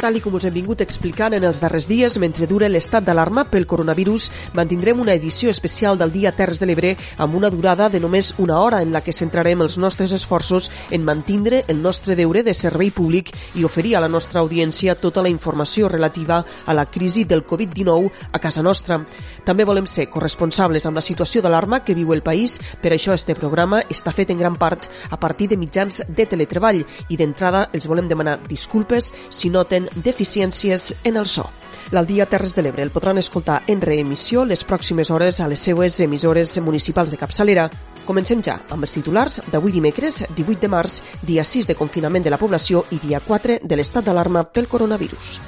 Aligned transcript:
Tal 0.00 0.16
com 0.24 0.32
us 0.38 0.46
hem 0.48 0.54
vingut 0.54 0.80
explicant 0.80 1.34
en 1.36 1.44
els 1.44 1.58
darrers 1.60 1.84
dies, 1.84 2.14
mentre 2.16 2.46
dure 2.48 2.70
l'estat 2.70 3.04
d'alarma 3.04 3.42
pel 3.52 3.66
coronavirus, 3.68 4.30
mantindrem 4.56 5.02
una 5.02 5.12
edició 5.12 5.50
especial 5.52 5.98
del 6.00 6.08
Dia 6.14 6.30
Terres 6.32 6.56
de 6.56 6.64
l'Ebre 6.64 6.94
amb 7.20 7.34
una 7.36 7.50
durada 7.52 7.90
de 7.92 8.00
només 8.00 8.30
una 8.40 8.56
hora 8.64 8.78
en 8.80 8.94
la 8.94 9.02
que 9.04 9.12
centrarem 9.12 9.60
els 9.60 9.76
nostres 9.76 10.14
esforços 10.16 10.70
en 10.90 11.04
mantindre 11.04 11.66
el 11.68 11.82
nostre 11.82 12.16
deure 12.16 12.40
de 12.42 12.54
servei 12.56 12.88
públic 12.90 13.28
i 13.60 13.66
oferir 13.68 13.92
a 13.98 14.00
la 14.00 14.08
nostra 14.08 14.40
audiència 14.40 14.94
tota 14.96 15.20
la 15.20 15.28
informació 15.28 15.90
relativa 15.92 16.40
a 16.64 16.72
la 16.72 16.86
crisi 16.88 17.26
del 17.28 17.44
Covid-19 17.44 18.32
a 18.32 18.40
casa 18.40 18.64
nostra. 18.64 19.02
També 19.44 19.68
volem 19.68 19.84
ser 19.84 20.08
corresponsables 20.08 20.88
amb 20.88 20.96
la 20.96 21.04
situació 21.04 21.44
d'alarma 21.44 21.82
que 21.84 21.98
viu 21.98 22.14
el 22.16 22.24
país, 22.24 22.56
per 22.80 22.94
això 22.96 23.12
este 23.12 23.36
programa 23.36 23.82
està 23.90 24.16
fet 24.16 24.32
en 24.32 24.40
gran 24.40 24.56
part 24.56 24.88
a 25.10 25.20
partir 25.20 25.52
de 25.52 25.60
mitjans 25.60 26.06
de 26.08 26.24
teletreball 26.24 26.86
i 27.10 27.20
d'entrada 27.20 27.66
els 27.74 27.84
volem 27.84 28.08
demanar 28.08 28.40
disculpes 28.48 29.12
si 29.28 29.52
noten 29.52 29.89
deficiències 29.94 30.94
en 31.04 31.16
el 31.16 31.26
so. 31.26 31.48
L'Aldia 31.90 32.26
Terres 32.26 32.54
de 32.54 32.62
l'Ebre 32.62 32.84
el 32.86 32.92
podran 32.94 33.18
escoltar 33.18 33.62
en 33.66 33.80
reemissió 33.82 34.44
les 34.46 34.62
pròximes 34.64 35.10
hores 35.10 35.40
a 35.40 35.48
les 35.50 35.58
seues 35.58 35.98
emissores 36.00 36.54
municipals 36.62 37.10
de 37.10 37.18
capçalera. 37.18 37.66
Comencem 38.06 38.42
ja 38.46 38.60
amb 38.70 38.86
els 38.86 38.94
titulars 38.94 39.40
d'avui 39.50 39.74
dimecres, 39.74 40.22
18 40.36 40.60
de 40.62 40.70
març, 40.70 41.00
dia 41.22 41.44
6 41.44 41.66
de 41.66 41.74
confinament 41.74 42.24
de 42.24 42.30
la 42.30 42.38
població 42.38 42.84
i 42.90 43.02
dia 43.02 43.20
4 43.20 43.58
de 43.62 43.80
l'estat 43.80 44.06
d'alarma 44.06 44.46
pel 44.52 44.70
coronavirus. 44.70 45.40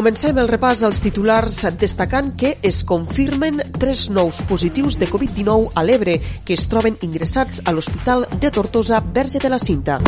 Comencem 0.00 0.38
el 0.40 0.46
repàs 0.48 0.80
als 0.86 1.02
titulars 1.04 1.58
destacant 1.76 2.30
que 2.40 2.54
es 2.64 2.78
confirmen 2.88 3.58
tres 3.74 4.06
nous 4.08 4.38
positius 4.48 4.96
de 4.96 5.04
Covid-19 5.04 5.74
a 5.76 5.84
l'Ebre 5.84 6.14
que 6.40 6.56
es 6.56 6.64
troben 6.72 6.96
ingressats 7.04 7.60
a 7.68 7.76
l'Hospital 7.76 8.24
de 8.40 8.48
Tortosa 8.48 9.02
Verge 9.04 9.44
de 9.44 9.52
la 9.52 9.58
Cinta. 9.60 9.98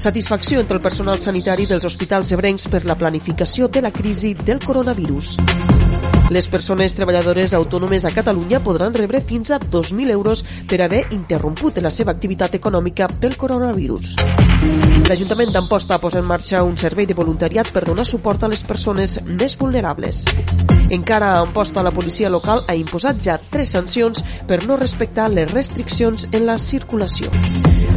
Satisfacció 0.00 0.64
entre 0.64 0.80
el 0.80 0.86
personal 0.88 1.20
sanitari 1.20 1.68
dels 1.68 1.84
hospitals 1.84 2.32
ebrencs 2.32 2.70
per 2.72 2.86
la 2.88 2.96
planificació 2.96 3.68
de 3.68 3.84
la 3.84 3.92
crisi 3.92 4.32
del 4.32 4.64
coronavirus. 4.64 5.36
Les 6.32 6.46
persones 6.48 6.94
treballadores 6.96 7.52
autònomes 7.52 8.06
a 8.08 8.10
Catalunya 8.16 8.62
podran 8.64 8.94
rebre 8.96 9.20
fins 9.20 9.50
a 9.52 9.58
2.000 9.60 10.14
euros 10.14 10.40
per 10.68 10.78
haver 10.80 11.02
interromput 11.12 11.82
la 11.84 11.90
seva 11.92 12.14
activitat 12.16 12.56
econòmica 12.56 13.10
pel 13.20 13.36
coronavirus. 13.36 14.14
L'Ajuntament 15.10 15.52
d'Amposta 15.52 16.00
posa 16.00 16.22
en 16.22 16.30
marxa 16.30 16.64
un 16.64 16.78
servei 16.80 17.04
de 17.10 17.18
voluntariat 17.18 17.68
per 17.68 17.84
donar 17.84 18.08
suport 18.08 18.48
a 18.48 18.48
les 18.48 18.64
persones 18.64 19.18
més 19.28 19.58
vulnerables. 19.60 20.24
Encara 20.92 21.30
a 21.32 21.40
Amposta, 21.40 21.82
la 21.82 21.90
policia 21.90 22.28
local 22.28 22.66
ha 22.68 22.74
imposat 22.76 23.22
ja 23.24 23.38
tres 23.40 23.70
sancions 23.72 24.20
per 24.44 24.58
no 24.68 24.76
respectar 24.76 25.30
les 25.32 25.48
restriccions 25.48 26.26
en 26.32 26.44
la 26.44 26.58
circulació. 26.60 27.32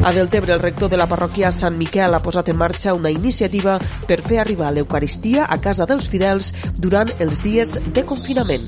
A 0.08 0.14
Deltebre, 0.16 0.56
el 0.56 0.64
rector 0.64 0.88
de 0.94 1.02
la 1.02 1.10
parròquia 1.12 1.52
Sant 1.52 1.76
Miquel 1.76 2.16
ha 2.16 2.24
posat 2.24 2.54
en 2.54 2.62
marxa 2.62 2.96
una 2.96 3.12
iniciativa 3.12 3.76
per 4.08 4.22
fer 4.24 4.40
arribar 4.40 4.72
l'Eucaristia 4.72 5.50
a 5.52 5.60
casa 5.60 5.90
dels 5.92 6.08
fidels 6.08 6.54
durant 6.80 7.12
els 7.20 7.44
dies 7.44 7.82
de 7.92 8.08
confinament. 8.08 8.64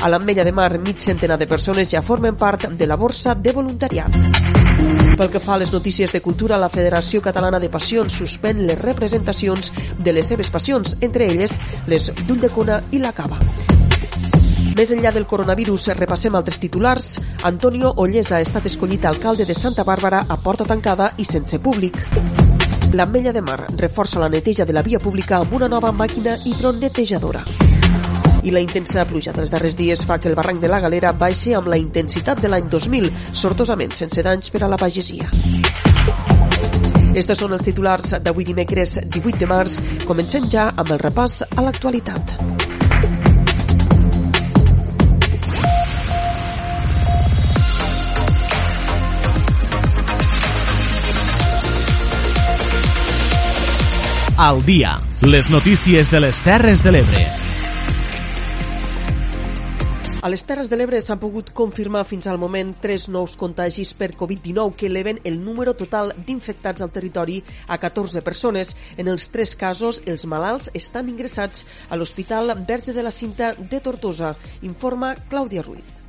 A 0.00 0.08
l'Ametlla 0.08 0.44
de 0.44 0.52
Mar, 0.52 0.78
mig 0.78 0.98
centenar 0.98 1.38
de 1.38 1.46
persones 1.46 1.90
ja 1.90 2.02
formen 2.02 2.36
part 2.36 2.68
de 2.68 2.86
la 2.86 2.96
borsa 2.96 3.34
de 3.34 3.52
voluntariat. 3.52 4.12
Pel 5.16 5.30
que 5.32 5.40
fa 5.40 5.54
a 5.54 5.58
les 5.58 5.72
notícies 5.72 6.12
de 6.12 6.20
cultura, 6.20 6.58
la 6.60 6.68
Federació 6.68 7.22
Catalana 7.24 7.58
de 7.58 7.70
Passions 7.72 8.12
suspèn 8.12 8.66
les 8.68 8.78
representacions 8.78 9.72
de 9.98 10.12
les 10.12 10.26
seves 10.28 10.50
passions, 10.52 10.98
entre 11.00 11.30
elles 11.32 11.56
les 11.86 12.10
d'Ulldecona 12.26 12.82
i 12.92 13.00
la 13.00 13.14
Cava. 13.16 13.40
Més 14.76 14.92
enllà 14.92 15.08
del 15.16 15.24
coronavirus, 15.24 15.88
repassem 15.96 16.34
altres 16.36 16.60
titulars. 16.60 17.14
Antonio 17.48 17.94
Ollesa 17.96 18.36
ha 18.36 18.44
estat 18.44 18.66
escollit 18.68 19.06
alcalde 19.08 19.46
de 19.48 19.56
Santa 19.56 19.86
Bàrbara 19.88 20.26
a 20.28 20.36
porta 20.36 20.68
tancada 20.68 21.14
i 21.16 21.24
sense 21.24 21.58
públic. 21.64 21.96
L'Ametlla 22.92 23.32
de 23.32 23.42
Mar 23.42 23.62
reforça 23.72 24.20
la 24.20 24.28
neteja 24.28 24.68
de 24.68 24.76
la 24.76 24.84
via 24.84 25.00
pública 25.00 25.40
amb 25.40 25.56
una 25.56 25.72
nova 25.72 25.92
màquina 25.92 26.36
hidronetejadora. 26.44 27.65
I 28.46 28.52
la 28.54 28.60
intensa 28.62 29.02
pluja 29.10 29.32
dels 29.34 29.50
darrers 29.50 29.74
dies 29.74 30.04
fa 30.06 30.20
que 30.22 30.28
el 30.30 30.36
barranc 30.38 30.60
de 30.62 30.68
la 30.70 30.78
Galera 30.78 31.10
baixi 31.18 31.50
amb 31.58 31.66
la 31.66 31.78
intensitat 31.80 32.38
de 32.38 32.46
l'any 32.46 32.68
2000, 32.70 33.08
sortosament 33.34 33.90
sense 33.90 34.22
danys 34.22 34.52
per 34.54 34.62
a 34.62 34.68
la 34.70 34.78
pagesia. 34.78 35.26
Estos 37.16 37.40
són 37.42 37.56
els 37.56 37.64
titulars 37.66 38.12
d'avui 38.22 38.46
dimecres 38.46 39.00
18 39.02 39.40
de 39.40 39.48
març. 39.50 39.80
Comencem 40.06 40.46
ja 40.52 40.68
amb 40.76 40.92
el 40.94 41.00
repàs 41.02 41.40
a 41.48 41.64
l'actualitat. 41.64 42.36
Al 54.36 54.62
dia, 54.68 55.00
les 55.24 55.50
notícies 55.50 56.12
de 56.12 56.20
les 56.20 56.44
Terres 56.44 56.84
de 56.84 56.94
l'Ebre. 56.94 57.24
A 60.26 60.28
les 60.28 60.42
Terres 60.42 60.66
de 60.66 60.74
l'Ebre 60.74 60.98
s'han 60.98 61.20
pogut 61.22 61.52
confirmar 61.54 62.00
fins 62.10 62.26
al 62.26 62.40
moment 62.42 62.72
tres 62.82 63.04
nous 63.14 63.36
contagis 63.38 63.92
per 63.94 64.08
Covid-19 64.18 64.72
que 64.74 64.88
eleven 64.88 65.20
el 65.30 65.36
número 65.38 65.74
total 65.78 66.10
d'infectats 66.16 66.82
al 66.82 66.90
territori 66.96 67.36
a 67.68 67.78
14 67.78 68.24
persones. 68.26 68.72
En 68.98 69.06
els 69.12 69.28
tres 69.30 69.54
casos, 69.54 70.00
els 70.04 70.26
malalts 70.26 70.72
estan 70.74 71.12
ingressats 71.12 71.62
a 71.88 72.00
l'Hospital 72.00 72.56
Verge 72.66 72.96
de 72.96 73.06
la 73.06 73.14
Cinta 73.14 73.52
de 73.54 73.80
Tortosa, 73.86 74.32
informa 74.66 75.14
Clàudia 75.30 75.62
Ruiz. 75.62 76.05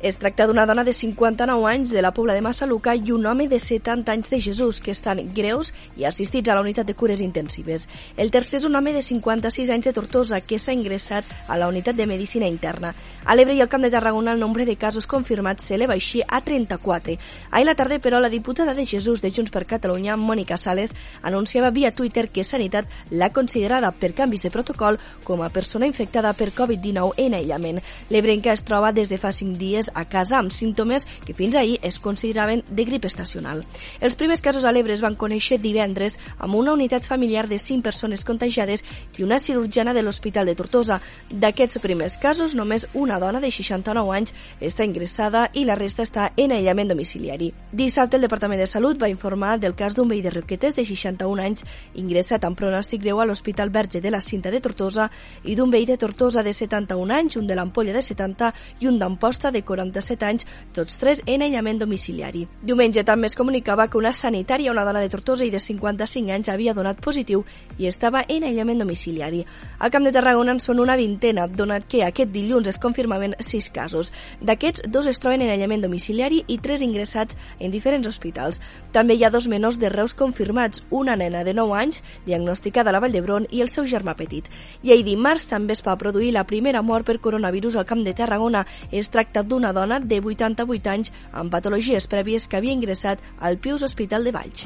Es 0.00 0.16
tracta 0.16 0.46
d'una 0.46 0.62
dona 0.62 0.84
de 0.86 0.92
59 0.92 1.66
anys 1.66 1.90
de 1.90 2.02
la 2.02 2.12
Pobla 2.14 2.32
de 2.32 2.40
Massaluca 2.40 2.92
i 2.94 3.10
un 3.10 3.24
home 3.26 3.48
de 3.50 3.58
70 3.58 4.12
anys 4.12 4.28
de 4.30 4.38
Jesús, 4.40 4.78
que 4.80 4.92
estan 4.92 5.18
greus 5.34 5.72
i 5.98 6.04
assistits 6.06 6.48
a 6.48 6.54
la 6.54 6.60
unitat 6.62 6.86
de 6.86 6.94
cures 6.94 7.18
intensives. 7.20 7.88
El 8.16 8.30
tercer 8.30 8.60
és 8.60 8.66
un 8.68 8.78
home 8.78 8.92
de 8.94 9.02
56 9.02 9.72
anys 9.74 9.88
de 9.88 9.92
Tortosa, 9.96 10.38
que 10.40 10.60
s'ha 10.62 10.72
ingressat 10.72 11.26
a 11.48 11.56
la 11.58 11.66
unitat 11.66 11.98
de 11.98 12.06
medicina 12.06 12.46
interna. 12.46 12.92
A 13.24 13.34
l'Ebre 13.34 13.56
i 13.58 13.60
al 13.60 13.68
Camp 13.68 13.82
de 13.82 13.90
Tarragona 13.90 14.36
el 14.36 14.38
nombre 14.38 14.68
de 14.68 14.76
casos 14.76 15.08
confirmats 15.10 15.66
s'eleva 15.66 15.96
així 15.98 16.22
a 16.22 16.40
34. 16.46 17.18
Ahir 17.50 17.66
la 17.66 17.74
tarda, 17.74 17.98
però, 17.98 18.22
la 18.22 18.30
diputada 18.30 18.74
de 18.78 18.86
Jesús 18.86 19.18
de 19.20 19.32
Junts 19.34 19.50
per 19.50 19.64
Catalunya, 19.66 20.14
Mònica 20.16 20.60
Sales, 20.62 20.94
anunciava 21.22 21.72
via 21.74 21.90
Twitter 21.90 22.28
que 22.30 22.46
Sanitat 22.46 22.86
l'ha 23.10 23.32
considerada 23.32 23.90
per 23.90 24.14
canvis 24.14 24.46
de 24.46 24.54
protocol 24.54 25.02
com 25.24 25.42
a 25.42 25.50
persona 25.50 25.90
infectada 25.90 26.36
per 26.38 26.52
Covid-19 26.54 27.18
en 27.18 27.34
aïllament. 27.34 27.82
L'Ebrenca 28.10 28.54
es 28.54 28.62
troba 28.62 28.94
des 28.94 29.10
de 29.10 29.18
fa 29.18 29.34
5 29.34 29.58
dies 29.58 29.87
a 29.94 30.04
casa 30.08 30.38
amb 30.38 30.52
símptomes 30.52 31.06
que 31.24 31.34
fins 31.34 31.56
ahir 31.56 31.78
es 31.82 31.98
consideraven 31.98 32.64
de 32.68 32.84
grip 32.84 33.04
estacional. 33.04 33.64
Els 34.00 34.16
primers 34.16 34.40
casos 34.40 34.64
a 34.64 34.72
l'Ebre 34.72 34.94
es 34.94 35.02
van 35.04 35.16
conèixer 35.16 35.60
divendres 35.60 36.18
amb 36.38 36.54
una 36.54 36.72
unitat 36.72 37.06
familiar 37.06 37.46
de 37.48 37.58
5 37.58 37.82
persones 37.82 38.24
contagiades 38.24 38.84
i 39.16 39.24
una 39.24 39.38
cirurgiana 39.38 39.94
de 39.94 40.02
l'Hospital 40.02 40.46
de 40.46 40.54
Tortosa. 40.54 41.00
D'aquests 41.30 41.78
primers 41.84 42.18
casos, 42.18 42.54
només 42.54 42.86
una 42.94 43.18
dona 43.18 43.40
de 43.40 43.50
69 43.50 44.14
anys 44.16 44.34
està 44.60 44.84
ingressada 44.84 45.48
i 45.54 45.64
la 45.64 45.76
resta 45.78 46.02
està 46.02 46.32
en 46.36 46.52
aïllament 46.52 46.88
domiciliari. 46.88 47.52
Dissabte 47.72 48.16
el 48.16 48.26
Departament 48.26 48.60
de 48.60 48.66
Salut 48.66 48.98
va 49.00 49.10
informar 49.12 49.58
del 49.58 49.76
cas 49.78 49.94
d'un 49.94 50.08
veí 50.08 50.22
de 50.22 50.32
Roquetes 50.34 50.76
de 50.76 50.84
61 50.84 51.42
anys 51.42 51.64
ingressat 51.94 52.44
amb 52.44 52.58
pronòstic 52.58 53.02
greu 53.04 53.20
a 53.20 53.26
l'Hospital 53.26 53.70
Verge 53.70 54.00
de 54.00 54.10
la 54.10 54.20
Cinta 54.20 54.50
de 54.50 54.60
Tortosa 54.60 55.10
i 55.44 55.54
d'un 55.54 55.70
veí 55.70 55.86
de 55.86 55.96
Tortosa 55.96 56.42
de 56.42 56.52
71 56.52 57.14
anys, 57.14 57.36
un 57.36 57.46
de 57.46 57.54
l'Ampolla 57.54 57.94
de 57.94 58.02
70 58.02 58.52
i 58.80 58.88
un 58.90 58.98
d'Amposta 58.98 59.52
de 59.54 59.62
40 59.62 59.77
47 59.78 60.26
anys, 60.26 60.46
tots 60.74 60.98
tres 60.98 61.22
en 61.26 61.42
aïllament 61.46 61.78
domiciliari. 61.78 62.46
Diumenge 62.62 63.04
també 63.06 63.28
es 63.30 63.36
comunicava 63.38 63.88
que 63.88 63.98
una 63.98 64.12
sanitària, 64.12 64.72
una 64.72 64.84
dona 64.84 65.00
de 65.00 65.10
Tortosa 65.12 65.46
i 65.46 65.52
de 65.54 65.60
55 65.62 66.34
anys, 66.34 66.50
havia 66.50 66.74
donat 66.74 67.00
positiu 67.04 67.44
i 67.78 67.86
estava 67.86 68.24
en 68.28 68.44
aïllament 68.44 68.82
domiciliari. 68.82 69.44
Al 69.78 69.92
Camp 69.94 70.06
de 70.06 70.12
Tarragona 70.12 70.56
en 70.56 70.60
són 70.60 70.80
una 70.82 70.96
vintena, 70.98 71.46
donat 71.46 71.86
que 71.88 72.02
aquest 72.04 72.32
dilluns 72.34 72.68
es 72.68 72.80
confirmaven 72.82 73.36
6 73.38 73.70
casos. 73.70 74.12
D'aquests, 74.40 74.88
dos 74.88 75.06
es 75.06 75.20
troben 75.22 75.42
en 75.44 75.52
aïllament 75.54 75.84
domiciliari 75.84 76.42
i 76.46 76.58
tres 76.62 76.82
ingressats 76.82 77.36
en 77.60 77.70
diferents 77.70 78.06
hospitals. 78.08 78.60
També 78.92 79.14
hi 79.14 79.24
ha 79.24 79.30
dos 79.30 79.48
menors 79.48 79.78
de 79.78 79.92
Reus 79.92 80.14
confirmats, 80.18 80.82
una 80.90 81.16
nena 81.16 81.44
de 81.44 81.54
9 81.54 81.78
anys, 81.78 82.02
diagnosticada 82.26 82.90
a 82.90 82.96
la 82.96 83.02
Vall 83.04 83.14
d'Hebron, 83.14 83.48
i 83.50 83.62
el 83.62 83.70
seu 83.72 83.86
germà 83.86 84.16
petit. 84.18 84.48
I 84.82 84.92
ahir 84.92 85.06
dimarts 85.06 85.48
també 85.50 85.76
es 85.76 85.84
va 85.84 85.98
produir 86.00 86.32
la 86.34 86.46
primera 86.48 86.82
mort 86.82 87.06
per 87.06 87.20
coronavirus 87.20 87.76
al 87.76 87.86
Camp 87.86 88.04
de 88.04 88.14
Tarragona. 88.14 88.64
Es 88.90 89.10
tracta 89.14 89.42
d'una 89.42 89.67
una 89.68 89.80
dona 89.80 90.00
de 90.00 90.20
88 90.20 90.90
anys 90.92 91.12
amb 91.32 91.52
patologies 91.52 92.08
prèvies 92.08 92.48
que 92.48 92.56
havia 92.56 92.72
ingressat 92.72 93.20
al 93.40 93.58
Pius 93.58 93.82
Hospital 93.82 94.24
de 94.24 94.32
Valls. 94.32 94.64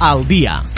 Al 0.00 0.24
dia. 0.24 0.69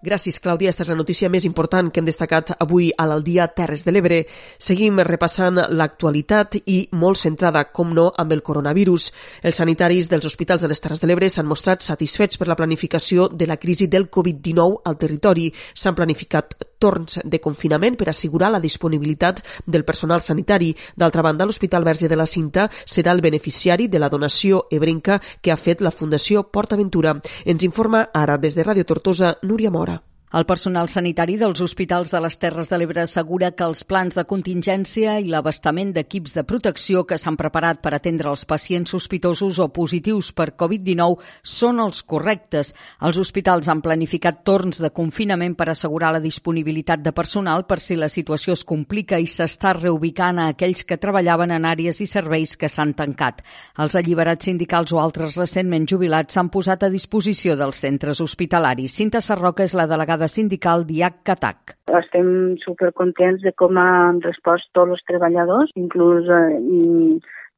Gràcies, 0.00 0.38
Clàudia. 0.40 0.70
Aquesta 0.70 0.86
és 0.86 0.88
la 0.88 0.96
notícia 0.96 1.28
més 1.28 1.44
important 1.44 1.90
que 1.92 2.00
hem 2.00 2.06
destacat 2.08 2.54
avui 2.64 2.86
a 2.96 3.04
l'Aldia 3.04 3.44
Terres 3.52 3.82
de 3.84 3.92
l'Ebre. 3.92 4.22
Seguim 4.56 5.02
repassant 5.04 5.60
l'actualitat 5.76 6.56
i 6.64 6.78
molt 6.96 7.20
centrada, 7.20 7.66
com 7.68 7.92
no, 7.92 8.06
amb 8.16 8.32
el 8.32 8.40
coronavirus. 8.40 9.10
Els 9.44 9.60
sanitaris 9.60 10.08
dels 10.08 10.24
hospitals 10.24 10.64
de 10.64 10.72
les 10.72 10.80
Terres 10.80 11.04
de 11.04 11.10
l'Ebre 11.10 11.28
s'han 11.28 11.50
mostrat 11.50 11.84
satisfets 11.84 12.40
per 12.40 12.48
la 12.48 12.56
planificació 12.56 13.28
de 13.28 13.44
la 13.50 13.60
crisi 13.60 13.92
del 13.92 14.08
Covid-19 14.08 14.80
al 14.88 14.96
territori. 14.96 15.50
S'han 15.76 16.00
planificat 16.00 16.56
torns 16.80 17.20
de 17.22 17.40
confinament 17.40 17.98
per 18.00 18.08
assegurar 18.10 18.50
la 18.50 18.62
disponibilitat 18.64 19.44
del 19.66 19.84
personal 19.84 20.24
sanitari. 20.24 20.74
D'altra 20.96 21.22
banda, 21.22 21.46
l'Hospital 21.46 21.84
Verge 21.84 22.08
de 22.08 22.18
la 22.18 22.26
Cinta 22.26 22.68
serà 22.84 23.14
el 23.14 23.22
beneficiari 23.22 23.88
de 23.88 24.02
la 24.02 24.10
donació 24.10 24.64
ebrenca 24.70 25.20
que 25.40 25.52
ha 25.52 25.60
fet 25.60 25.80
la 25.80 25.94
Fundació 25.94 26.48
Port 26.50 26.72
Aventura. 26.72 27.20
Ens 27.44 27.66
informa 27.68 28.08
ara 28.14 28.38
des 28.38 28.56
de 28.56 28.64
Ràdio 28.66 28.88
Tortosa, 28.88 29.36
Núria 29.42 29.70
Mora. 29.70 30.00
El 30.30 30.44
personal 30.46 30.86
sanitari 30.86 31.34
dels 31.34 31.58
hospitals 31.58 32.12
de 32.14 32.18
les 32.22 32.36
Terres 32.38 32.68
de 32.70 32.76
l'Ebre 32.78 33.00
assegura 33.02 33.48
que 33.50 33.66
els 33.66 33.80
plans 33.82 34.14
de 34.14 34.22
contingència 34.30 35.16
i 35.18 35.24
l'abastament 35.26 35.88
d'equips 35.90 36.36
de 36.36 36.44
protecció 36.46 37.00
que 37.02 37.16
s'han 37.18 37.34
preparat 37.34 37.80
per 37.82 37.90
atendre 37.96 38.30
els 38.30 38.44
pacients 38.46 38.94
sospitosos 38.94 39.58
o 39.58 39.66
positius 39.74 40.28
per 40.30 40.52
Covid-19 40.54 41.16
són 41.42 41.82
els 41.82 42.04
correctes. 42.06 42.70
Els 43.02 43.18
hospitals 43.18 43.66
han 43.66 43.82
planificat 43.82 44.44
torns 44.46 44.78
de 44.78 44.92
confinament 44.94 45.56
per 45.58 45.66
assegurar 45.72 46.12
la 46.14 46.22
disponibilitat 46.22 47.02
de 47.02 47.10
personal 47.10 47.66
per 47.66 47.80
si 47.82 47.98
la 47.98 48.08
situació 48.08 48.54
es 48.54 48.62
complica 48.62 49.18
i 49.18 49.26
s'està 49.26 49.74
reubicant 49.80 50.38
a 50.38 50.46
aquells 50.54 50.84
que 50.86 51.00
treballaven 51.02 51.56
en 51.58 51.66
àrees 51.66 51.98
i 51.98 52.06
serveis 52.06 52.54
que 52.54 52.70
s'han 52.70 52.94
tancat. 52.94 53.42
Els 53.82 53.98
alliberats 53.98 54.46
sindicals 54.46 54.94
o 54.94 55.02
altres 55.02 55.34
recentment 55.34 55.90
jubilats 55.90 56.38
s'han 56.38 56.54
posat 56.54 56.86
a 56.86 56.94
disposició 56.94 57.58
dels 57.58 57.82
centres 57.82 58.22
hospitalaris. 58.22 58.94
Cinta 58.94 59.18
Sarroca 59.18 59.66
és 59.66 59.74
la 59.74 59.90
delegada 59.90 60.19
delegada 60.20 60.28
sindical 60.28 60.84
d'IAC 60.84 61.22
Catac. 61.24 61.76
Estem 61.96 62.56
supercontents 62.64 63.42
de 63.42 63.52
com 63.56 63.78
han 63.78 64.20
respost 64.20 64.68
tots 64.74 64.92
els 64.92 65.04
treballadors, 65.08 65.72
inclús 65.76 66.28
eh, 66.28 66.60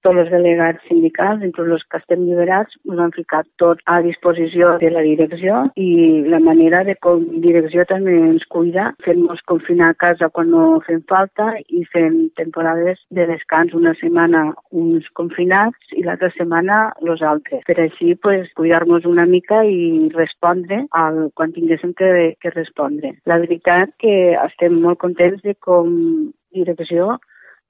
tots 0.02 0.18
els 0.24 0.30
delegats 0.32 0.82
sindicals, 0.88 1.42
entre 1.46 1.64
els 1.64 1.84
que 1.90 2.00
estem 2.00 2.24
liberats, 2.26 2.74
ens 2.88 3.00
han 3.02 3.14
ficat 3.14 3.48
tot 3.62 3.80
a 3.90 4.00
disposició 4.04 4.76
de 4.82 4.90
la 4.94 5.04
direcció 5.06 5.62
i 5.76 6.22
la 6.32 6.40
manera 6.42 6.82
de 6.88 6.96
com 7.04 7.24
direcció 7.44 7.84
també 7.88 8.14
ens 8.18 8.44
cuida, 8.52 8.90
fent-nos 9.06 9.42
confinar 9.48 9.92
a 9.92 9.98
casa 10.04 10.30
quan 10.34 10.50
no 10.52 10.80
fem 10.86 11.02
falta 11.10 11.52
i 11.68 11.84
fent 11.92 12.18
temporades 12.38 13.00
de 13.10 13.26
descans, 13.30 13.74
una 13.78 13.94
setmana 14.00 14.44
uns 14.70 15.08
confinats 15.18 15.96
i 15.96 16.04
l'altra 16.06 16.32
setmana 16.36 16.82
els 17.02 17.22
altres. 17.22 17.64
Per 17.68 17.78
així, 17.80 18.14
pues, 18.22 18.50
cuidar-nos 18.58 19.06
una 19.08 19.26
mica 19.26 19.62
i 19.64 20.08
respondre 20.14 20.84
al, 20.98 21.28
quan 21.38 21.54
tinguéssim 21.54 21.94
que, 21.98 22.12
que 22.40 22.54
respondre. 22.54 23.14
La 23.26 23.38
veritat 23.42 23.94
que 24.02 24.14
estem 24.46 24.80
molt 24.82 25.00
contents 25.02 25.42
de 25.46 25.54
com 25.60 25.92
direcció 26.52 27.18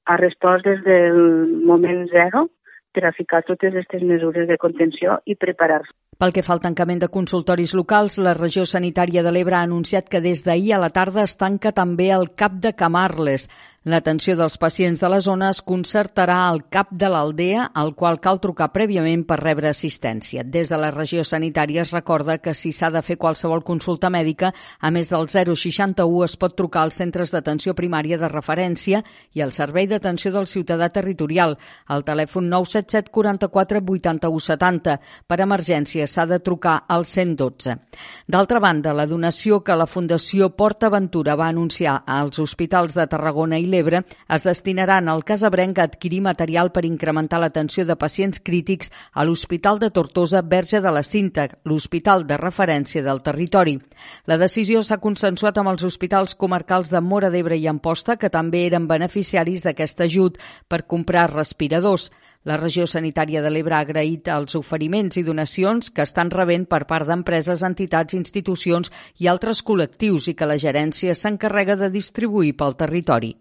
ha 0.04 0.16
respost 0.20 0.66
des 0.66 0.82
del 0.84 1.18
moment 1.66 2.08
zero 2.10 2.48
per 2.92 3.06
a 3.08 3.12
ficar 3.16 3.42
totes 3.48 3.72
aquestes 3.72 4.02
mesures 4.04 4.48
de 4.48 4.58
contenció 4.60 5.18
i 5.24 5.34
preparar-se. 5.34 5.94
Pel 6.20 6.34
que 6.36 6.44
fa 6.44 6.52
al 6.54 6.60
tancament 6.62 7.00
de 7.02 7.08
consultoris 7.10 7.72
locals, 7.74 8.18
la 8.20 8.34
regió 8.36 8.66
sanitària 8.68 9.24
de 9.24 9.32
l'Ebre 9.32 9.56
ha 9.58 9.64
anunciat 9.66 10.10
que 10.12 10.20
des 10.20 10.44
d'ahir 10.44 10.74
a 10.76 10.82
la 10.82 10.92
tarda 10.92 11.24
es 11.24 11.34
tanca 11.40 11.72
també 11.72 12.10
el 12.12 12.28
CAP 12.36 12.60
de 12.66 12.74
Camarles. 12.76 13.48
L'atenció 13.82 14.36
dels 14.38 14.54
pacients 14.62 15.00
de 15.02 15.08
la 15.10 15.18
zona 15.18 15.48
es 15.50 15.58
concertarà 15.66 16.36
al 16.46 16.60
cap 16.70 16.92
de 16.94 17.08
l'aldea, 17.10 17.64
al 17.74 17.96
qual 17.98 18.20
cal 18.22 18.38
trucar 18.38 18.68
prèviament 18.70 19.24
per 19.26 19.40
rebre 19.40 19.66
assistència. 19.72 20.44
Des 20.46 20.68
de 20.70 20.78
la 20.78 20.92
regió 20.94 21.24
sanitària 21.26 21.82
es 21.82 21.90
recorda 21.90 22.36
que 22.38 22.54
si 22.54 22.70
s'ha 22.70 22.92
de 22.94 23.02
fer 23.02 23.16
qualsevol 23.18 23.64
consulta 23.66 24.06
mèdica, 24.06 24.52
a 24.78 24.92
més 24.94 25.10
del 25.10 25.26
061 25.26 26.22
es 26.22 26.36
pot 26.38 26.54
trucar 26.54 26.84
als 26.86 27.00
centres 27.02 27.34
d'atenció 27.34 27.74
primària 27.74 28.20
de 28.22 28.28
referència 28.30 29.00
i 29.34 29.42
al 29.42 29.50
Servei 29.50 29.90
d'Atenció 29.90 30.30
del 30.30 30.46
Ciutadà 30.46 30.92
Territorial, 30.94 31.58
al 31.88 32.06
telèfon 32.06 32.46
977 32.54 33.10
44 33.10 33.82
81 33.82 34.46
70. 34.46 34.96
Per 35.26 35.40
emergència 35.42 36.06
s'ha 36.06 36.28
de 36.30 36.38
trucar 36.38 36.84
al 36.86 37.02
112. 37.02 37.74
D'altra 38.30 38.62
banda, 38.62 38.94
la 38.94 39.10
donació 39.10 39.58
que 39.66 39.74
la 39.74 39.90
Fundació 39.90 40.52
Port 40.54 40.86
Aventura 40.86 41.34
va 41.34 41.50
anunciar 41.50 41.98
als 42.06 42.38
hospitals 42.38 42.94
de 42.94 43.10
Tarragona 43.10 43.58
i 43.58 43.71
l'Ebre 43.72 44.02
es 44.36 44.44
destinaran 44.46 45.08
al 45.08 45.24
Casabrenc 45.24 45.78
a 45.80 45.86
adquirir 45.88 46.20
material 46.22 46.70
per 46.72 46.84
incrementar 46.84 47.40
l'atenció 47.42 47.86
de 47.88 47.96
pacients 47.96 48.42
crítics 48.44 48.92
a 49.12 49.24
l'Hospital 49.24 49.80
de 49.80 49.90
Tortosa 49.90 50.42
Verge 50.42 50.82
de 50.84 50.92
la 50.92 51.02
Cinta, 51.02 51.48
l'hospital 51.64 52.26
de 52.28 52.36
referència 52.36 53.02
del 53.02 53.22
territori. 53.26 53.78
La 54.30 54.38
decisió 54.38 54.82
s'ha 54.82 55.00
consensuat 55.02 55.58
amb 55.58 55.72
els 55.72 55.86
hospitals 55.88 56.36
comarcals 56.36 56.92
de 56.92 57.00
Mora 57.00 57.30
d'Ebre 57.32 57.56
i 57.56 57.66
Amposta, 57.70 58.16
que 58.16 58.30
també 58.30 58.66
eren 58.66 58.86
beneficiaris 58.90 59.64
d'aquest 59.64 60.04
ajut 60.06 60.38
per 60.68 60.84
comprar 60.86 61.30
respiradors. 61.32 62.10
La 62.44 62.56
regió 62.58 62.88
sanitària 62.90 63.42
de 63.42 63.50
l'Ebre 63.54 63.76
ha 63.76 63.84
agraït 63.86 64.26
els 64.36 64.56
oferiments 64.58 65.18
i 65.20 65.22
donacions 65.22 65.92
que 65.94 66.02
estan 66.02 66.32
rebent 66.34 66.66
per 66.72 66.82
part 66.90 67.06
d'empreses, 67.06 67.62
entitats, 67.68 68.18
institucions 68.18 68.90
i 69.22 69.30
altres 69.30 69.62
col·lectius 69.62 70.26
i 70.32 70.34
que 70.34 70.50
la 70.50 70.58
gerència 70.58 71.14
s'encarrega 71.14 71.78
de 71.78 71.92
distribuir 71.94 72.56
pel 72.58 72.74
territori. 72.82 73.36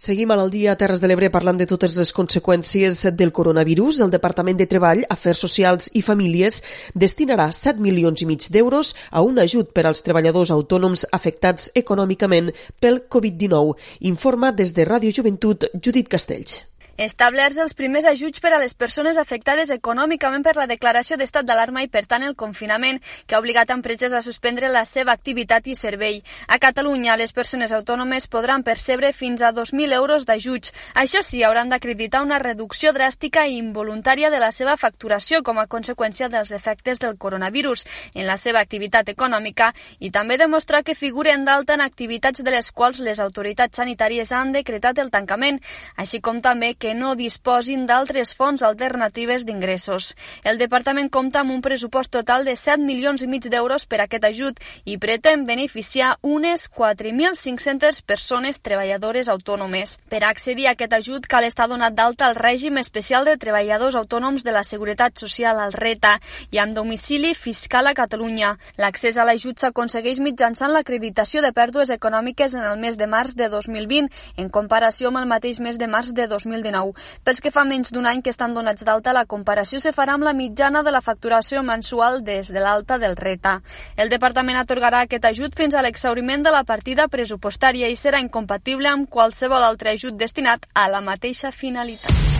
Seguim 0.00 0.30
al 0.32 0.48
dia 0.48 0.72
a 0.72 0.78
Terres 0.80 1.02
de 1.02 1.08
l'Ebre 1.10 1.28
parlant 1.28 1.58
de 1.60 1.66
totes 1.68 1.92
les 1.92 2.10
conseqüències 2.16 3.02
del 3.18 3.34
coronavirus. 3.36 3.98
El 4.00 4.14
Departament 4.14 4.56
de 4.56 4.64
Treball, 4.64 5.02
Afers 5.12 5.42
Socials 5.44 5.90
i 5.92 6.00
Famílies 6.00 6.62
destinarà 7.04 7.50
7 7.52 7.84
milions 7.84 8.24
i 8.24 8.30
mig 8.30 8.48
d'euros 8.48 8.94
a 9.10 9.20
un 9.20 9.36
ajut 9.44 9.76
per 9.76 9.84
als 9.84 10.00
treballadors 10.06 10.54
autònoms 10.56 11.04
afectats 11.12 11.68
econòmicament 11.84 12.48
pel 12.80 13.02
Covid-19. 13.12 13.76
Informa 14.14 14.54
des 14.56 14.72
de 14.72 14.88
Ràdio 14.88 15.12
Joventut 15.20 15.68
Judit 15.76 16.08
Castells. 16.08 16.62
Establerts 17.00 17.56
els 17.56 17.72
primers 17.72 18.04
ajuts 18.04 18.42
per 18.44 18.50
a 18.52 18.58
les 18.60 18.74
persones 18.76 19.16
afectades 19.16 19.70
econòmicament 19.72 20.42
per 20.44 20.52
la 20.58 20.66
declaració 20.68 21.16
d'estat 21.16 21.46
d'alarma 21.48 21.80
i, 21.80 21.86
per 21.88 22.02
tant, 22.04 22.26
el 22.26 22.34
confinament, 22.36 22.98
que 23.24 23.32
ha 23.32 23.38
obligat 23.40 23.70
empreses 23.72 24.12
a 24.12 24.20
suspendre 24.20 24.68
la 24.68 24.82
seva 24.84 25.14
activitat 25.16 25.64
i 25.72 25.76
servei. 25.78 26.18
A 26.46 26.58
Catalunya, 26.60 27.16
les 27.16 27.32
persones 27.32 27.72
autònomes 27.72 28.26
podran 28.28 28.60
percebre 28.66 29.14
fins 29.16 29.40
a 29.40 29.48
2.000 29.56 29.96
euros 29.96 30.26
d'ajuts. 30.28 30.74
Això 30.92 31.22
sí, 31.24 31.40
hauran 31.42 31.72
d'acreditar 31.72 32.20
una 32.20 32.38
reducció 32.38 32.92
dràstica 32.92 33.46
i 33.48 33.56
involuntària 33.56 34.28
de 34.28 34.42
la 34.44 34.52
seva 34.52 34.76
facturació 34.76 35.40
com 35.40 35.56
a 35.56 35.64
conseqüència 35.72 36.28
dels 36.28 36.52
efectes 36.52 37.00
del 37.00 37.16
coronavirus 37.16 37.86
en 38.12 38.28
la 38.28 38.36
seva 38.36 38.60
activitat 38.60 39.08
econòmica 39.08 39.70
i 40.00 40.12
també 40.12 40.36
demostrar 40.36 40.82
que 40.84 40.98
figuren 40.98 41.48
d'alta 41.48 41.80
en 41.80 41.86
activitats 41.88 42.44
de 42.44 42.52
les 42.52 42.70
quals 42.70 43.00
les 43.00 43.24
autoritats 43.24 43.80
sanitàries 43.80 44.36
han 44.36 44.52
decretat 44.52 45.00
el 45.00 45.08
tancament, 45.08 45.64
així 45.96 46.20
com 46.20 46.44
també 46.44 46.74
que 46.74 46.89
que 46.90 46.94
no 46.98 47.14
disposin 47.14 47.84
d'altres 47.86 48.32
fonts 48.34 48.64
alternatives 48.66 49.44
d'ingressos. 49.46 50.16
El 50.42 50.56
departament 50.58 51.06
compta 51.14 51.44
amb 51.44 51.52
un 51.54 51.60
pressupost 51.62 52.10
total 52.10 52.42
de 52.48 52.56
7 52.58 52.82
milions 52.82 53.22
i 53.22 53.28
mig 53.30 53.44
d'euros 53.46 53.84
per 53.86 54.00
aquest 54.02 54.24
ajut 54.26 54.58
i 54.90 54.96
pretén 54.98 55.44
beneficiar 55.46 56.16
unes 56.26 56.66
4.500 56.66 58.00
persones 58.02 58.58
treballadores 58.58 59.30
autònomes. 59.30 60.00
Per 60.10 60.24
accedir 60.26 60.66
a 60.66 60.72
aquest 60.74 60.96
ajut 60.98 61.28
cal 61.30 61.46
estar 61.46 61.68
donat 61.70 61.94
d'alta 61.94 62.26
al 62.26 62.34
règim 62.34 62.80
especial 62.82 63.28
de 63.28 63.36
treballadors 63.38 63.94
autònoms 63.94 64.42
de 64.42 64.56
la 64.56 64.64
Seguretat 64.66 65.14
Social 65.22 65.62
al 65.62 65.70
RETA 65.70 66.16
i 66.50 66.58
amb 66.58 66.74
domicili 66.74 67.36
fiscal 67.38 67.86
a 67.86 67.94
Catalunya. 67.94 68.56
L'accés 68.82 69.14
a 69.14 69.28
l'ajut 69.28 69.62
s'aconsegueix 69.62 70.18
mitjançant 70.18 70.74
l'acreditació 70.74 71.38
de 71.46 71.54
pèrdues 71.54 71.94
econòmiques 71.94 72.58
en 72.58 72.66
el 72.66 72.82
mes 72.82 72.98
de 72.98 73.06
març 73.06 73.38
de 73.38 73.46
2020 73.46 74.10
en 74.42 74.50
comparació 74.50 75.14
amb 75.14 75.22
el 75.22 75.30
mateix 75.30 75.62
mes 75.62 75.78
de 75.78 75.86
març 75.86 76.10
de 76.18 76.26
2019 76.26 76.79
2019. 76.80 77.20
Pels 77.24 77.40
que 77.40 77.52
fa 77.54 77.64
menys 77.64 77.92
d'un 77.92 78.06
any 78.06 78.22
que 78.22 78.32
estan 78.32 78.54
donats 78.54 78.84
d'alta, 78.84 79.14
la 79.16 79.26
comparació 79.26 79.80
se 79.80 79.92
farà 79.96 80.16
amb 80.16 80.26
la 80.26 80.34
mitjana 80.36 80.82
de 80.82 80.94
la 80.94 81.02
facturació 81.04 81.62
mensual 81.62 82.22
des 82.24 82.52
de 82.52 82.60
l'alta 82.60 82.98
del 82.98 83.16
RETA. 83.16 83.60
El 83.96 84.08
departament 84.08 84.60
atorgarà 84.60 85.04
aquest 85.06 85.24
ajut 85.24 85.56
fins 85.56 85.74
a 85.74 85.82
l'exauriment 85.82 86.42
de 86.42 86.54
la 86.54 86.64
partida 86.64 87.08
pressupostària 87.08 87.88
i 87.88 87.96
serà 87.96 88.20
incompatible 88.20 88.88
amb 88.88 89.08
qualsevol 89.08 89.62
altre 89.62 89.96
ajut 89.96 90.16
destinat 90.16 90.66
a 90.74 90.88
la 90.88 91.00
mateixa 91.00 91.52
finalitat. 91.52 92.39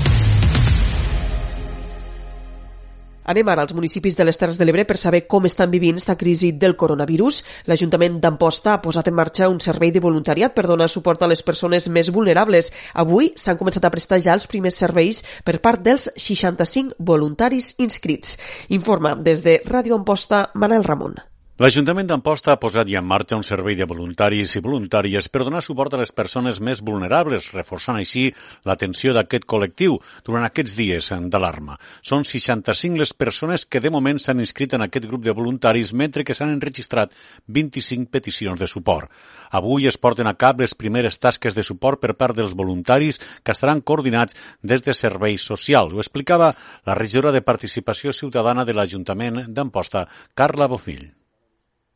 Anem 3.25 3.49
ara 3.49 3.62
als 3.62 3.75
municipis 3.77 4.17
de 4.17 4.25
les 4.25 4.39
Terres 4.41 4.59
de 4.59 4.65
l'Ebre 4.65 4.87
per 4.89 4.97
saber 4.97 5.27
com 5.29 5.47
estan 5.47 5.71
vivint 5.71 6.00
esta 6.00 6.17
crisi 6.17 6.53
del 6.53 6.77
coronavirus. 6.77 7.43
L'Ajuntament 7.69 8.21
d'Amposta 8.21 8.75
ha 8.75 8.83
posat 8.83 9.11
en 9.11 9.19
marxa 9.19 9.50
un 9.53 9.61
servei 9.61 9.93
de 9.93 10.00
voluntariat 10.00 10.55
per 10.57 10.67
donar 10.67 10.89
suport 10.89 11.23
a 11.23 11.31
les 11.31 11.43
persones 11.43 11.89
més 11.89 12.11
vulnerables. 12.11 12.73
Avui 12.95 13.33
s'han 13.37 13.61
començat 13.61 13.85
a 13.85 13.93
prestar 13.95 14.21
ja 14.25 14.35
els 14.35 14.49
primers 14.50 14.81
serveis 14.83 15.25
per 15.45 15.61
part 15.61 15.85
dels 15.85 16.09
65 16.17 16.97
voluntaris 16.99 17.75
inscrits. 17.79 18.39
Informa 18.69 19.17
des 19.17 19.45
de 19.45 19.61
Ràdio 19.67 20.00
Amposta 20.00 20.49
Manel 20.55 20.85
Ramon. 20.85 21.30
L'Ajuntament 21.61 22.07
d'Amposta 22.09 22.55
ha 22.55 22.57
posat 22.57 22.88
ja 22.88 23.02
en 23.02 23.05
marxa 23.05 23.37
un 23.37 23.43
servei 23.45 23.75
de 23.76 23.85
voluntaris 23.85 24.55
i 24.57 24.62
voluntàries 24.64 25.26
per 25.29 25.43
donar 25.45 25.61
suport 25.61 25.93
a 25.93 25.99
les 26.00 26.12
persones 26.17 26.57
més 26.57 26.81
vulnerables, 26.81 27.50
reforçant 27.52 27.99
així 28.00 28.23
l'atenció 28.64 29.12
d'aquest 29.12 29.45
col·lectiu 29.45 29.99
durant 30.25 30.47
aquests 30.47 30.76
dies 30.79 31.11
d'alarma. 31.35 31.76
Són 32.00 32.25
65 32.25 33.02
les 33.02 33.12
persones 33.12 33.67
que 33.69 33.85
de 33.85 33.93
moment 33.93 34.17
s'han 34.17 34.40
inscrit 34.40 34.73
en 34.73 34.87
aquest 34.87 35.05
grup 35.12 35.29
de 35.29 35.37
voluntaris, 35.37 35.93
mentre 35.93 36.25
que 36.25 36.33
s'han 36.33 36.55
enregistrat 36.55 37.12
25 37.45 38.09
peticions 38.09 38.57
de 38.57 38.64
suport. 38.64 39.12
Avui 39.52 39.85
es 39.85 40.00
porten 40.00 40.33
a 40.33 40.37
cap 40.40 40.64
les 40.64 40.73
primeres 40.73 41.21
tasques 41.21 41.52
de 41.52 41.69
suport 41.73 42.00
per 42.00 42.17
part 42.17 42.40
dels 42.40 42.57
voluntaris 42.57 43.21
que 43.45 43.52
estaran 43.52 43.85
coordinats 43.85 44.33
des 44.62 44.81
de 44.81 44.97
serveis 44.97 45.45
socials. 45.45 45.93
Ho 45.93 46.00
explicava 46.00 46.55
la 46.88 46.97
regidora 46.97 47.37
de 47.37 47.45
Participació 47.45 48.17
Ciutadana 48.17 48.64
de 48.64 48.81
l'Ajuntament 48.81 49.45
d'Amposta, 49.52 50.09
Carla 50.33 50.64
Bofill 50.64 51.11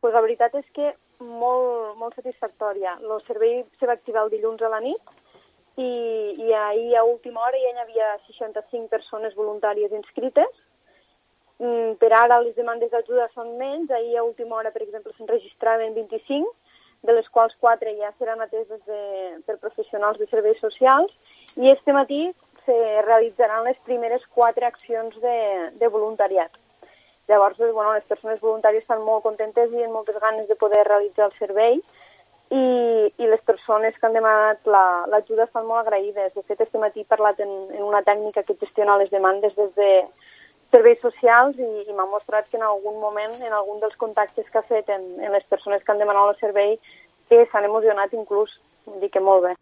pues 0.04 0.12
la 0.12 0.20
veritat 0.20 0.52
és 0.58 0.66
que 0.76 0.90
molt, 1.24 1.94
molt 1.96 2.12
satisfactòria. 2.18 2.90
El 3.00 3.22
servei 3.24 3.62
se 3.80 3.86
va 3.88 3.94
activar 3.96 4.26
el 4.26 4.32
dilluns 4.34 4.60
a 4.60 4.68
la 4.68 4.80
nit 4.84 5.14
i, 5.80 5.86
i 6.44 6.50
ahir 6.52 6.98
a 7.00 7.06
última 7.08 7.40
hora 7.40 7.56
ja 7.62 7.70
hi 7.72 7.80
havia 7.80 8.10
65 8.26 8.90
persones 8.92 9.32
voluntàries 9.38 9.94
inscrites. 9.96 10.50
Mm, 11.56 11.94
per 12.02 12.10
ara 12.12 12.36
les 12.44 12.52
demandes 12.58 12.92
d'ajuda 12.92 13.30
són 13.32 13.54
menys. 13.56 13.94
Ahir 13.96 14.18
a 14.20 14.26
última 14.26 14.58
hora, 14.58 14.74
per 14.74 14.82
exemple, 14.84 15.14
s'enregistraven 15.16 15.96
25, 15.96 16.52
de 17.08 17.16
les 17.16 17.30
quals 17.32 17.56
4 17.64 17.94
ja 17.96 18.12
seran 18.18 18.44
ateses 18.44 18.84
de, 18.84 19.00
per 19.46 19.56
professionals 19.62 20.20
de 20.20 20.28
serveis 20.28 20.60
socials 20.60 21.16
i 21.56 21.72
este 21.72 21.96
matí 21.96 22.26
se 22.66 22.76
realitzaran 23.08 23.64
les 23.64 23.80
primeres 23.88 24.28
quatre 24.36 24.68
accions 24.68 25.16
de, 25.24 25.38
de 25.80 25.88
voluntariat. 25.96 26.52
Llavors, 27.28 27.56
doncs, 27.56 27.72
bueno, 27.72 27.94
les 27.94 28.04
persones 28.04 28.40
voluntàries 28.40 28.84
estan 28.84 29.04
molt 29.04 29.24
contentes 29.24 29.72
i 29.72 29.84
amb 29.84 29.96
moltes 29.96 30.18
ganes 30.20 30.48
de 30.48 30.56
poder 30.60 30.82
realitzar 30.86 31.30
el 31.30 31.38
servei 31.38 31.78
i, 32.50 32.64
i 33.16 33.28
les 33.30 33.40
persones 33.46 33.96
que 33.96 34.06
han 34.06 34.16
demanat 34.16 34.68
l'ajuda 34.68 35.40
la, 35.42 35.48
estan 35.48 35.66
molt 35.66 35.86
agraïdes. 35.86 36.34
De 36.34 36.44
fet, 36.44 36.60
este 36.60 36.82
matí 36.82 37.00
he 37.00 37.08
parlat 37.08 37.40
en, 37.40 37.54
en 37.72 37.82
una 37.82 38.04
tècnica 38.04 38.44
que 38.44 38.58
gestiona 38.60 38.98
les 39.00 39.10
demandes 39.10 39.56
des 39.56 39.72
de 39.78 39.90
serveis 40.74 41.00
socials 41.00 41.58
i, 41.58 41.70
i 41.88 41.96
m'ha 41.96 42.06
mostrat 42.10 42.50
que 42.50 42.58
en 42.60 42.66
algun 42.66 43.00
moment, 43.00 43.36
en 43.40 43.52
algun 43.52 43.80
dels 43.80 43.96
contactes 43.96 44.50
que 44.50 44.60
ha 44.60 44.66
fet 44.68 44.90
en, 44.90 45.04
en 45.22 45.32
les 45.32 45.46
persones 45.48 45.82
que 45.82 45.92
han 45.92 46.02
demanat 46.02 46.34
el 46.34 46.40
servei, 46.42 46.76
que 47.30 47.46
s'han 47.50 47.70
emocionat 47.70 48.12
inclús. 48.12 48.58
Vull 48.84 49.00
dir 49.00 49.12
que 49.14 49.22
molt 49.24 49.48
bé. 49.48 49.54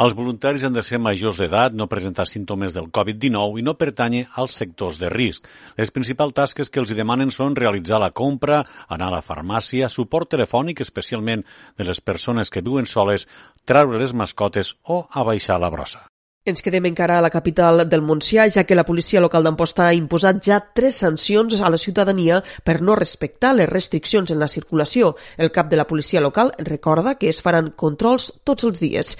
Els 0.00 0.14
voluntaris 0.16 0.64
han 0.64 0.76
de 0.76 0.82
ser 0.86 1.00
majors 1.00 1.38
d'edat, 1.40 1.74
no 1.76 1.88
presentar 1.92 2.26
símptomes 2.28 2.74
del 2.76 2.90
Covid-19 2.98 3.60
i 3.60 3.64
no 3.66 3.76
pertànyer 3.80 4.26
als 4.42 4.58
sectors 4.60 5.00
de 5.00 5.10
risc. 5.12 5.48
Les 5.80 5.92
principals 5.94 6.36
tasques 6.36 6.72
que 6.72 6.80
els 6.82 6.94
demanen 6.96 7.32
són 7.34 7.56
realitzar 7.56 8.00
la 8.02 8.12
compra, 8.22 8.62
anar 8.88 9.10
a 9.10 9.16
la 9.18 9.24
farmàcia, 9.24 9.88
suport 9.88 10.32
telefònic, 10.36 10.80
especialment 10.84 11.44
de 11.78 11.88
les 11.88 12.00
persones 12.00 12.50
que 12.50 12.64
viuen 12.64 12.88
soles, 12.88 13.28
treure 13.64 14.00
les 14.00 14.16
mascotes 14.16 14.74
o 14.84 15.04
abaixar 15.24 15.60
la 15.60 15.72
brossa. 15.72 16.09
Ens 16.48 16.62
quedem 16.64 16.86
encara 16.88 17.18
a 17.18 17.20
la 17.20 17.28
capital 17.28 17.82
del 17.84 18.00
Montsià, 18.00 18.46
ja 18.48 18.62
que 18.64 18.76
la 18.78 18.86
policia 18.88 19.20
local 19.20 19.44
d'Amposta 19.44 19.84
ha 19.84 19.92
imposat 19.92 20.38
ja 20.46 20.56
tres 20.78 20.96
sancions 21.02 21.58
a 21.60 21.68
la 21.68 21.76
ciutadania 21.76 22.38
per 22.64 22.78
no 22.80 22.94
respectar 22.96 23.50
les 23.52 23.68
restriccions 23.68 24.30
en 24.32 24.40
la 24.40 24.48
circulació. 24.48 25.10
El 25.36 25.50
cap 25.52 25.68
de 25.68 25.76
la 25.76 25.84
policia 25.84 26.22
local 26.24 26.54
recorda 26.56 27.18
que 27.20 27.28
es 27.28 27.42
faran 27.44 27.68
controls 27.76 28.30
tots 28.42 28.64
els 28.64 28.80
dies. 28.80 29.18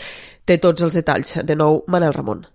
Té 0.48 0.56
tots 0.56 0.80
els 0.80 0.96
detalls. 0.96 1.34
De 1.44 1.58
nou, 1.60 1.82
Manel 1.92 2.16
Ramon. 2.16 2.46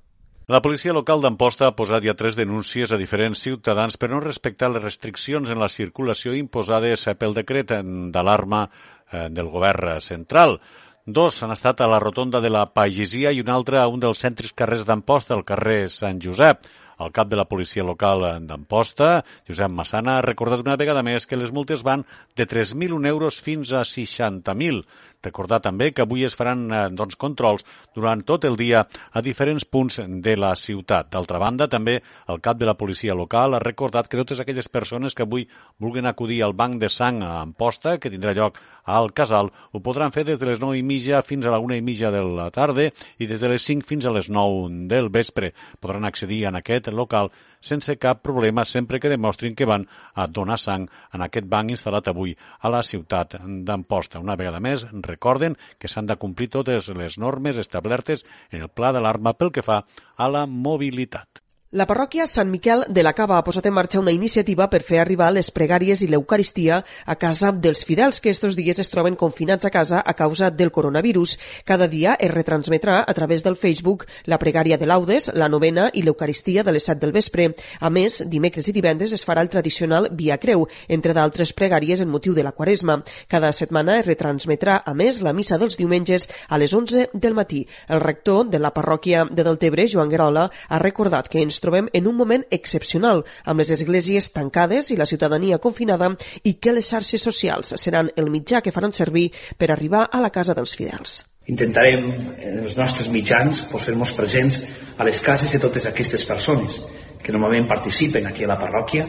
La 0.50 0.64
policia 0.66 0.94
local 0.98 1.22
d'Amposta 1.22 1.68
ha 1.70 1.76
posat 1.78 2.02
ja 2.06 2.18
tres 2.18 2.34
denúncies 2.38 2.90
a 2.90 2.98
diferents 2.98 3.46
ciutadans 3.46 4.00
per 4.02 4.10
no 4.10 4.24
respectar 4.24 4.72
les 4.74 4.82
restriccions 4.82 5.50
en 5.54 5.62
la 5.62 5.70
circulació 5.70 6.34
imposades 6.34 7.06
pel 7.22 7.38
decret 7.38 7.70
d'alarma 7.70 8.66
eh, 8.66 9.30
del 9.30 9.54
govern 9.54 10.02
central. 10.02 10.58
Dos 11.06 11.36
han 11.46 11.52
estat 11.54 11.82
a 11.82 11.88
la 11.88 12.00
rotonda 12.02 12.40
de 12.42 12.50
la 12.50 12.64
Pagesia 12.74 13.30
i 13.30 13.44
un 13.44 13.50
altre 13.54 13.78
a 13.78 13.84
un 13.94 14.02
dels 14.02 14.18
centres 14.24 14.56
carrers 14.58 14.88
d'Amposta, 14.88 15.36
al 15.36 15.44
carrer 15.46 15.84
Sant 15.94 16.18
Josep. 16.24 16.66
El 17.06 17.12
cap 17.14 17.30
de 17.30 17.38
la 17.38 17.46
policia 17.46 17.84
local 17.86 18.26
d'Amposta, 18.50 19.10
Josep 19.46 19.70
Massana, 19.70 20.16
ha 20.18 20.24
recordat 20.26 20.64
una 20.66 20.78
vegada 20.82 21.04
més 21.06 21.30
que 21.30 21.38
les 21.38 21.54
multes 21.54 21.84
van 21.86 22.08
de 22.34 22.48
3.000 22.50 23.06
euros 23.12 23.38
fins 23.38 23.70
a 23.70 23.84
60.000. 23.86 24.82
Recordar 25.24 25.62
també 25.64 25.92
que 25.94 26.04
avui 26.04 26.26
es 26.26 26.36
faran 26.36 26.66
eh, 26.72 26.82
doncs, 26.92 27.16
controls 27.16 27.66
durant 27.96 28.22
tot 28.26 28.46
el 28.46 28.58
dia 28.60 28.86
a 28.86 29.24
diferents 29.26 29.66
punts 29.66 30.02
de 30.06 30.36
la 30.38 30.54
ciutat. 30.60 31.12
D'altra 31.14 31.40
banda, 31.42 31.68
també 31.72 32.00
el 32.30 32.42
cap 32.42 32.60
de 32.60 32.68
la 32.68 32.78
policia 32.78 33.16
local 33.16 33.56
ha 33.56 33.64
recordat 33.64 34.10
que 34.10 34.20
totes 34.20 34.42
aquelles 34.42 34.70
persones 34.70 35.16
que 35.16 35.24
avui 35.24 35.48
vulguin 35.80 36.06
acudir 36.06 36.42
al 36.44 36.54
banc 36.54 36.80
de 36.82 36.90
sang 36.90 37.22
a 37.24 37.42
Amposta, 37.42 37.98
que 38.00 38.12
tindrà 38.12 38.36
lloc 38.36 38.60
al 38.86 39.12
Casal, 39.18 39.50
ho 39.72 39.82
podran 39.82 40.14
fer 40.14 40.26
des 40.28 40.40
de 40.40 40.46
les 40.46 40.62
9 40.62 40.78
i 40.78 40.84
mitja 40.86 41.24
fins 41.26 41.46
a 41.46 41.54
la 41.54 41.60
1 41.60 41.80
i 41.80 41.86
mitja 41.86 42.12
de 42.14 42.22
la 42.22 42.52
tarda 42.54 42.90
i 43.18 43.28
des 43.28 43.42
de 43.42 43.50
les 43.50 43.66
5 43.66 43.86
fins 43.88 44.06
a 44.06 44.14
les 44.14 44.30
9 44.30 44.86
del 44.92 45.10
vespre. 45.10 45.54
Podran 45.82 46.06
accedir 46.06 46.44
en 46.46 46.60
aquest 46.60 46.92
local 46.94 47.32
sense 47.62 47.98
cap 47.98 48.22
problema 48.24 48.66
sempre 48.66 49.00
que 49.00 49.12
demostrin 49.12 49.56
que 49.56 49.70
van 49.70 49.88
a 50.14 50.28
donar 50.28 50.60
sang 50.60 50.90
en 51.14 51.26
aquest 51.26 51.48
banc 51.52 51.72
instal·lat 51.76 52.10
avui 52.12 52.36
a 52.60 52.74
la 52.74 52.82
ciutat 52.84 53.38
d'Amposta. 53.40 54.20
Una 54.20 54.36
vegada 54.36 54.60
més, 54.60 54.88
recorden 55.06 55.58
que 55.80 55.92
s'han 55.92 56.10
de 56.10 56.20
complir 56.20 56.50
totes 56.50 56.90
les 56.90 57.18
normes 57.22 57.58
establertes 57.62 58.26
en 58.52 58.62
el 58.62 58.70
pla 58.70 58.92
d'alarma 58.92 59.34
pel 59.34 59.52
que 59.52 59.66
fa 59.66 59.84
a 60.18 60.30
la 60.30 60.46
mobilitat. 60.46 61.45
La 61.76 61.84
parròquia 61.84 62.24
Sant 62.24 62.48
Miquel 62.48 62.86
de 62.88 63.04
la 63.04 63.12
Cava 63.12 63.36
ha 63.36 63.44
posat 63.44 63.66
en 63.68 63.74
marxa 63.76 64.00
una 64.00 64.14
iniciativa 64.16 64.70
per 64.72 64.80
fer 64.88 65.02
arribar 65.02 65.26
les 65.36 65.50
pregàries 65.52 66.00
i 66.06 66.08
l'Eucaristia 66.08 66.78
a 67.04 67.16
casa 67.20 67.50
dels 67.52 67.82
fidels 67.84 68.22
que 68.24 68.32
estos 68.32 68.56
dies 68.56 68.78
es 68.80 68.90
troben 68.94 69.18
confinats 69.20 69.68
a 69.68 69.72
casa 69.74 70.00
a 70.00 70.14
causa 70.16 70.48
del 70.56 70.72
coronavirus. 70.72 71.34
Cada 71.68 71.90
dia 71.92 72.14
es 72.16 72.32
retransmetrà 72.32 73.02
a 73.04 73.14
través 73.18 73.44
del 73.44 73.58
Facebook 73.60 74.06
la 74.24 74.38
pregària 74.40 74.78
de 74.78 74.88
laudes, 74.88 75.28
la 75.34 75.50
novena 75.50 75.90
i 75.92 76.06
l'Eucaristia 76.06 76.64
de 76.64 76.72
les 76.78 76.88
7 76.88 77.02
del 77.02 77.12
vespre. 77.12 77.50
A 77.82 77.92
més, 77.92 78.22
dimecres 78.24 78.72
i 78.72 78.76
divendres 78.80 79.12
es 79.12 79.28
farà 79.28 79.44
el 79.44 79.52
tradicional 79.52 80.08
Via 80.14 80.40
Creu, 80.40 80.70
entre 80.88 81.12
d'altres 81.12 81.52
pregàries 81.52 82.00
en 82.00 82.08
motiu 82.08 82.40
de 82.40 82.48
la 82.48 82.56
Quaresma. 82.56 83.02
Cada 83.28 83.52
setmana 83.52 84.00
es 84.00 84.08
retransmetrà, 84.08 84.78
a 84.86 84.96
més, 84.96 85.20
la 85.20 85.36
missa 85.36 85.60
dels 85.60 85.76
diumenges 85.76 86.30
a 86.48 86.56
les 86.56 86.72
11 86.72 87.10
del 87.12 87.36
matí. 87.36 87.66
El 87.90 88.00
rector 88.00 88.48
de 88.48 88.64
la 88.64 88.72
parròquia 88.72 89.28
de 89.28 89.44
Deltebre, 89.44 89.90
Joan 89.92 90.16
Guerola, 90.16 90.48
ha 90.70 90.80
recordat 90.80 91.28
que 91.28 91.44
ens 91.44 91.65
trobem 91.66 91.90
en 91.94 92.08
un 92.08 92.16
moment 92.16 92.46
excepcional, 92.54 93.26
amb 93.44 93.62
les 93.64 93.74
esglésies 93.74 94.32
tancades 94.38 94.94
i 94.94 95.00
la 95.00 95.10
ciutadania 95.10 95.60
confinada 95.60 96.14
i 96.44 96.58
que 96.62 96.74
les 96.78 96.94
xarxes 96.94 97.26
socials 97.26 97.74
seran 97.82 98.14
el 98.16 98.30
mitjà 98.34 98.62
que 98.62 98.74
faran 98.76 98.94
servir 98.94 99.32
per 99.58 99.72
arribar 99.74 100.06
a 100.12 100.22
la 100.22 100.30
casa 100.30 100.56
dels 100.58 100.78
fidels. 100.78 101.24
Intentarem, 101.52 102.06
en 102.42 102.62
els 102.64 102.78
nostres 102.78 103.12
mitjans, 103.14 103.60
fer-nos 103.70 104.14
presents 104.18 104.64
a 104.98 105.06
les 105.06 105.22
cases 105.22 105.52
de 105.54 105.62
totes 105.62 105.86
aquestes 105.86 106.26
persones 106.26 106.80
que 107.22 107.34
normalment 107.34 107.68
participen 107.70 108.26
aquí 108.30 108.46
a 108.46 108.50
la 108.50 108.58
parròquia, 108.58 109.06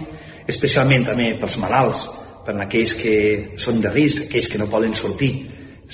especialment 0.49 1.05
també 1.09 1.31
pels 1.41 1.57
malalts, 1.61 2.05
per 2.47 2.55
aquells 2.63 2.95
que 3.01 3.17
són 3.61 3.81
de 3.83 3.91
risc, 3.93 4.27
aquells 4.27 4.53
que 4.53 4.61
no 4.61 4.71
poden 4.73 4.95
sortir. 4.95 5.33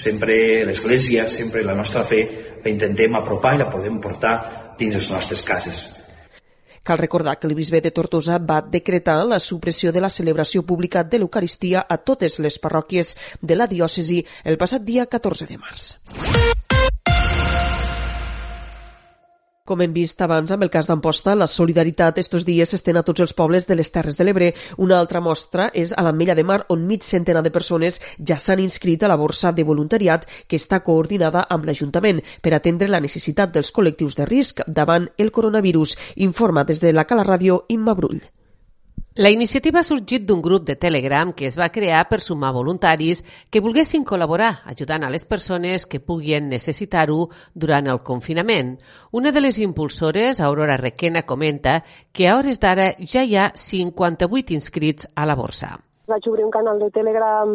Sempre 0.03 0.37
l'Església, 0.67 1.29
sempre 1.31 1.65
la 1.65 1.77
nostra 1.79 2.05
fe, 2.09 2.23
la 2.63 2.71
intentem 2.71 3.15
apropar 3.19 3.57
i 3.57 3.63
la 3.63 3.71
podem 3.73 3.99
portar 4.03 4.37
dins 4.79 4.99
les 4.99 5.11
nostres 5.15 5.45
cases. 5.47 5.87
Cal 6.83 6.99
recordar 6.99 7.39
que 7.39 7.47
el 7.47 7.55
bisbe 7.55 7.81
de 7.81 7.91
Tortosa 7.91 8.39
va 8.39 8.61
decretar 8.63 9.21
la 9.27 9.39
supressió 9.41 9.93
de 9.93 10.01
la 10.01 10.11
celebració 10.11 10.65
pública 10.67 11.05
de 11.05 11.23
l'Eucaristia 11.23 11.87
a 11.89 11.99
totes 11.99 12.41
les 12.43 12.59
parròquies 12.59 13.15
de 13.41 13.59
la 13.59 13.71
diòcesi 13.71 14.25
el 14.45 14.59
passat 14.59 14.83
dia 14.83 15.07
14 15.07 15.47
de 15.47 15.61
març. 15.63 16.52
Com 19.73 19.81
hem 19.81 19.95
vist 19.97 20.21
abans 20.21 20.51
amb 20.53 20.67
el 20.67 20.69
cas 20.69 20.85
d'Amposta, 20.85 21.33
la 21.33 21.47
solidaritat 21.49 22.19
estos 22.21 22.45
dies 22.45 22.75
s'estén 22.75 22.99
a 23.01 23.03
tots 23.09 23.23
els 23.25 23.33
pobles 23.33 23.65
de 23.65 23.77
les 23.79 23.89
Terres 23.95 24.19
de 24.19 24.27
l'Ebre. 24.29 24.51
Una 24.85 24.99
altra 25.01 25.23
mostra 25.25 25.71
és 25.83 25.95
a 25.97 26.05
l'Ametlla 26.05 26.37
de 26.37 26.45
Mar, 26.45 26.59
on 26.75 26.83
mig 26.91 27.07
centenar 27.07 27.41
de 27.47 27.55
persones 27.55 27.97
ja 28.19 28.37
s'han 28.37 28.61
inscrit 28.61 29.01
a 29.01 29.09
la 29.09 29.17
borsa 29.17 29.55
de 29.57 29.65
voluntariat 29.65 30.29
que 30.45 30.61
està 30.61 30.83
coordinada 30.85 31.47
amb 31.49 31.65
l'Ajuntament 31.65 32.21
per 32.45 32.53
atendre 32.53 32.91
la 32.93 33.01
necessitat 33.01 33.57
dels 33.57 33.73
col·lectius 33.73 34.21
de 34.21 34.29
risc 34.29 34.61
davant 34.69 35.09
el 35.17 35.33
coronavirus. 35.33 35.97
Informa 36.29 36.69
des 36.69 36.85
de 36.85 36.93
la 36.93 37.09
Cala 37.09 37.25
Ràdio 37.25 37.63
Imma 37.73 37.97
Brull. 37.97 38.21
La 39.15 39.29
iniciativa 39.29 39.81
ha 39.81 39.85
sorgit 39.85 40.23
d'un 40.25 40.41
grup 40.41 40.63
de 40.65 40.73
Telegram 40.81 41.35
que 41.37 41.45
es 41.45 41.59
va 41.61 41.67
crear 41.69 42.07
per 42.09 42.23
sumar 42.25 42.55
voluntaris 42.57 43.19
que 43.53 43.61
volguessin 43.61 44.07
col·laborar 44.09 44.63
ajudant 44.73 45.05
a 45.05 45.11
les 45.13 45.27
persones 45.29 45.85
que 45.85 46.01
puguin 46.01 46.47
necessitar-ho 46.49 47.27
durant 47.53 47.91
el 47.93 48.01
confinament. 48.01 48.79
Una 49.13 49.29
de 49.37 49.43
les 49.45 49.59
impulsores, 49.61 50.41
Aurora 50.41 50.79
Requena, 50.81 51.27
comenta 51.29 51.83
que 52.11 52.25
a 52.25 52.39
hores 52.39 52.57
d'ara 52.63 52.87
ja 53.05 53.27
hi 53.29 53.37
ha 53.37 53.51
58 53.53 54.57
inscrits 54.57 55.11
a 55.15 55.29
la 55.29 55.37
borsa. 55.37 55.75
Vaig 56.09 56.29
obrir 56.33 56.47
un 56.47 56.55
canal 56.57 56.81
de 56.81 56.89
Telegram 56.91 57.53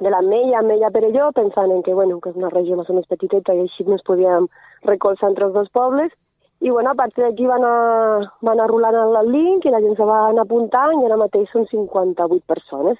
de 0.00 0.10
la 0.10 0.22
Mella, 0.22 0.62
Mella 0.62 0.88
Perelló, 0.88 1.28
pensant 1.36 1.68
en 1.68 1.82
que, 1.82 1.92
bueno, 1.92 2.16
que 2.18 2.32
és 2.32 2.40
una 2.40 2.48
regió 2.48 2.80
més 2.80 2.88
o 2.88 2.96
menys 2.96 3.12
petiteta 3.12 3.52
i 3.52 3.66
així 3.66 3.84
ens 3.84 4.08
podíem 4.08 4.48
recolzar 4.88 5.34
entre 5.34 5.50
els 5.50 5.60
dos 5.60 5.68
pobles 5.68 6.16
I 6.60 6.70
bueno, 6.70 6.90
a 6.90 6.94
partir 6.94 7.22
d'aquí 7.22 7.46
va, 7.46 7.54
anar, 7.54 8.30
va 8.42 8.52
anar 8.52 8.66
rolant 8.66 8.96
el 8.98 9.28
link 9.30 9.66
i 9.66 9.70
la 9.70 9.78
gent 9.84 9.94
se 9.94 10.06
va 10.06 10.24
anar 10.30 10.42
apuntant 10.42 10.96
i 10.98 11.06
ara 11.06 11.18
mateix 11.20 11.46
són 11.54 11.68
58 11.70 12.42
persones. 12.50 12.98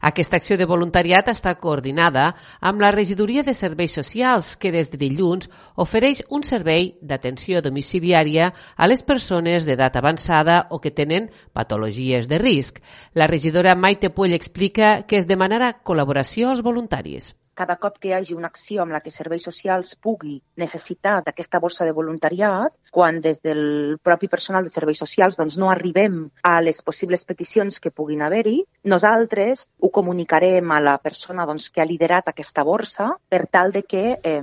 Aquesta 0.00 0.38
acció 0.38 0.56
de 0.60 0.68
voluntariat 0.70 1.30
està 1.32 1.56
coordinada 1.58 2.28
amb 2.60 2.82
la 2.84 2.92
Regidoria 2.94 3.42
de 3.42 3.54
Serveis 3.54 3.96
Socials, 3.98 4.52
que 4.56 4.70
des 4.70 4.92
de 4.92 5.00
dilluns 5.00 5.50
ofereix 5.74 6.22
un 6.30 6.46
servei 6.46 6.92
d'atenció 7.02 7.64
domiciliària 7.66 8.52
a 8.76 8.90
les 8.90 9.02
persones 9.02 9.66
d'edat 9.66 9.98
avançada 9.98 10.66
o 10.70 10.78
que 10.78 10.94
tenen 10.94 11.30
patologies 11.52 12.28
de 12.30 12.38
risc. 12.38 12.78
La 13.14 13.26
regidora 13.26 13.74
Maite 13.74 14.10
Puell 14.10 14.38
explica 14.38 15.02
que 15.02 15.18
es 15.18 15.26
demanarà 15.26 15.74
col·laboració 15.82 16.54
als 16.54 16.62
voluntaris 16.62 17.34
cada 17.60 17.76
cop 17.76 17.98
que 18.00 18.08
hi 18.08 18.14
hagi 18.16 18.32
una 18.32 18.48
acció 18.48 18.80
amb 18.80 18.94
la 18.96 19.02
que 19.04 19.12
serveis 19.12 19.44
socials 19.44 19.92
pugui 20.00 20.38
necessitar 20.62 21.18
d'aquesta 21.26 21.60
borsa 21.60 21.84
de 21.84 21.92
voluntariat, 21.92 22.72
quan 22.90 23.20
des 23.20 23.42
del 23.44 23.98
propi 24.02 24.30
personal 24.32 24.64
de 24.64 24.72
serveis 24.72 25.02
socials 25.04 25.36
doncs, 25.36 25.58
no 25.60 25.68
arribem 25.68 26.22
a 26.42 26.54
les 26.64 26.80
possibles 26.86 27.26
peticions 27.28 27.80
que 27.84 27.92
puguin 27.92 28.24
haver-hi, 28.24 28.62
nosaltres 28.88 29.66
ho 29.78 29.90
comunicarem 29.92 30.72
a 30.72 30.80
la 30.80 30.96
persona 31.04 31.44
doncs, 31.50 31.68
que 31.68 31.84
ha 31.84 31.88
liderat 31.90 32.30
aquesta 32.32 32.64
borsa 32.64 33.10
per 33.28 33.42
tal 33.46 33.74
de 33.76 33.84
que 33.84 34.04
eh, 34.16 34.40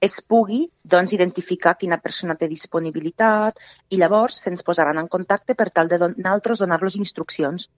es 0.00 0.16
pugui 0.24 0.62
doncs, 0.82 1.12
identificar 1.12 1.76
quina 1.76 2.00
persona 2.00 2.38
té 2.40 2.48
disponibilitat 2.48 3.60
i 3.90 4.00
llavors 4.00 4.40
se'ns 4.40 4.64
posaran 4.64 5.02
en 5.02 5.12
contacte 5.12 5.52
per 5.58 5.68
tal 5.68 5.92
de 5.92 6.00
nosaltres 6.00 6.64
donar-los 6.64 6.96
instruccions. 6.96 7.68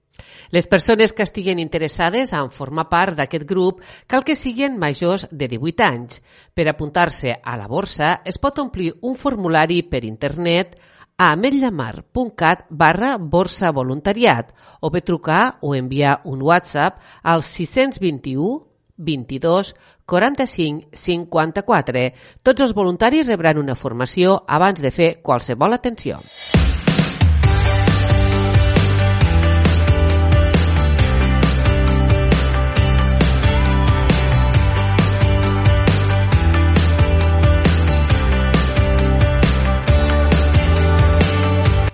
Les 0.55 0.71
persones 0.71 1.13
que 1.13 1.27
estiguen 1.27 1.59
interessades 1.59 2.33
en 2.33 2.55
formar 2.55 2.87
part 2.89 3.19
d'aquest 3.19 3.45
grup 3.49 3.83
cal 4.07 4.25
que 4.25 4.39
siguin 4.39 4.76
majors 4.77 5.27
de 5.31 5.49
18 5.49 5.85
anys. 5.85 6.21
Per 6.55 6.69
apuntar-se 6.69 7.39
a 7.43 7.57
la 7.57 7.69
borsa 7.69 8.21
es 8.25 8.39
pot 8.39 8.59
omplir 8.63 8.93
un 9.03 9.17
formulari 9.17 9.83
per 9.83 10.05
internet 10.05 10.77
a 11.17 11.33
ametllamar.cat 11.33 12.67
barra 12.69 13.17
borsa 13.17 13.73
voluntariat 13.73 14.53
o 14.81 14.91
bé 14.91 15.01
trucar 15.01 15.57
o 15.63 15.75
enviar 15.75 16.21
un 16.25 16.43
WhatsApp 16.43 17.01
al 17.23 17.43
621 17.43 18.67
22 18.97 19.75
45 20.07 20.89
54. 20.93 22.05
Tots 22.43 22.65
els 22.65 22.75
voluntaris 22.75 23.27
rebran 23.27 23.59
una 23.59 23.75
formació 23.75 24.43
abans 24.47 24.81
de 24.81 24.95
fer 24.95 25.11
qualsevol 25.23 25.77
atenció. 25.77 26.21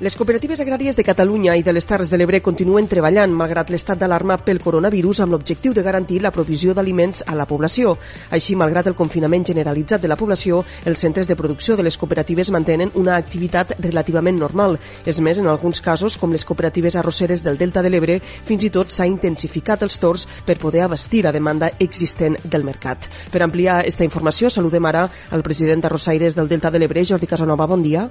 Les 0.02 0.16
cooperatives 0.18 0.58
agràries 0.58 0.96
de 0.98 1.04
Catalunya 1.06 1.52
i 1.54 1.62
de 1.62 1.70
les 1.70 1.84
Terres 1.86 2.08
de 2.10 2.18
l'Ebre 2.18 2.40
continuen 2.42 2.88
treballant 2.90 3.30
malgrat 3.38 3.68
l'estat 3.70 4.00
d'alarma 4.00 4.34
pel 4.42 4.58
coronavirus 4.58 5.20
amb 5.22 5.30
l'objectiu 5.36 5.76
de 5.76 5.84
garantir 5.86 6.18
la 6.24 6.32
provisió 6.34 6.74
d'aliments 6.74 7.20
a 7.22 7.36
la 7.38 7.46
població. 7.46 7.92
Així, 8.34 8.56
malgrat 8.58 8.90
el 8.90 8.96
confinament 8.98 9.46
generalitzat 9.46 10.02
de 10.02 10.10
la 10.10 10.16
població, 10.18 10.64
els 10.90 10.98
centres 11.06 11.30
de 11.30 11.36
producció 11.38 11.76
de 11.78 11.84
les 11.86 12.00
cooperatives 12.02 12.50
mantenen 12.50 12.90
una 12.98 13.14
activitat 13.14 13.76
relativament 13.78 14.42
normal. 14.42 14.74
És 15.06 15.22
més, 15.22 15.38
en 15.38 15.46
alguns 15.46 15.78
casos, 15.80 16.18
com 16.18 16.34
les 16.34 16.48
cooperatives 16.50 16.98
arrosseres 16.98 17.46
del 17.46 17.62
Delta 17.62 17.86
de 17.86 17.94
l'Ebre, 17.94 18.18
fins 18.50 18.66
i 18.66 18.74
tot 18.74 18.90
s'ha 18.90 19.06
intensificat 19.06 19.86
els 19.86 20.02
torns 20.02 20.26
per 20.42 20.58
poder 20.58 20.82
abastir 20.82 21.22
la 21.22 21.30
demanda 21.30 21.70
existent 21.78 22.42
del 22.42 22.66
mercat. 22.66 23.06
Per 23.30 23.46
ampliar 23.46 23.78
aquesta 23.84 24.02
informació, 24.02 24.50
saludem 24.50 24.82
ara 24.90 25.06
al 25.30 25.46
president 25.46 25.86
d'Arrossaires 25.86 26.34
del 26.34 26.50
Delta 26.50 26.74
de 26.74 26.82
l'Ebre, 26.82 27.06
Jordi 27.06 27.30
Casanova. 27.30 27.70
Bon 27.70 27.86
dia. 27.86 28.08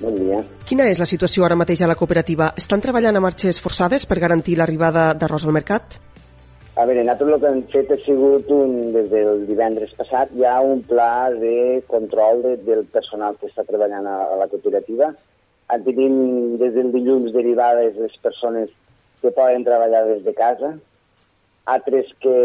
Bon 0.00 0.16
dia. 0.18 0.42
Quina 0.68 0.88
és 0.92 0.98
la 1.00 1.08
situació 1.08 1.46
ara 1.46 1.56
mateix 1.56 1.80
a 1.80 1.88
la 1.88 1.96
cooperativa? 1.96 2.50
Estan 2.60 2.82
treballant 2.84 3.16
a 3.16 3.22
marxes 3.24 3.60
forçades 3.64 4.04
per 4.08 4.18
garantir 4.20 4.58
l'arribada 4.58 5.12
d'arròs 5.16 5.46
al 5.46 5.54
mercat? 5.56 5.96
A 6.76 6.84
veure, 6.84 7.00
nosaltres 7.06 7.32
el 7.32 7.40
que 7.40 7.52
hem 7.52 7.62
fet 7.72 7.92
ha 7.94 7.96
sigut, 8.02 8.50
un, 8.52 8.74
des 8.92 9.06
del 9.08 9.46
divendres 9.48 9.94
passat, 9.96 10.34
hi 10.36 10.44
ha 10.44 10.58
un 10.60 10.82
pla 10.84 11.30
de 11.32 11.80
control 11.88 12.42
de, 12.44 12.56
del 12.66 12.84
personal 12.92 13.38
que 13.40 13.48
està 13.48 13.64
treballant 13.64 14.04
a, 14.04 14.18
a 14.34 14.36
la 14.42 14.48
cooperativa. 14.52 15.08
En 15.72 15.86
tenim 15.86 16.18
des 16.60 16.76
del 16.76 16.92
dilluns 16.92 17.32
derivades 17.32 17.96
les 17.96 18.20
persones 18.20 18.68
que 19.22 19.32
poden 19.32 19.64
treballar 19.64 20.04
des 20.10 20.20
de 20.26 20.36
casa, 20.36 20.74
altres 21.64 22.12
que 22.20 22.36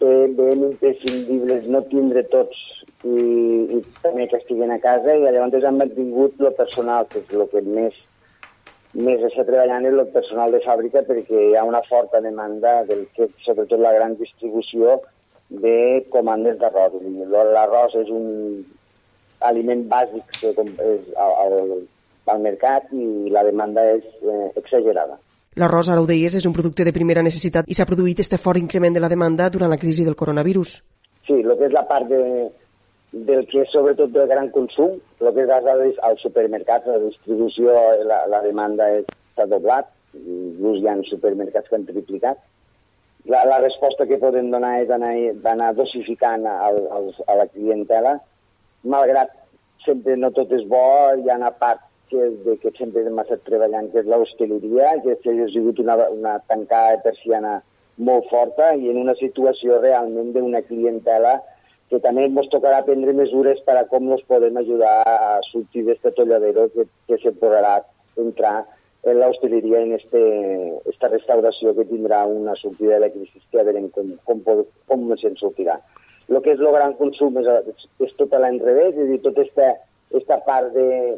ben 0.00 0.64
imprescindibles 0.70 1.68
no 1.68 1.82
tindre 1.92 2.24
tots 2.32 2.56
i, 3.04 3.78
i 3.78 3.80
també 4.02 4.26
que 4.30 4.38
estiguin 4.40 4.72
a 4.74 4.80
casa 4.82 5.14
i 5.14 5.22
llavors 5.22 5.64
han 5.64 5.78
mantingut 5.78 6.40
el 6.40 6.54
personal, 6.58 7.06
que 7.10 7.22
és 7.22 7.36
el 7.36 7.46
que 7.52 7.62
més, 7.66 7.98
més 8.94 9.22
està 9.28 9.44
treballant 9.46 9.86
és 9.86 9.94
el 9.94 10.10
personal 10.14 10.54
de 10.54 10.62
fàbrica 10.64 11.04
perquè 11.06 11.44
hi 11.50 11.54
ha 11.56 11.66
una 11.68 11.82
forta 11.88 12.22
demanda 12.24 12.82
del 12.88 13.06
que, 13.14 13.30
sobretot 13.44 13.80
la 13.80 13.94
gran 13.94 14.18
distribució 14.18 14.98
de 15.48 16.04
comandes 16.12 16.58
d'arròs. 16.60 16.98
L'arròs 17.30 17.94
és 18.02 18.10
un 18.12 18.26
aliment 19.46 19.86
bàsic 19.88 20.34
que 20.40 20.52
és 20.52 21.08
al, 21.16 21.56
al 22.34 22.42
mercat 22.42 22.90
i 22.92 23.30
la 23.32 23.44
demanda 23.46 23.84
és 23.94 24.04
eh, 24.26 24.50
exagerada. 24.58 25.18
L'arròs, 25.58 25.88
ara 25.90 26.02
ho 26.02 26.06
deies, 26.06 26.34
és 26.38 26.46
un 26.46 26.54
producte 26.54 26.84
de 26.86 26.94
primera 26.94 27.22
necessitat 27.24 27.66
i 27.66 27.74
s'ha 27.74 27.86
produït 27.88 28.20
este 28.22 28.38
fort 28.38 28.60
increment 28.60 28.94
de 28.94 29.02
la 29.02 29.10
demanda 29.10 29.48
durant 29.50 29.70
la 29.70 29.78
crisi 29.80 30.04
del 30.06 30.18
coronavirus. 30.18 30.74
Sí, 31.26 31.38
el 31.40 31.54
que 31.58 31.66
és 31.66 31.74
la 31.74 31.86
part 31.88 32.06
de, 32.10 32.20
del 33.26 33.46
que 33.50 33.62
és 33.64 33.72
sobretot 33.72 34.12
del 34.14 34.28
gran 34.30 34.50
consum, 34.54 34.98
el 35.20 35.32
que 35.34 35.46
és 35.46 35.98
als 36.08 36.22
supermercats, 36.22 36.86
la 36.86 36.98
distribució, 37.02 37.74
la, 38.04 38.24
la 38.30 38.42
demanda 38.44 38.88
s'ha 39.36 39.46
doblat, 39.50 39.90
inclús 40.18 40.80
hi 40.82 40.88
ha 40.88 40.96
supermercats 41.08 41.68
que 41.68 41.76
han 41.76 41.86
triplicat. 41.88 42.38
La, 43.28 43.42
la 43.44 43.58
resposta 43.60 44.06
que 44.06 44.20
podem 44.20 44.50
donar 44.50 44.78
és 44.82 44.90
anar 44.94 45.72
dosificant 45.76 46.46
al, 46.48 46.78
als, 46.96 47.18
a 47.28 47.36
la 47.40 47.48
clientela, 47.50 48.16
malgrat 48.84 49.34
sempre 49.84 50.16
no 50.16 50.30
tot 50.36 50.52
és 50.54 50.64
bo, 50.68 50.84
hi 51.18 51.28
ha 51.28 51.36
una 51.36 51.50
part 51.50 51.82
que, 52.10 52.30
de, 52.44 52.56
que 52.62 52.72
sempre 52.78 53.04
hem 53.04 53.20
estat 53.20 53.44
treballant, 53.48 53.90
que 53.92 54.02
és 54.02 54.08
l'hostaleria, 54.08 54.94
que 55.04 55.16
ha 55.18 55.50
sigut 55.52 55.82
una, 55.84 55.98
una 56.14 56.38
tancada 56.48 57.02
persiana 57.04 57.58
molt 57.98 58.28
forta 58.30 58.72
i 58.78 58.90
en 58.92 59.00
una 59.00 59.14
situació 59.18 59.80
realment 59.82 60.32
d'una 60.34 60.62
clientela 60.66 61.38
que 61.88 62.00
també 62.04 62.26
ens 62.28 62.50
tocarà 62.52 62.82
prendre 62.84 63.14
mesures 63.16 63.60
per 63.66 63.78
a 63.80 63.86
com 63.90 64.10
ens 64.12 64.24
podem 64.28 64.56
ajudar 64.60 64.96
a 65.08 65.38
sortir 65.48 65.86
d'aquest 65.86 66.16
tolladero 66.18 66.68
que, 66.74 66.84
que 67.08 67.18
se 67.22 67.32
podrà 67.40 67.78
entrar 68.20 68.66
en 69.08 69.20
l'hostaleria 69.20 69.80
en 69.80 69.94
este, 69.96 70.20
esta 70.90 71.08
restauració 71.08 71.72
que 71.76 71.86
tindrà 71.88 72.24
una 72.26 72.56
sortida 72.60 72.96
de 72.96 73.06
la 73.06 73.12
crisi 73.14 73.40
que 73.50 73.60
a 73.60 73.64
veure 73.64 73.86
com, 73.94 74.12
com, 74.26 74.64
com 74.90 75.06
se'n 75.22 75.38
sortirà. 75.40 75.78
El 76.28 76.42
que 76.44 76.52
és 76.52 76.60
el 76.60 76.74
gran 76.74 76.92
consum 76.98 77.38
és, 77.40 77.48
és 78.04 78.12
tot 78.18 78.34
a 78.36 78.42
l'enrevés, 78.42 78.92
és 78.92 79.06
a 79.06 79.08
dir, 79.08 79.20
tota 79.24 79.46
esta, 79.46 79.70
esta 80.18 80.40
part 80.44 80.74
de, 80.74 81.16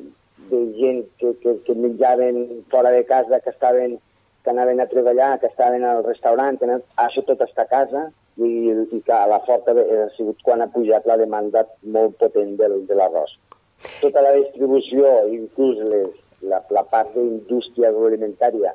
de 0.53 0.61
gent 0.79 1.03
que, 1.19 1.35
que, 1.43 1.57
que 1.67 1.75
menjaven 1.75 2.63
fora 2.71 2.95
de 2.95 3.03
casa, 3.09 3.41
que 3.41 3.51
estaven 3.51 3.99
que 4.41 4.51
anaven 4.55 4.79
a 4.81 4.87
treballar, 4.89 5.35
que 5.41 5.51
estaven 5.51 5.83
al 5.85 6.05
restaurant, 6.05 6.57
que 6.57 6.65
anaven, 6.65 6.87
això 7.03 7.21
tot 7.27 7.43
està 7.45 7.67
a 7.67 7.73
casa 7.75 8.07
i, 8.47 8.73
i 8.97 9.03
a 9.15 9.27
la 9.31 9.41
forta 9.47 9.75
ha 9.77 10.09
sigut 10.17 10.43
quan 10.47 10.63
ha 10.65 10.71
pujat 10.73 11.07
la 11.07 11.19
demanda 11.21 11.65
molt 11.97 12.19
potent 12.23 12.57
del, 12.61 12.81
de 12.89 12.99
l'arròs. 12.99 13.37
Tota 14.01 14.23
la 14.25 14.35
distribució, 14.37 15.09
inclús 15.33 15.81
les, 15.89 16.13
la, 16.43 16.61
la 16.77 16.85
part 16.93 17.15
d'indústria 17.17 17.91
agroalimentària, 17.93 18.75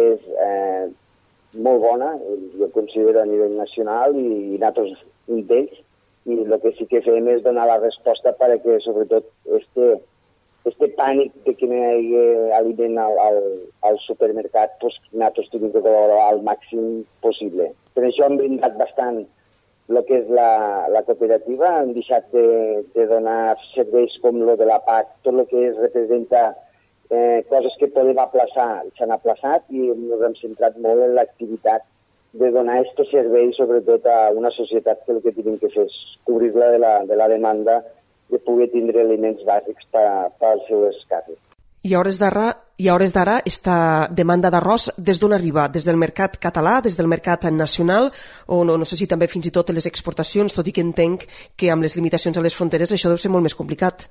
és 0.00 0.20
eh, 0.46 0.90
molt 1.54 1.82
bona, 1.82 2.14
jo 2.58 2.68
considero 2.74 3.20
a 3.20 3.28
nivell 3.28 3.58
nacional 3.58 4.16
i, 4.16 4.54
i 4.54 4.58
nosaltres 4.58 5.02
un 5.28 5.44
d'ells, 5.50 5.82
i 6.24 6.38
el 6.44 6.54
que 6.62 6.72
sí 6.78 6.86
que 6.90 7.02
fem 7.02 7.28
és 7.32 7.42
donar 7.42 7.66
la 7.66 7.80
resposta 7.82 8.32
perquè 8.38 8.78
sobretot 8.84 9.26
este, 9.58 9.88
este 10.70 10.88
pànic 10.98 11.34
de 11.46 11.54
que 11.58 11.66
no 11.66 11.78
hi 11.78 11.86
hagi 11.90 12.52
aliment 12.58 12.98
al, 13.02 13.18
al, 13.26 13.38
al 13.88 13.98
supermercat, 14.06 14.76
pues, 14.80 14.98
nosaltres 15.10 15.50
tenim 15.50 15.72
que 15.74 15.82
col·laborar 15.82 16.28
al 16.28 16.42
màxim 16.46 17.02
possible. 17.26 17.72
Per 17.94 18.04
això 18.06 18.26
hem 18.26 18.38
brindat 18.40 18.76
bastant 18.80 19.22
el 19.92 20.00
que 20.08 20.18
és 20.22 20.28
la, 20.32 20.88
la 20.94 21.02
cooperativa, 21.04 21.70
hem 21.82 21.92
deixat 21.96 22.28
de, 22.32 22.44
de 22.94 23.06
donar 23.10 23.56
serveis 23.72 24.14
com 24.22 24.38
lo 24.40 24.56
de 24.56 24.68
la 24.68 24.78
PAC, 24.86 25.10
tot 25.26 25.34
el 25.34 25.48
que 25.50 25.66
es 25.68 25.80
representa 25.80 26.44
eh, 27.10 27.42
coses 27.50 27.76
que 27.80 27.90
podem 27.92 28.20
aplaçar, 28.22 28.70
s'han 28.96 29.12
aplaçat 29.12 29.66
i 29.74 29.90
ens 29.92 30.26
hem 30.28 30.36
centrat 30.40 30.78
molt 30.86 31.04
en 31.04 31.16
l'activitat 31.18 31.84
de 32.40 32.48
donar 32.54 32.78
aquest 32.80 33.02
servei 33.10 33.52
sobretot 33.52 34.06
a 34.08 34.18
una 34.32 34.50
societat 34.56 35.04
que 35.04 35.12
el 35.12 35.20
que 35.24 35.34
tenim 35.36 35.58
que 35.60 35.68
fer 35.74 35.84
és 35.90 35.98
cobrir-la 36.28 36.70
de, 36.72 36.78
la, 36.80 36.92
de 37.10 37.18
la 37.20 37.28
demanda 37.28 37.82
de 38.32 38.40
poder 38.46 38.70
tindre 38.72 39.04
aliments 39.04 39.44
bàsics 39.44 39.90
per, 39.92 40.08
per 40.40 40.56
les 40.56 40.70
seves 40.70 41.02
cases. 41.10 41.51
I 41.82 41.94
a 41.94 41.98
hores 41.98 42.14
d'ara, 42.20 42.52
i 42.78 42.86
a 42.86 42.94
hores 42.94 43.10
d'ara, 43.10 43.40
esta 43.42 44.06
demanda 44.06 44.52
d'arròs 44.54 44.92
des 45.02 45.18
d'on 45.18 45.32
arriba? 45.34 45.64
Des 45.66 45.82
del 45.82 45.98
mercat 45.98 46.36
català, 46.38 46.76
des 46.80 46.94
del 46.94 47.08
mercat 47.10 47.48
nacional, 47.50 48.06
o 48.46 48.62
no, 48.62 48.76
no 48.78 48.86
sé 48.86 48.94
si 49.00 49.08
també 49.10 49.26
fins 49.26 49.48
i 49.50 49.54
tot 49.56 49.72
les 49.74 49.88
exportacions, 49.90 50.54
tot 50.54 50.68
i 50.70 50.74
que 50.76 50.84
entenc 50.86 51.26
que 51.58 51.72
amb 51.74 51.82
les 51.82 51.96
limitacions 51.98 52.38
a 52.38 52.44
les 52.46 52.54
fronteres 52.54 52.94
això 52.94 53.10
deu 53.10 53.18
ser 53.18 53.32
molt 53.34 53.42
més 53.42 53.58
complicat. 53.58 54.06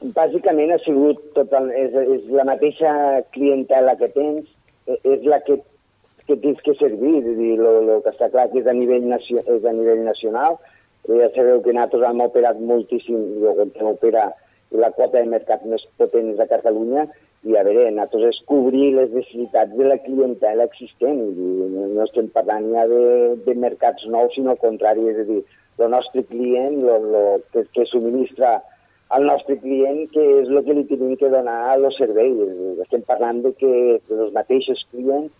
bàsicament 0.00 0.72
ha 0.72 0.78
sigut 0.80 1.20
tot 1.36 1.52
el, 1.52 1.68
és, 1.76 1.92
és 2.16 2.28
la 2.32 2.48
mateixa 2.48 2.90
clientela 3.36 3.92
que 4.00 4.08
tens, 4.16 4.48
e, 4.88 4.96
és 5.04 5.26
la 5.28 5.42
que, 5.44 5.60
que 6.24 6.36
tens 6.40 6.64
que 6.64 6.72
servir, 6.80 7.18
és 7.20 7.28
a 7.28 7.36
dir, 7.36 7.54
lo 7.60 8.00
que 8.00 8.14
està 8.16 8.30
clar 8.32 8.48
que 8.48 8.62
és 8.64 8.66
a 8.66 8.72
nivell, 8.72 9.04
nacio, 9.04 9.44
és 9.44 9.68
a 9.68 9.76
nivell 9.76 10.00
nacional, 10.06 10.56
ja 11.04 11.28
sabeu 11.36 11.60
que 11.60 11.76
nosaltres 11.76 12.08
hem 12.08 12.24
operat 12.24 12.56
moltíssim, 12.72 13.20
jo 13.44 13.52
que 13.60 13.84
operar 13.92 14.30
la 14.70 14.90
quota 14.94 15.18
de 15.18 15.30
mercat 15.30 15.64
més 15.66 15.82
potent 15.98 16.32
és 16.34 16.40
a 16.42 16.46
Catalunya, 16.50 17.06
i 17.48 17.56
a 17.56 17.62
veure, 17.64 17.86
nosaltres 17.90 18.34
és 18.34 18.40
cobrir 18.48 18.90
les 18.96 19.12
necessitats 19.14 19.72
de 19.76 19.86
la 19.88 19.96
clientela 20.04 20.66
existent, 20.68 21.22
no 21.94 22.04
estem 22.04 22.28
parlant 22.34 22.68
ja 22.74 22.84
de, 22.90 23.04
de 23.46 23.54
mercats 23.56 24.04
nous, 24.12 24.34
sinó 24.34 24.52
al 24.54 24.60
contrari, 24.60 25.06
és 25.08 25.22
a 25.22 25.26
dir, 25.28 25.40
el 25.80 25.90
nostre 25.94 26.22
client, 26.28 26.82
lo, 26.84 26.98
lo 27.00 27.22
que, 27.54 27.64
que 27.72 27.86
subministra 27.88 28.58
al 29.16 29.24
nostre 29.24 29.56
client, 29.58 30.04
que 30.12 30.22
és 30.42 30.50
el 30.52 30.60
que 30.66 30.76
li 30.76 30.84
tenim 30.90 31.16
que 31.18 31.32
donar 31.32 31.56
a 31.70 31.78
los 31.80 31.96
serveis. 31.98 32.36
Estem 32.84 33.02
parlant 33.08 33.40
de 33.46 33.54
que 33.56 33.72
els 33.96 34.34
mateixos 34.36 34.84
clients, 34.92 35.32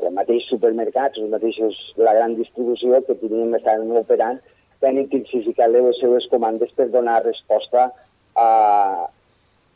els 0.00 0.16
mateixos 0.16 0.56
supermercats, 0.56 1.20
els 1.20 1.30
mateixos, 1.36 1.76
la 2.00 2.16
gran 2.16 2.34
distribució 2.40 3.02
que 3.04 3.18
tenim 3.20 3.54
estan 3.60 3.92
operant, 4.00 4.40
han 4.86 4.98
intensificat 5.00 5.72
les 5.72 6.00
seves 6.00 6.26
comandes 6.32 6.72
per 6.76 6.88
donar 6.92 7.20
resposta 7.24 7.86
a, 7.86 7.92
a, 8.36 8.48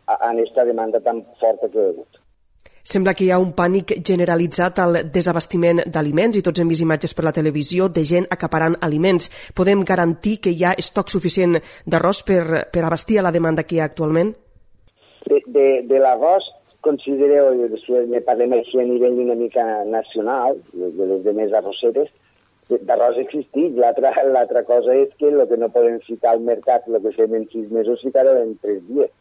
a 0.06 0.16
aquesta 0.30 0.64
demanda 0.68 1.00
tan 1.00 1.22
forta 1.40 1.68
que 1.68 1.78
hi 1.78 1.86
ha 1.86 1.92
hagut. 1.94 2.20
Sembla 2.90 3.12
que 3.14 3.26
hi 3.26 3.30
ha 3.30 3.38
un 3.38 3.52
pànic 3.56 3.92
generalitzat 4.08 4.78
al 4.82 4.96
desabastiment 5.14 5.82
d'aliments 5.94 6.38
i 6.38 6.42
tots 6.42 6.62
hem 6.62 6.70
vist 6.72 6.82
imatges 6.82 7.12
per 7.14 7.26
la 7.26 7.34
televisió 7.36 7.88
de 7.88 8.04
gent 8.08 8.26
acaparant 8.36 8.78
aliments. 8.86 9.28
Podem 9.54 9.84
garantir 9.90 10.38
que 10.44 10.54
hi 10.54 10.64
ha 10.64 10.72
estoc 10.82 11.12
suficient 11.12 11.58
d'arròs 11.86 12.22
per, 12.24 12.42
per 12.72 12.86
abastir 12.86 13.20
a 13.20 13.26
la 13.26 13.34
demanda 13.36 13.66
que 13.66 13.76
hi 13.76 13.82
ha 13.82 13.90
actualment? 13.90 14.32
De, 15.28 15.42
de, 15.46 15.66
de 15.86 16.00
l'arròs, 16.00 16.48
considereu, 16.80 17.52
si 17.84 18.00
ne 18.08 18.24
parlem 18.24 18.56
així 18.56 18.80
a 18.80 18.88
nivell 18.88 19.20
una 19.26 19.36
mica 19.36 19.66
nacional, 19.84 20.56
de 20.72 21.10
les 21.12 21.22
demés 21.28 21.52
arrosseres, 21.52 22.08
d'arròs 22.88 23.18
existit. 23.22 23.76
L'altra 23.78 24.62
cosa 24.68 24.94
és 24.94 25.10
que 25.18 25.28
el 25.28 25.42
que 25.48 25.58
no 25.60 25.70
podem 25.74 25.98
ficar 26.06 26.34
al 26.34 26.44
mercat, 26.46 26.88
el 26.88 27.00
que 27.02 27.14
fem 27.16 27.34
en 27.38 27.48
sis 27.52 27.68
mesos, 27.70 28.02
ficar 28.06 28.26
en 28.30 28.56
tres 28.62 28.80
dies. 28.88 29.12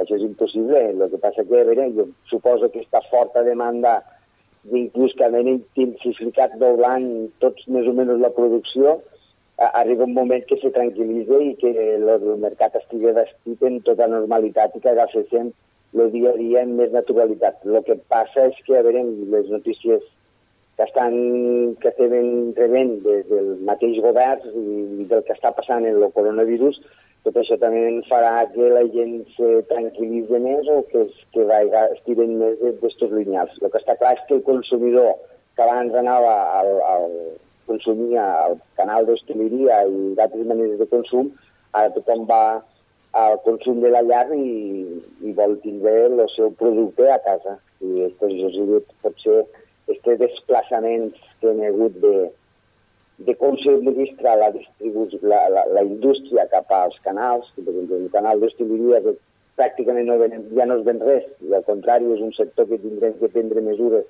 Això 0.00 0.16
és 0.16 0.26
impossible. 0.26 0.80
El 0.90 1.06
que 1.10 1.22
passa 1.22 1.44
que, 1.44 1.60
a 1.60 1.68
veure, 1.68 1.90
jo 1.96 2.08
suposo 2.30 2.70
que 2.70 2.82
aquesta 2.82 3.02
forta 3.10 3.44
demanda 3.46 4.00
inclús 4.72 5.12
que 5.18 5.26
han 5.26 5.36
intensificat 5.48 6.54
doblant 6.60 7.08
tots 7.44 7.66
més 7.68 7.86
o 7.86 7.92
menys 7.92 8.22
la 8.22 8.32
producció, 8.32 8.96
arriba 9.58 10.08
un 10.08 10.14
moment 10.14 10.42
que 10.48 10.56
se 10.60 10.70
tranquil·litza 10.74 11.38
i 11.44 11.52
que 11.60 11.70
el, 11.94 12.08
mercat 12.42 12.74
estigui 12.80 13.12
vestit 13.14 13.62
en 13.62 13.78
tota 13.86 14.08
normalitat 14.10 14.74
i 14.74 14.82
que 14.82 14.90
agaféssim 14.90 15.52
el 15.94 16.10
dia 16.10 16.32
a 16.32 16.38
dia 16.38 16.64
amb 16.64 16.80
més 16.80 16.90
naturalitat. 16.94 17.60
El 17.68 17.82
que 17.86 17.96
passa 18.10 18.48
és 18.50 18.58
que, 18.66 18.78
a 18.78 18.82
veure, 18.82 19.04
les 19.36 19.50
notícies 19.52 20.02
que 20.76 20.84
estan 20.88 21.14
que 21.80 21.90
estem 21.92 22.52
rebent 22.58 22.96
des 23.04 23.26
del 23.30 23.54
mateix 23.68 24.00
govern 24.02 24.46
i 24.50 25.06
del 25.10 25.22
que 25.26 25.36
està 25.36 25.52
passant 25.54 25.86
en 25.86 26.00
el 26.00 26.10
coronavirus, 26.16 26.80
tot 27.24 27.38
això 27.40 27.56
també 27.60 27.84
farà 28.08 28.32
que 28.52 28.66
la 28.72 28.82
gent 28.92 29.14
se 29.36 29.62
tranquil·litzi 29.70 30.40
més 30.44 30.66
o 30.68 30.82
que, 30.90 31.06
que 31.32 31.46
vaiga, 31.48 31.86
estiren 31.94 32.34
més 32.42 32.60
d'estos 32.82 33.14
lineals. 33.16 33.54
El 33.62 33.70
que 33.70 33.80
està 33.80 33.96
clar 34.00 34.12
és 34.18 34.26
que 34.28 34.36
el 34.36 34.44
consumidor 34.50 35.14
que 35.56 35.64
abans 35.64 35.94
anava 35.96 36.34
al, 36.58 36.70
al 36.90 37.08
consumir 37.70 38.18
al 38.20 38.58
canal 38.76 39.06
d'hostaleria 39.08 39.80
i 39.88 40.12
d'altres 40.18 40.46
maneres 40.50 40.78
de 40.82 40.90
consum, 40.90 41.30
ara 41.72 41.94
tothom 41.94 42.26
va 42.28 42.44
al 43.14 43.38
consum 43.46 43.80
de 43.80 43.92
la 43.94 44.02
llar 44.02 44.26
i, 44.34 44.46
i 45.22 45.32
vol 45.38 45.56
tindre 45.62 45.94
el 46.10 46.24
seu 46.34 46.50
producte 46.60 47.06
a 47.08 47.20
casa. 47.24 47.56
I 47.80 48.04
he 48.04 48.10
dit, 48.10 48.92
potser 49.04 49.44
aquests 49.88 50.18
desplaçaments 50.20 51.20
que 51.40 51.50
han 51.50 51.62
hagut 51.68 51.94
de, 52.02 52.14
de 53.28 53.34
com 53.40 53.56
s'administra 53.60 54.34
la, 54.40 54.48
la, 54.52 55.40
la, 55.56 55.62
la 55.76 55.84
indústria 55.86 56.50
cap 56.52 56.72
als 56.72 56.96
canals, 57.04 57.50
per 57.56 57.66
exemple, 57.66 58.02
un 58.02 58.12
canal 58.14 58.40
d'hostaleria 58.40 59.02
que 59.04 59.16
pràcticament 59.60 60.06
no 60.10 60.18
ven, 60.18 60.32
ja 60.56 60.64
no 60.66 60.80
es 60.80 60.86
ven 60.86 61.00
res, 61.04 61.26
i 61.46 61.48
al 61.54 61.66
contrari 61.68 62.10
és 62.16 62.22
un 62.24 62.32
sector 62.34 62.64
que 62.70 62.82
tindrem 62.82 63.14
que 63.20 63.30
prendre 63.30 63.60
mesures 63.62 64.04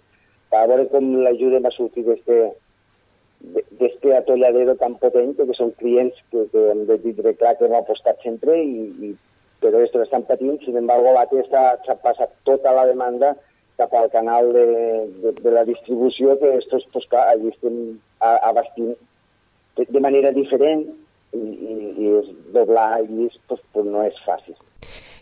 per 0.53 0.65
veure 0.71 0.87
com 0.93 1.11
l'ajudem 1.25 1.65
a 1.67 1.75
sortir 1.75 2.05
d'este 2.07 4.15
atolladero 4.17 4.73
tan 4.81 4.95
potent, 5.03 5.35
que 5.37 5.59
són 5.59 5.75
clients 5.81 6.17
que, 6.31 6.47
que 6.53 6.61
hem 6.73 6.83
de 6.89 6.97
dir 7.03 7.15
clar 7.41 7.55
que 7.59 7.69
hem 7.69 7.77
apostat 7.77 8.17
sempre 8.25 8.53
i, 8.63 8.89
i 9.09 9.11
però 9.65 9.81
esto 9.81 10.03
estan 10.05 10.27
patint, 10.29 10.59
sin 10.65 10.77
embargo, 10.77 11.13
l'ATE 11.13 11.45
s'ha 11.49 11.97
passat 12.05 12.33
tota 12.45 12.73
la 12.77 12.85
demanda 12.89 13.33
cap 13.77 13.95
al 13.95 14.11
canal 14.11 14.53
de, 14.53 14.67
de, 15.23 15.33
de 15.41 15.51
la 15.51 15.65
distribució, 15.65 16.39
que 16.39 16.57
estos, 16.59 16.87
pues, 16.93 17.07
clar, 17.11 17.29
allí 17.33 17.51
estem 17.51 17.99
abastint 18.21 18.95
de, 19.77 19.87
de 19.89 20.01
manera 20.01 20.31
diferent 20.33 20.85
i, 21.35 21.41
i, 21.41 21.75
i 22.05 22.13
és 22.21 22.31
doblar 22.55 22.93
allí 23.01 23.29
pues, 23.49 23.61
pues, 23.73 23.87
no 23.87 24.05
és 24.07 24.21
fàcil. 24.27 24.57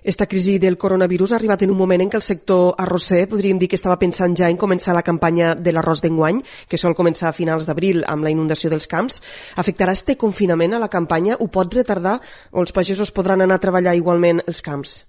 Esta 0.03 0.27
crisi 0.27 0.57
del 0.59 0.79
coronavirus 0.83 1.31
ha 1.31 1.37
arribat 1.37 1.63
en 1.63 1.71
un 1.71 1.79
moment 1.79 2.03
en 2.03 2.09
què 2.11 2.19
el 2.19 2.25
sector 2.27 2.73
arrosser 2.83 3.21
podríem 3.31 3.61
dir 3.61 3.69
que 3.71 3.79
estava 3.79 4.01
pensant 4.01 4.35
ja 4.35 4.49
en 4.51 4.59
començar 4.59 4.97
la 4.97 5.05
campanya 5.07 5.53
de 5.55 5.71
l'arròs 5.71 6.03
d'enguany, 6.03 6.41
que 6.67 6.81
sol 6.81 6.99
començar 6.99 7.31
a 7.31 7.37
finals 7.37 7.69
d'abril 7.71 8.03
amb 8.11 8.27
la 8.27 8.35
inundació 8.35 8.73
dels 8.73 8.91
camps. 8.91 9.21
Afectarà 9.63 9.95
este 9.95 10.19
confinament 10.19 10.75
a 10.75 10.83
la 10.83 10.91
campanya? 10.91 11.39
Ho 11.39 11.47
pot 11.47 11.79
retardar 11.79 12.19
o 12.51 12.67
els 12.67 12.75
pagesos 12.75 13.15
podran 13.15 13.47
anar 13.47 13.63
a 13.63 13.67
treballar 13.69 13.95
igualment 13.95 14.43
els 14.49 14.61
camps? 14.61 15.05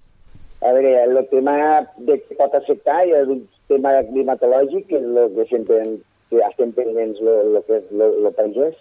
A 0.63 0.71
veure, 0.71 1.03
el 1.03 1.27
tema 1.27 1.53
de 1.97 2.15
que 2.23 2.35
pot 2.39 2.53
afectar 2.55 3.01
és 3.03 3.27
un 3.27 3.43
tema 3.67 3.91
climatològic, 4.07 4.87
que 4.87 4.99
és 5.01 5.05
el 5.11 5.33
que 5.35 5.45
sempre 5.49 5.83
que 6.29 6.41
estem 6.47 6.71
pendents 6.77 7.19
el 7.19 7.57
que 7.67 7.79
és 7.81 7.89
el 8.07 8.29
pagès. 8.37 8.77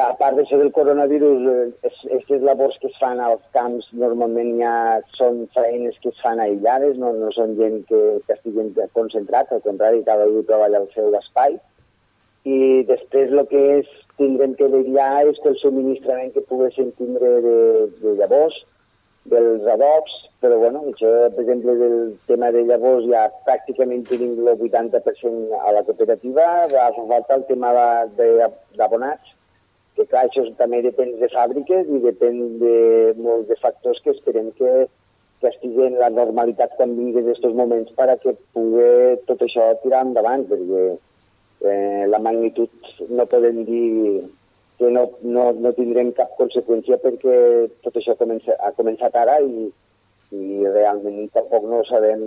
A 0.00 0.12
part 0.18 0.36
d'això 0.36 0.58
del 0.60 0.72
coronavirus, 0.76 1.46
aquestes 1.84 2.36
eh, 2.38 2.44
labors 2.44 2.76
que 2.82 2.88
es 2.90 2.98
fan 3.00 3.20
als 3.24 3.42
camps 3.56 3.88
normalment 4.02 4.52
ja 4.58 4.74
són 5.16 5.42
feines 5.56 5.96
que 6.02 6.12
es 6.12 6.20
fan 6.24 6.40
aïllades, 6.44 6.96
no, 7.00 7.12
no 7.16 7.30
són 7.36 7.56
gent 7.58 7.80
que, 7.88 8.00
que 8.26 8.36
estiguin 8.36 8.72
concentrats, 8.96 9.52
al 9.52 9.64
contrari, 9.64 10.04
cada 10.06 10.28
un 10.28 10.44
treballa 10.48 10.80
al 10.82 10.88
seu 10.94 11.12
espai. 11.20 11.56
I 12.48 12.58
després 12.88 13.32
el 13.32 13.44
que 13.48 13.64
és 13.78 13.88
tindrem 14.20 14.56
que 14.60 14.68
vetllar 14.72 15.26
és 15.28 15.40
que 15.40 15.52
el 15.52 15.58
subministrament 15.60 16.32
que 16.36 16.44
poguessin 16.52 16.92
tindre 17.00 17.32
de, 17.44 17.56
de 18.00 18.16
llavors, 18.20 18.60
dels 19.28 19.66
adobs, 19.68 20.12
però 20.40 20.56
bueno, 20.58 20.84
això, 20.88 21.10
per 21.34 21.42
exemple, 21.44 21.74
del 21.76 21.98
tema 22.30 22.48
de 22.54 22.62
llavors 22.68 23.04
ja 23.10 23.26
pràcticament 23.48 24.06
tenim 24.08 24.38
el 24.40 24.54
80% 24.54 25.58
a 25.60 25.74
la 25.76 25.82
cooperativa, 25.84 26.46
va 26.72 26.86
falta 26.96 27.36
el 27.36 27.44
tema 27.50 27.74
d'abonats, 28.16 29.34
que 29.96 30.06
clar, 30.06 30.24
això 30.26 30.46
també 30.56 30.80
depèn 30.86 31.12
de 31.20 31.28
fàbriques 31.34 31.92
i 31.92 32.00
depèn 32.06 32.40
de 32.62 32.74
molts 33.20 33.50
de 33.50 33.58
factors 33.60 34.00
que 34.04 34.14
esperem 34.14 34.48
que, 34.56 34.86
que 35.40 35.52
estigui 35.52 35.84
en 35.90 35.98
la 36.00 36.08
normalitat 36.14 36.72
quan 36.78 36.96
vingui 36.96 37.20
d'aquests 37.20 37.56
moments 37.60 37.92
que 38.24 38.36
pugui 38.56 39.20
tot 39.28 39.44
això 39.44 39.68
tirar 39.84 40.06
endavant, 40.06 40.46
perquè 40.48 40.84
eh, 41.68 42.04
la 42.08 42.18
magnitud 42.18 42.70
no 43.10 43.28
podem 43.28 43.64
dir 43.68 44.24
que 44.80 44.88
no, 44.90 45.04
no, 45.20 45.50
no 45.60 45.72
tindrem 45.76 46.10
cap 46.16 46.32
conseqüència 46.38 46.96
perquè 47.02 47.34
tot 47.84 47.98
això 48.00 48.14
comença, 48.16 48.56
ha 48.64 48.72
començat 48.78 49.18
ara 49.20 49.36
i, 49.44 49.66
i 50.32 50.62
realment 50.64 51.28
tampoc 51.36 51.66
no 51.68 51.82
sabem, 51.90 52.22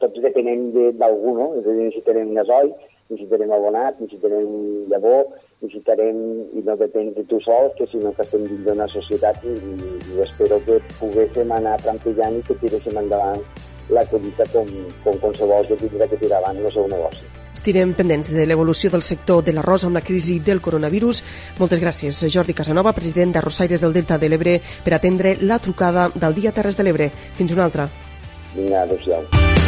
tots 0.00 0.22
depenem 0.24 0.70
d'algú, 0.96 1.34
no? 1.36 1.50
És 1.60 1.66
a 1.66 1.74
dir, 1.74 1.90
necessitarem 1.90 2.32
gasoll, 2.38 2.72
necessitarem 3.10 3.52
abonat, 3.52 4.00
necessitarem 4.00 4.86
llavor, 4.88 5.26
necessitarem, 5.60 6.22
i 6.56 6.64
no 6.64 6.78
depèn 6.80 7.12
de 7.18 7.26
tu 7.28 7.42
sol, 7.44 7.68
que 7.76 7.84
sinó 7.92 8.14
que 8.16 8.24
estem 8.24 8.46
dins 8.48 8.64
d'una 8.64 8.88
societat 8.94 9.44
i, 9.44 9.58
i, 9.58 9.90
i 10.14 10.24
espero 10.24 10.62
que 10.64 10.80
poguéssim 11.02 11.52
anar 11.52 11.76
trampillant 11.84 12.40
i 12.40 12.46
que 12.48 12.56
tiréssim 12.64 12.96
endavant 13.02 13.44
la 13.90 14.06
collita 14.06 14.46
com, 14.52 14.68
com 15.04 15.20
qualsevol 15.22 15.68
que 15.68 15.78
tindrà 15.80 16.08
que 16.08 16.18
tirar 16.20 16.40
avant 16.40 16.58
el 16.58 16.72
seu 16.72 16.88
negoci. 16.88 17.26
Estirem 17.60 17.92
pendents 17.92 18.30
de 18.32 18.46
l'evolució 18.48 18.88
del 18.92 19.04
sector 19.04 19.42
de 19.44 19.52
l'arròs 19.52 19.84
amb 19.84 19.98
la 19.98 20.04
crisi 20.06 20.38
del 20.40 20.62
coronavirus. 20.64 21.22
Moltes 21.58 21.82
gràcies, 21.82 22.22
Jordi 22.32 22.56
Casanova, 22.56 22.94
president 22.96 23.34
d'Arrossaires 23.36 23.84
del 23.84 23.92
Delta 23.92 24.16
de 24.18 24.32
l'Ebre, 24.32 24.60
per 24.84 24.96
atendre 24.96 25.36
la 25.42 25.58
trucada 25.58 26.08
del 26.14 26.38
Dia 26.40 26.56
Terres 26.56 26.78
de 26.78 26.88
l'Ebre. 26.88 27.10
Fins 27.36 27.52
una 27.52 27.66
altra. 27.68 27.90
Vinga, 28.54 28.86
adéu-siau. 28.86 29.59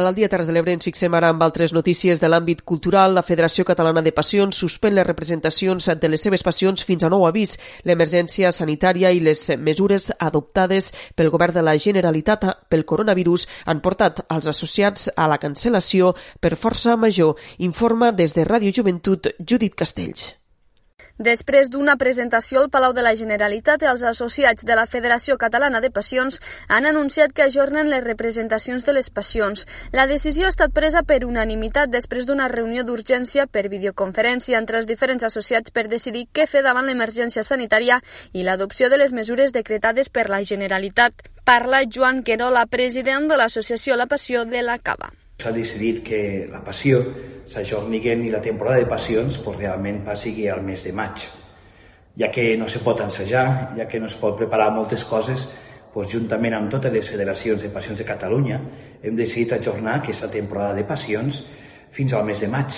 A 0.00 0.02
l'Aldia 0.02 0.30
Terres 0.32 0.48
de 0.48 0.54
l'Ebre 0.56 0.72
ens 0.72 0.86
fixem 0.86 1.12
ara 1.12 1.28
amb 1.28 1.42
altres 1.44 1.74
notícies 1.76 2.22
de 2.22 2.28
l'àmbit 2.30 2.62
cultural. 2.64 3.12
La 3.12 3.24
Federació 3.26 3.66
Catalana 3.68 4.00
de 4.00 4.14
Passions 4.16 4.56
suspèn 4.62 4.96
les 4.96 5.04
representacions 5.04 5.90
de 6.00 6.08
les 6.08 6.24
seves 6.24 6.40
passions 6.46 6.86
fins 6.88 7.04
a 7.04 7.10
nou 7.12 7.26
avís. 7.28 7.58
L'emergència 7.84 8.48
sanitària 8.48 9.12
i 9.12 9.20
les 9.20 9.44
mesures 9.60 10.08
adoptades 10.16 10.88
pel 11.20 11.28
govern 11.28 11.60
de 11.60 11.66
la 11.68 11.76
Generalitat 11.76 12.48
pel 12.72 12.88
coronavirus 12.88 13.44
han 13.66 13.84
portat 13.84 14.24
als 14.32 14.48
associats 14.48 15.10
a 15.12 15.28
la 15.28 15.36
cancel·lació 15.36 16.14
per 16.40 16.56
força 16.56 16.96
major. 16.96 17.36
Informa 17.58 18.14
des 18.16 18.32
de 18.32 18.48
Ràdio 18.48 18.72
Joventut 18.72 19.34
Judit 19.36 19.76
Castells. 19.76 20.39
Després 21.20 21.68
d'una 21.68 21.98
presentació 22.00 22.62
al 22.62 22.70
Palau 22.72 22.94
de 22.96 23.02
la 23.04 23.10
Generalitat, 23.12 23.82
els 23.84 24.00
associats 24.08 24.64
de 24.64 24.76
la 24.78 24.86
Federació 24.88 25.34
Catalana 25.42 25.82
de 25.84 25.90
Passions 25.92 26.40
han 26.72 26.88
anunciat 26.88 27.34
que 27.36 27.44
ajornen 27.44 27.90
les 27.92 28.06
representacions 28.06 28.88
de 28.88 28.94
les 28.96 29.10
passions. 29.18 29.66
La 29.92 30.06
decisió 30.08 30.48
ha 30.48 30.54
estat 30.54 30.72
presa 30.72 31.04
per 31.04 31.20
unanimitat 31.28 31.92
després 31.92 32.24
d'una 32.24 32.48
reunió 32.48 32.88
d'urgència 32.88 33.44
per 33.44 33.68
videoconferència 33.68 34.56
entre 34.64 34.80
els 34.80 34.88
diferents 34.88 35.28
associats 35.28 35.76
per 35.76 35.90
decidir 35.92 36.24
què 36.32 36.48
fer 36.48 36.64
davant 36.64 36.88
l'emergència 36.88 37.44
sanitària 37.44 38.00
i 38.32 38.48
l'adopció 38.48 38.88
de 38.88 39.04
les 39.04 39.12
mesures 39.12 39.52
decretades 39.52 40.08
per 40.08 40.30
la 40.32 40.40
Generalitat. 40.40 41.12
Parla 41.44 41.84
Joan 41.84 42.24
Querola, 42.24 42.64
president 42.64 43.28
de 43.28 43.36
l'Associació 43.36 44.00
La 44.00 44.08
Passió 44.08 44.48
de 44.48 44.64
la 44.64 44.80
Cava. 44.80 45.12
S'ha 45.40 45.52
decidit 45.56 46.02
que 46.04 46.20
la 46.52 46.60
passió 46.60 47.00
s'ajorniguen 47.48 48.26
i 48.26 48.30
la 48.30 48.42
temporada 48.44 48.82
de 48.82 48.88
passions 48.90 49.38
pues, 49.40 49.56
realment 49.58 50.02
passi 50.04 50.34
al 50.48 50.60
mes 50.62 50.84
de 50.84 50.92
maig. 50.92 51.24
Ja 52.20 52.28
que 52.30 52.56
no 52.60 52.68
se 52.68 52.82
pot 52.84 53.00
ensejar, 53.00 53.72
ja 53.78 53.86
que 53.88 54.00
no 54.00 54.10
es 54.10 54.16
pot 54.20 54.36
preparar 54.36 54.70
moltes 54.74 55.04
coses, 55.08 55.46
pues, 55.94 56.12
juntament 56.12 56.54
amb 56.58 56.70
totes 56.70 56.92
les 56.92 57.08
federacions 57.08 57.62
de 57.62 57.72
passions 57.72 57.98
de 57.98 58.06
Catalunya 58.06 58.60
hem 59.02 59.16
decidit 59.16 59.56
ajornar 59.56 59.96
aquesta 59.98 60.30
temporada 60.30 60.74
de 60.76 60.84
passions 60.84 61.42
fins 61.90 62.12
al 62.12 62.28
mes 62.28 62.44
de 62.44 62.48
maig, 62.52 62.76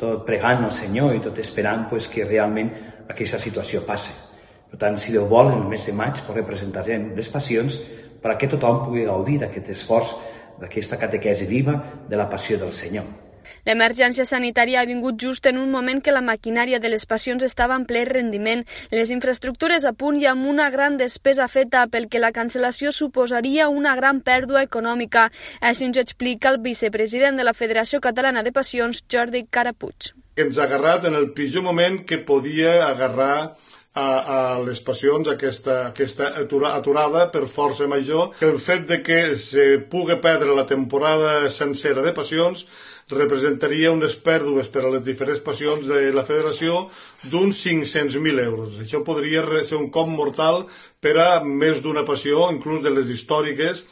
tot 0.00 0.24
pregant 0.26 0.64
al 0.64 0.72
Senyor 0.72 1.14
i 1.14 1.20
tot 1.20 1.38
esperant 1.38 1.86
pues, 1.90 2.08
que 2.08 2.24
realment 2.24 2.72
aquesta 3.12 3.38
situació 3.38 3.84
passe. 3.86 4.16
Per 4.70 4.78
tant, 4.80 4.96
si 4.98 5.12
Déu 5.12 5.26
vol, 5.28 5.52
en 5.52 5.64
el 5.66 5.68
mes 5.68 5.84
de 5.86 5.92
maig 5.92 6.16
pues, 6.16 6.36
representarem 6.40 7.10
les 7.14 7.28
passions 7.28 7.76
perquè 8.20 8.48
tothom 8.48 8.86
pugui 8.86 9.04
gaudir 9.04 9.38
d'aquest 9.42 9.70
esforç 9.76 10.16
d'aquesta 10.60 10.98
catequesi 11.00 11.48
viva 11.48 11.80
de 12.08 12.16
la 12.16 12.28
passió 12.28 12.58
del 12.60 12.72
Senyor. 12.72 13.08
L'emergència 13.66 14.24
sanitària 14.24 14.80
ha 14.80 14.88
vingut 14.88 15.18
just 15.20 15.46
en 15.46 15.58
un 15.60 15.70
moment 15.72 16.00
que 16.00 16.14
la 16.14 16.22
maquinària 16.24 16.80
de 16.80 16.90
les 16.92 17.04
passions 17.06 17.44
estava 17.44 17.76
en 17.76 17.84
ple 17.88 18.04
rendiment, 18.08 18.64
les 18.92 19.12
infraestructures 19.12 19.84
a 19.84 19.92
punt 19.92 20.20
i 20.20 20.28
amb 20.30 20.48
una 20.48 20.70
gran 20.70 20.96
despesa 21.00 21.48
feta 21.48 21.86
pel 21.92 22.08
que 22.08 22.22
la 22.22 22.32
cancel·lació 22.36 22.92
suposaria 22.92 23.68
una 23.68 23.96
gran 23.96 24.22
pèrdua 24.24 24.64
econòmica. 24.66 25.28
Així 25.60 25.88
ens 25.88 25.98
ho 25.98 26.04
explica 26.04 26.52
el 26.54 26.60
vicepresident 26.64 27.36
de 27.36 27.44
la 27.44 27.56
Federació 27.56 28.00
Catalana 28.00 28.44
de 28.46 28.52
Passions, 28.52 29.04
Jordi 29.10 29.44
Carapuig. 29.50 30.14
Ens 30.40 30.58
ha 30.58 30.64
agarrat 30.64 31.04
en 31.04 31.18
el 31.18 31.32
pitjor 31.36 31.66
moment 31.66 32.00
que 32.06 32.22
podia 32.24 32.86
agarrar 32.88 33.56
a, 33.94 34.06
a 34.06 34.38
les 34.62 34.80
passions 34.86 35.28
aquesta, 35.28 35.88
aquesta 35.88 36.30
atura, 36.38 36.74
aturada 36.78 37.26
per 37.32 37.48
força 37.50 37.88
major 37.90 38.30
que 38.38 38.46
el 38.46 38.60
fet 38.62 38.86
de 38.86 39.00
que 39.02 39.20
se 39.36 39.80
pugui 39.90 40.16
perdre 40.22 40.54
la 40.54 40.66
temporada 40.66 41.50
sencera 41.50 42.04
de 42.06 42.14
passions 42.14 42.66
representaria 43.10 43.90
unes 43.90 44.14
pèrdues 44.14 44.68
per 44.70 44.84
a 44.84 44.92
les 44.94 45.02
diferents 45.02 45.42
passions 45.42 45.86
de 45.90 46.12
la 46.14 46.22
federació 46.22 46.84
d'uns 47.26 47.58
500.000 47.66 48.44
euros. 48.44 48.76
Això 48.78 49.02
podria 49.02 49.42
ser 49.66 49.80
un 49.80 49.90
cop 49.90 50.06
mortal 50.06 50.68
per 51.02 51.16
a 51.18 51.30
més 51.42 51.82
d'una 51.82 52.06
passió, 52.06 52.46
inclús 52.54 52.84
de 52.84 52.94
les 52.94 53.10
històriques, 53.10 53.88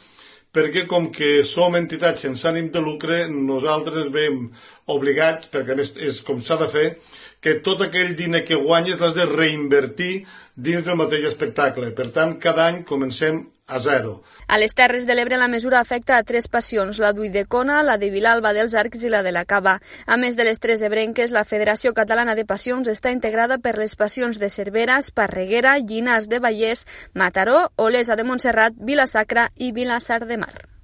perquè 0.55 0.85
com 0.89 1.09
que 1.13 1.43
som 1.45 1.75
entitats 1.77 2.25
sense 2.25 2.47
ànim 2.49 2.69
de 2.73 2.81
lucre, 2.81 3.21
nosaltres 3.29 4.09
veiem 4.13 4.47
obligats, 4.89 5.51
perquè 5.53 5.75
a 5.75 5.79
més 5.79 5.93
és 6.09 6.21
com 6.25 6.41
s'ha 6.41 6.57
de 6.61 6.69
fer, 6.71 6.87
que 7.39 7.59
tot 7.65 7.83
aquell 7.85 8.15
diner 8.19 8.43
que 8.47 8.57
guanyes 8.59 8.99
l'has 8.99 9.15
de 9.15 9.27
reinvertir 9.29 10.25
dins 10.55 10.83
del 10.85 10.99
mateix 10.99 11.29
espectacle. 11.29 11.93
Per 11.95 12.09
tant, 12.15 12.35
cada 12.41 12.65
any 12.67 12.83
comencem 12.83 13.45
a 13.69 13.79
zero. 13.79 14.23
A 14.47 14.57
les 14.57 14.73
Terres 14.73 15.05
de 15.05 15.15
l'Ebre 15.15 15.37
la 15.37 15.47
mesura 15.47 15.79
afecta 15.79 16.17
a 16.17 16.23
tres 16.23 16.47
passions, 16.47 16.99
la 16.99 17.13
d'Uidecona, 17.13 17.83
la 17.83 17.97
de 18.01 18.09
Vilalba 18.09 18.53
dels 18.57 18.73
Arcs 18.73 19.03
i 19.05 19.13
la 19.13 19.21
de 19.23 19.31
la 19.31 19.45
Cava. 19.45 19.77
A 20.05 20.17
més 20.17 20.35
de 20.35 20.47
les 20.47 20.59
tres 20.59 20.81
ebrenques, 20.81 21.31
la 21.31 21.45
Federació 21.45 21.93
Catalana 21.93 22.35
de 22.35 22.47
Passions 22.49 22.89
està 22.89 23.13
integrada 23.13 23.59
per 23.59 23.77
les 23.77 23.95
passions 23.95 24.41
de 24.41 24.49
Cervera, 24.49 24.97
Esparreguera, 24.97 25.77
Llinars 25.77 26.27
de 26.27 26.41
Vallès, 26.41 26.85
Mataró, 27.13 27.69
Olesa 27.77 28.17
de 28.17 28.25
Montserrat, 28.25 28.73
Vilasacra 28.75 29.51
i 29.55 29.71
Vilassar 29.71 30.25
de 30.25 30.41
Mar. 30.41 30.78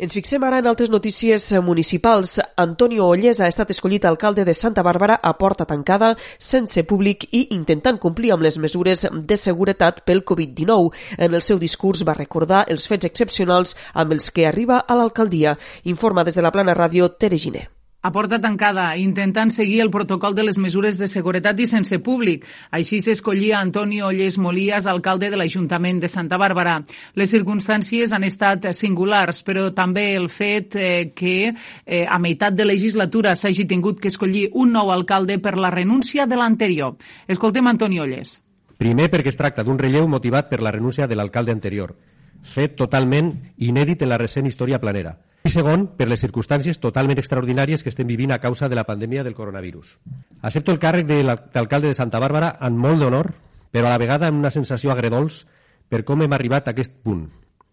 Ens 0.00 0.14
fixem 0.16 0.40
ara 0.48 0.62
en 0.62 0.66
altres 0.70 0.88
notícies 0.88 1.42
municipals. 1.60 2.38
Antonio 2.56 3.04
Ollés 3.04 3.36
ha 3.44 3.48
estat 3.52 3.68
escollit 3.74 4.06
alcalde 4.08 4.46
de 4.48 4.54
Santa 4.56 4.80
Bàrbara 4.80 5.18
a 5.20 5.34
porta 5.36 5.66
tancada, 5.68 6.14
sense 6.38 6.86
públic 6.88 7.26
i 7.36 7.42
intentant 7.52 7.98
complir 8.00 8.30
amb 8.32 8.46
les 8.46 8.56
mesures 8.56 9.04
de 9.12 9.36
seguretat 9.36 10.00
pel 10.08 10.22
Covid-19. 10.24 10.88
En 11.18 11.36
el 11.36 11.44
seu 11.44 11.60
discurs 11.60 12.06
va 12.08 12.14
recordar 12.16 12.62
els 12.72 12.86
fets 12.88 13.10
excepcionals 13.10 13.76
amb 13.92 14.16
els 14.16 14.30
que 14.32 14.48
arriba 14.48 14.80
a 14.88 14.96
l'alcaldia. 14.96 15.58
Informa 15.84 16.24
des 16.24 16.40
de 16.40 16.46
la 16.48 16.54
plana 16.56 16.78
ràdio 16.80 17.10
Tere 17.20 17.36
Giner 17.36 17.66
a 18.02 18.10
porta 18.12 18.40
tancada, 18.40 18.96
intentant 18.96 19.50
seguir 19.52 19.80
el 19.84 19.90
protocol 19.90 20.34
de 20.34 20.44
les 20.46 20.58
mesures 20.58 20.98
de 20.98 21.08
seguretat 21.08 21.58
i 21.60 21.66
sense 21.68 21.98
públic. 22.00 22.46
Així 22.72 23.00
s'escollia 23.04 23.60
Antonio 23.60 24.08
Ollés 24.08 24.38
Molías, 24.38 24.86
alcalde 24.86 25.30
de 25.30 25.36
l'Ajuntament 25.36 26.00
de 26.00 26.08
Santa 26.08 26.38
Bàrbara. 26.40 26.80
Les 27.14 27.30
circumstàncies 27.30 28.14
han 28.16 28.24
estat 28.24 28.70
singulars, 28.72 29.42
però 29.44 29.68
també 29.76 30.14
el 30.16 30.30
fet 30.32 30.76
eh, 30.76 31.12
que 31.14 31.52
eh, 31.52 32.06
a 32.08 32.18
meitat 32.18 32.56
de 32.56 32.64
legislatura 32.64 33.36
s'hagi 33.36 33.66
tingut 33.68 34.00
que 34.00 34.08
escollir 34.08 34.48
un 34.54 34.72
nou 34.72 34.90
alcalde 34.90 35.38
per 35.38 35.58
la 35.58 35.70
renúncia 35.70 36.26
de 36.26 36.40
l'anterior. 36.40 36.96
Escoltem 37.28 37.66
Antonio 37.66 38.06
Ollés. 38.08 38.38
Primer 38.80 39.10
perquè 39.12 39.28
es 39.28 39.36
tracta 39.36 39.60
d'un 39.60 39.76
relleu 39.76 40.08
motivat 40.08 40.48
per 40.48 40.62
la 40.64 40.72
renúncia 40.72 41.06
de 41.06 41.16
l'alcalde 41.18 41.52
anterior, 41.52 41.92
fet 42.42 42.76
totalment 42.76 43.34
inèdit 43.58 44.02
en 44.02 44.10
la 44.10 44.18
recent 44.18 44.46
història 44.46 44.80
planera 44.80 45.18
i 45.44 45.50
segon, 45.52 45.86
per 45.96 46.06
les 46.10 46.20
circumstàncies 46.20 46.78
totalment 46.82 47.18
extraordinàries 47.18 47.82
que 47.82 47.88
estem 47.88 48.06
vivint 48.06 48.32
a 48.34 48.40
causa 48.42 48.68
de 48.68 48.76
la 48.76 48.84
pandèmia 48.84 49.24
del 49.24 49.34
coronavirus. 49.34 49.96
Accepto 50.42 50.72
el 50.72 50.78
càrrec 50.78 51.06
de 51.08 51.22
l'alcalde 51.24 51.88
de 51.88 51.96
Santa 51.96 52.20
Bàrbara 52.20 52.52
amb 52.60 52.76
molt 52.76 53.00
d'honor, 53.00 53.32
però 53.72 53.88
a 53.88 53.94
la 53.94 54.02
vegada 54.02 54.28
amb 54.28 54.38
una 54.38 54.52
sensació 54.52 54.92
agredols 54.92 55.46
per 55.88 56.04
com 56.04 56.20
hem 56.22 56.36
arribat 56.36 56.68
a 56.68 56.74
aquest 56.74 56.92
punt. 57.02 57.24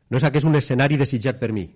No 0.09 0.17
és 0.17 0.23
aquest 0.23 0.47
un 0.47 0.55
escenari 0.55 0.95
desitjat 0.97 1.41
per 1.41 1.51
mi, 1.51 1.67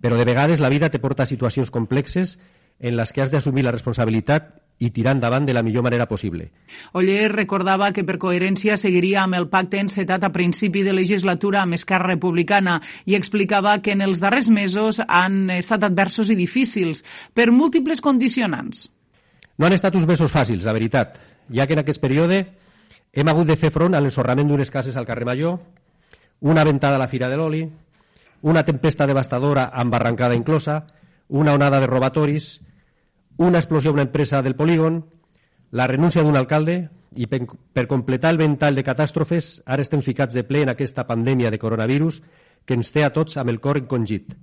però 0.00 0.16
de 0.16 0.28
vegades 0.28 0.62
la 0.62 0.70
vida 0.70 0.88
te 0.88 1.02
porta 1.02 1.24
a 1.24 1.26
situacions 1.26 1.72
complexes 1.74 2.38
en 2.78 2.94
les 2.96 3.12
que 3.12 3.24
has 3.24 3.32
d'assumir 3.32 3.64
la 3.66 3.74
responsabilitat 3.74 4.52
i 4.78 4.90
tirar 4.90 5.14
endavant 5.16 5.46
de 5.48 5.54
la 5.56 5.62
millor 5.64 5.82
manera 5.86 6.06
possible. 6.06 6.50
Oller 6.92 7.30
recordava 7.32 7.92
que 7.96 8.04
per 8.04 8.18
coherència 8.20 8.76
seguiria 8.76 9.22
amb 9.22 9.38
el 9.38 9.48
pacte 9.48 9.80
encetat 9.80 10.24
a 10.24 10.32
principi 10.34 10.82
de 10.84 10.92
legislatura 10.92 11.62
amb 11.62 11.78
Esquerra 11.78 12.12
Republicana 12.12 12.80
i 13.06 13.16
explicava 13.16 13.78
que 13.80 13.96
en 13.96 14.04
els 14.04 14.20
darrers 14.20 14.50
mesos 14.52 15.00
han 15.06 15.48
estat 15.54 15.88
adversos 15.88 16.30
i 16.30 16.36
difícils 16.36 17.04
per 17.32 17.48
múltiples 17.52 18.04
condicionants. 18.04 18.90
No 19.56 19.66
han 19.66 19.72
estat 19.72 19.96
uns 19.96 20.06
mesos 20.06 20.32
fàcils, 20.32 20.66
la 20.68 20.76
veritat, 20.76 21.16
ja 21.48 21.66
que 21.66 21.72
en 21.72 21.80
aquest 21.80 22.02
període 22.02 22.44
hem 23.16 23.28
hagut 23.32 23.48
de 23.48 23.56
fer 23.56 23.72
front 23.72 23.96
a 23.96 24.00
l'ensorrament 24.04 24.50
d'unes 24.50 24.70
cases 24.70 24.96
al 24.96 25.08
carrer 25.08 25.24
Major, 25.24 25.56
una 26.40 26.64
ventada 26.68 26.96
a 26.96 27.00
la 27.00 27.08
Fira 27.08 27.30
de 27.32 27.38
l'Oli, 27.40 27.64
una 28.42 28.62
tempesta 28.62 29.06
devastadora 29.08 29.70
amb 29.72 29.90
barrancada 29.90 30.36
inclosa, 30.36 30.82
una 31.28 31.54
onada 31.56 31.80
de 31.80 31.88
robatoris, 31.88 32.60
una 33.36 33.58
explosió 33.58 33.90
a 33.90 33.94
una 33.94 34.02
empresa 34.02 34.42
del 34.42 34.56
polígon, 34.56 35.04
la 35.70 35.86
renúncia 35.86 36.22
d'un 36.22 36.36
alcalde 36.36 36.88
i 37.16 37.26
per, 37.26 37.42
per 37.72 37.86
completar 37.86 38.32
el 38.34 38.40
ventall 38.40 38.76
de 38.76 38.84
catàstrofes 38.86 39.60
ara 39.66 39.84
estem 39.84 40.02
ficats 40.02 40.34
de 40.34 40.44
ple 40.44 40.62
en 40.64 40.72
aquesta 40.72 41.06
pandèmia 41.06 41.50
de 41.50 41.58
coronavirus 41.58 42.22
que 42.64 42.74
ens 42.74 42.90
té 42.92 43.04
a 43.04 43.12
tots 43.14 43.36
amb 43.36 43.50
el 43.52 43.60
cor 43.60 43.78
encongit. 43.80 44.34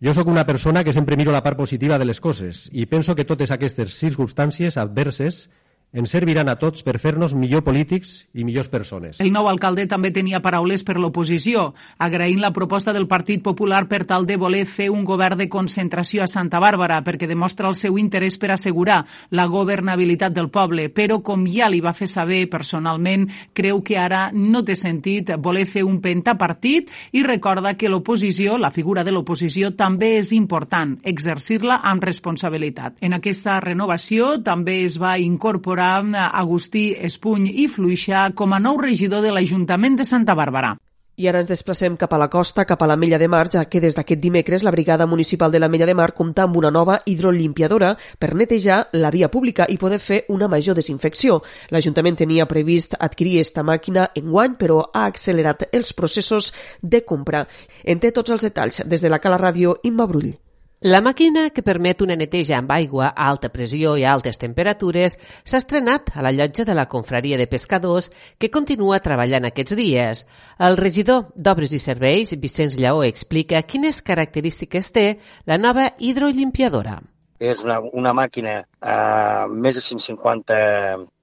Jo 0.00 0.14
sóc 0.14 0.28
una 0.30 0.46
persona 0.46 0.84
que 0.84 0.92
sempre 0.94 1.16
miro 1.16 1.32
la 1.32 1.42
part 1.42 1.58
positiva 1.58 1.98
de 1.98 2.06
les 2.06 2.20
coses 2.20 2.68
i 2.72 2.86
penso 2.86 3.14
que 3.14 3.26
totes 3.26 3.50
aquestes 3.50 3.96
circumstàncies 3.98 4.78
adverses 4.78 5.48
ens 5.92 6.12
serviran 6.12 6.50
a 6.52 6.58
tots 6.60 6.84
per 6.84 6.98
fer-nos 7.00 7.32
millor 7.32 7.62
polítics 7.64 8.26
i 8.36 8.44
millors 8.44 8.68
persones. 8.68 9.22
El 9.24 9.32
nou 9.32 9.48
alcalde 9.48 9.86
també 9.88 10.10
tenia 10.12 10.42
paraules 10.44 10.84
per 10.84 10.98
l'oposició, 11.00 11.72
agraint 11.96 12.42
la 12.42 12.52
proposta 12.52 12.92
del 12.92 13.08
Partit 13.08 13.42
Popular 13.42 13.86
per 13.88 14.02
tal 14.04 14.26
de 14.28 14.36
voler 14.36 14.66
fer 14.68 14.90
un 14.92 15.06
govern 15.08 15.38
de 15.40 15.48
concentració 15.48 16.22
a 16.22 16.28
Santa 16.28 16.60
Bàrbara 16.60 17.00
perquè 17.06 17.28
demostra 17.28 17.70
el 17.70 17.76
seu 17.78 17.96
interès 17.96 18.36
per 18.36 18.52
assegurar 18.52 19.00
la 19.30 19.46
governabilitat 19.48 20.34
del 20.36 20.50
poble, 20.52 20.90
però 20.92 21.22
com 21.24 21.46
ja 21.48 21.70
li 21.72 21.80
va 21.80 21.94
fer 21.96 22.08
saber 22.08 22.44
personalment, 22.52 23.24
creu 23.56 23.80
que 23.80 23.96
ara 23.96 24.28
no 24.34 24.62
té 24.64 24.76
sentit 24.76 25.32
voler 25.40 25.64
fer 25.66 25.86
un 25.88 26.02
pentapartit 26.04 26.92
i 27.16 27.24
recorda 27.24 27.76
que 27.80 27.88
l'oposició, 27.88 28.58
la 28.58 28.70
figura 28.70 29.04
de 29.04 29.16
l'oposició, 29.16 29.72
també 29.72 30.18
és 30.18 30.34
important, 30.36 30.98
exercir-la 31.02 31.80
amb 31.88 32.04
responsabilitat. 32.04 33.00
En 33.00 33.16
aquesta 33.16 33.56
renovació 33.64 34.36
també 34.44 34.82
es 34.84 34.98
va 35.00 35.16
incorporar 35.18 35.77
incorporar 35.78 36.30
Agustí 36.32 36.96
Espuny 36.98 37.50
i 37.62 37.68
Fluixa 37.68 38.32
com 38.34 38.52
a 38.52 38.58
nou 38.58 38.78
regidor 38.78 39.22
de 39.22 39.30
l'Ajuntament 39.32 39.96
de 39.96 40.04
Santa 40.04 40.34
Bàrbara. 40.34 40.76
I 41.18 41.26
ara 41.26 41.40
ens 41.42 41.48
desplacem 41.50 41.96
cap 41.98 42.12
a 42.14 42.18
la 42.18 42.28
costa, 42.30 42.64
cap 42.64 42.82
a 42.82 42.86
la 42.86 42.96
Mella 42.96 43.18
de 43.18 43.26
Mar, 43.26 43.48
ja 43.50 43.64
que 43.64 43.80
des 43.80 43.94
d'aquest 43.94 44.20
dimecres 44.20 44.62
la 44.62 44.70
Brigada 44.70 45.06
Municipal 45.06 45.50
de 45.50 45.58
la 45.58 45.68
Mella 45.68 45.86
de 45.86 45.94
Mar 45.94 46.14
compta 46.14 46.44
amb 46.44 46.56
una 46.56 46.70
nova 46.70 47.00
hidrolimpiadora 47.04 47.96
per 48.18 48.34
netejar 48.34 48.88
la 48.92 49.10
via 49.10 49.28
pública 49.28 49.66
i 49.68 49.78
poder 49.78 49.98
fer 49.98 50.24
una 50.28 50.48
major 50.48 50.76
desinfecció. 50.76 51.42
L'Ajuntament 51.70 52.16
tenia 52.22 52.46
previst 52.46 52.94
adquirir 52.98 53.40
esta 53.40 53.62
màquina 53.62 54.10
en 54.14 54.30
guany, 54.30 54.54
però 54.58 54.84
ha 54.92 55.06
accelerat 55.06 55.68
els 55.72 55.92
processos 55.92 56.52
de 56.82 57.02
compra. 57.04 57.48
En 57.84 57.98
té 57.98 58.12
tots 58.12 58.30
els 58.30 58.42
detalls 58.42 58.84
des 58.86 59.02
de 59.02 59.10
la 59.10 59.18
Cala 59.18 59.38
Ràdio 59.38 59.80
Imma 59.82 60.06
Brull. 60.06 60.36
La 60.80 61.00
màquina 61.02 61.48
que 61.50 61.64
permet 61.66 62.04
una 62.04 62.14
neteja 62.14 62.54
amb 62.60 62.70
aigua 62.70 63.08
a 63.08 63.24
alta 63.26 63.48
pressió 63.50 63.96
i 63.98 64.04
a 64.06 64.12
altes 64.14 64.38
temperatures 64.38 65.16
s'ha 65.42 65.58
estrenat 65.58 66.12
a 66.14 66.22
la 66.22 66.30
llotja 66.30 66.62
de 66.64 66.76
la 66.78 66.84
Confraria 66.86 67.34
de 67.40 67.48
Pescadors 67.50 68.12
que 68.38 68.50
continua 68.54 69.00
treballant 69.02 69.48
aquests 69.48 69.74
dies. 69.74 70.22
El 70.62 70.78
regidor 70.78 71.32
d'Obres 71.34 71.74
i 71.74 71.82
Serveis, 71.82 72.30
Vicenç 72.38 72.78
Lleó, 72.78 73.02
explica 73.02 73.64
quines 73.66 73.98
característiques 74.06 74.92
té 74.94 75.06
la 75.50 75.58
nova 75.58 75.90
hidrolimpiadora. 75.98 77.00
És 77.42 77.66
una, 77.66 77.80
una 77.82 78.14
màquina 78.14 78.60
a 78.78 79.48
més 79.50 79.74
de 79.74 79.82
150 79.82 80.62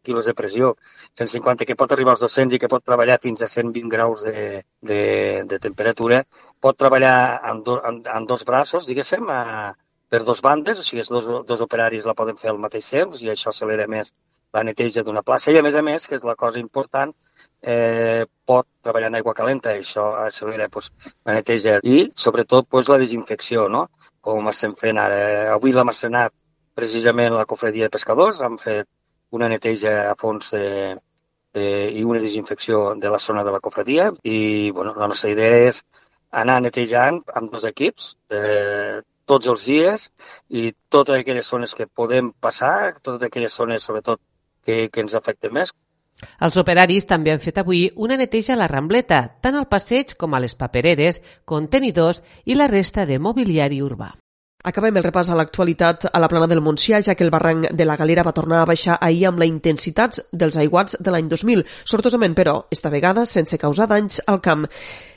quilos 0.05 0.29
de 0.29 0.35
pressió, 0.37 0.75
150 1.19 1.67
que 1.69 1.77
pot 1.79 1.91
arribar 1.95 2.15
als 2.15 2.23
200 2.25 2.55
i 2.55 2.61
que 2.61 2.69
pot 2.71 2.85
treballar 2.85 3.17
fins 3.23 3.41
a 3.41 3.49
120 3.51 3.89
graus 3.91 4.23
de, 4.27 4.61
de, 4.81 5.01
de 5.49 5.59
temperatura, 5.63 6.21
pot 6.61 6.77
treballar 6.77 7.15
amb, 7.41 7.65
do, 7.65 7.79
amb, 7.91 8.07
amb 8.19 8.29
dos 8.29 8.45
braços, 8.47 8.87
diguéssim, 8.89 9.27
a, 9.29 9.73
per 10.09 10.23
dos 10.23 10.41
bandes, 10.45 10.79
o 10.79 10.85
sigui, 10.85 11.03
els 11.03 11.11
dos, 11.11 11.27
dos 11.49 11.65
operaris 11.65 12.05
la 12.05 12.15
poden 12.15 12.37
fer 12.39 12.53
al 12.53 12.61
mateix 12.61 12.89
temps 12.93 13.25
i 13.25 13.33
això 13.33 13.51
accelera 13.51 13.89
més 13.91 14.13
la 14.55 14.63
neteja 14.63 15.03
d'una 15.03 15.23
plaça 15.25 15.51
i, 15.51 15.57
a 15.59 15.63
més 15.65 15.75
a 15.75 15.81
més, 15.83 16.05
que 16.07 16.15
és 16.15 16.23
la 16.23 16.37
cosa 16.39 16.61
important, 16.61 17.11
eh, 17.73 18.23
pot 18.47 18.67
treballar 18.85 19.09
en 19.11 19.17
aigua 19.19 19.33
calenta, 19.35 19.73
això 19.75 20.05
accelera 20.21 20.69
pues, 20.71 20.91
la 21.27 21.35
neteja 21.39 21.81
i, 21.83 21.97
sobretot, 22.25 22.69
pues, 22.71 22.87
la 22.91 22.99
desinfecció, 23.01 23.67
no? 23.69 23.89
com 24.25 24.47
estem 24.49 24.73
fent 24.79 24.97
ara. 25.01 25.19
Avui 25.53 25.75
l'hem 25.75 25.91
estrenat 25.91 26.33
precisament 26.75 27.35
la 27.35 27.45
cofredia 27.49 27.87
de 27.87 27.93
pescadors, 27.93 28.41
hem 28.45 28.57
fet 28.61 28.87
una 29.37 29.49
neteja 29.51 29.95
a 30.09 30.15
fons 30.19 30.51
de, 30.55 30.67
de, 31.55 31.65
i 31.99 32.03
una 32.03 32.21
desinfecció 32.23 32.85
de 33.01 33.11
la 33.13 33.19
zona 33.19 33.43
de 33.43 33.53
la 33.55 33.61
cofradia 33.63 34.11
i 34.23 34.71
bueno, 34.71 34.95
la 34.97 35.09
nostra 35.11 35.31
idea 35.33 35.65
és 35.69 35.83
anar 36.43 36.59
netejant 36.63 37.21
amb 37.39 37.51
dos 37.51 37.67
equips 37.69 38.13
eh, 38.29 39.01
tots 39.25 39.49
els 39.51 39.65
dies 39.65 40.09
i 40.49 40.71
totes 40.89 41.19
aquelles 41.19 41.47
zones 41.49 41.73
que 41.75 41.87
podem 41.87 42.31
passar, 42.47 42.99
totes 43.01 43.25
aquelles 43.27 43.55
zones 43.55 43.83
sobretot 43.83 44.21
que, 44.65 44.89
que 44.91 45.05
ens 45.05 45.15
afecten 45.17 45.53
més. 45.53 45.73
Els 46.45 46.57
operaris 46.61 47.07
també 47.09 47.33
han 47.33 47.41
fet 47.43 47.57
avui 47.59 47.87
una 48.07 48.17
neteja 48.21 48.53
a 48.55 48.59
la 48.59 48.69
Rambleta, 48.71 49.21
tant 49.43 49.57
al 49.59 49.67
passeig 49.71 50.15
com 50.19 50.33
a 50.33 50.39
les 50.43 50.55
papereres, 50.55 51.19
contenidors 51.43 52.21
i 52.45 52.55
la 52.55 52.69
resta 52.71 53.05
de 53.09 53.19
mobiliari 53.19 53.81
urbà. 53.83 54.13
Acabem 54.65 54.95
el 54.97 55.03
repàs 55.05 55.27
a 55.29 55.35
l'actualitat 55.37 56.07
a 56.09 56.21
la 56.23 56.29
plana 56.31 56.47
del 56.49 56.63
Montsià, 56.65 56.97
ja 57.05 57.13
que 57.13 57.21
el 57.21 57.29
barranc 57.29 57.67
de 57.69 57.85
la 57.85 57.97
Galera 57.99 58.23
va 58.25 58.33
tornar 58.33 58.63
a 58.63 58.65
baixar 58.65 58.97
ahir 58.97 59.27
amb 59.29 59.37
la 59.37 59.45
intensitat 59.45 60.23
dels 60.33 60.57
aiguats 60.57 60.97
de 60.97 61.13
l'any 61.13 61.29
2000, 61.29 61.61
sortosament, 61.85 62.33
però, 62.33 62.57
esta 62.73 62.89
vegada 62.89 63.29
sense 63.29 63.61
causar 63.61 63.85
danys 63.93 64.23
al 64.25 64.41
camp. 64.41 64.65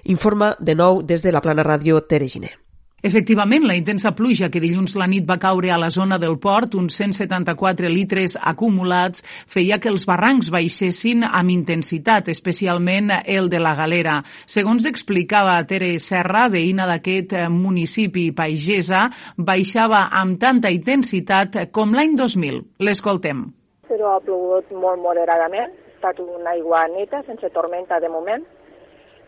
Informa 0.05 0.53
de 0.61 0.77
nou 0.77 1.01
des 1.01 1.25
de 1.25 1.33
la 1.33 1.41
plana 1.41 1.65
ràdio 1.65 2.05
Tere 2.05 2.29
Giner. 2.29 2.59
Efectivament, 3.01 3.63
la 3.63 3.77
intensa 3.79 4.11
pluja 4.11 4.49
que 4.51 4.59
dilluns 4.59 4.97
la 4.99 5.07
nit 5.07 5.23
va 5.27 5.37
caure 5.39 5.71
a 5.71 5.77
la 5.79 5.87
zona 5.95 6.17
del 6.19 6.35
port, 6.43 6.73
uns 6.75 6.97
174 6.99 7.87
litres 7.87 8.35
acumulats, 8.35 9.23
feia 9.47 9.79
que 9.79 9.87
els 9.93 10.03
barrancs 10.09 10.49
baixessin 10.51 11.23
amb 11.23 11.53
intensitat, 11.55 12.27
especialment 12.35 13.13
el 13.23 13.47
de 13.53 13.61
la 13.63 13.77
Galera. 13.79 14.17
Segons 14.51 14.91
explicava 14.91 15.55
Tere 15.71 15.93
Serra, 16.03 16.49
veïna 16.51 16.89
d'aquest 16.91 17.37
municipi 17.55 18.33
paigesa, 18.35 19.07
baixava 19.39 20.09
amb 20.11 20.43
tanta 20.43 20.75
intensitat 20.75 21.69
com 21.71 21.95
l'any 21.95 22.19
2000. 22.19 22.65
L'escoltem. 22.83 23.47
Però 23.87 24.17
ha 24.17 24.21
plogut 24.27 24.75
molt 24.75 24.99
moderadament, 25.07 25.71
ha 25.71 25.95
estat 26.01 26.19
una 26.27 26.51
aigua 26.51 26.89
neta, 26.91 27.23
sense 27.31 27.55
tormenta 27.55 28.03
de 28.03 28.11
moment, 28.11 28.43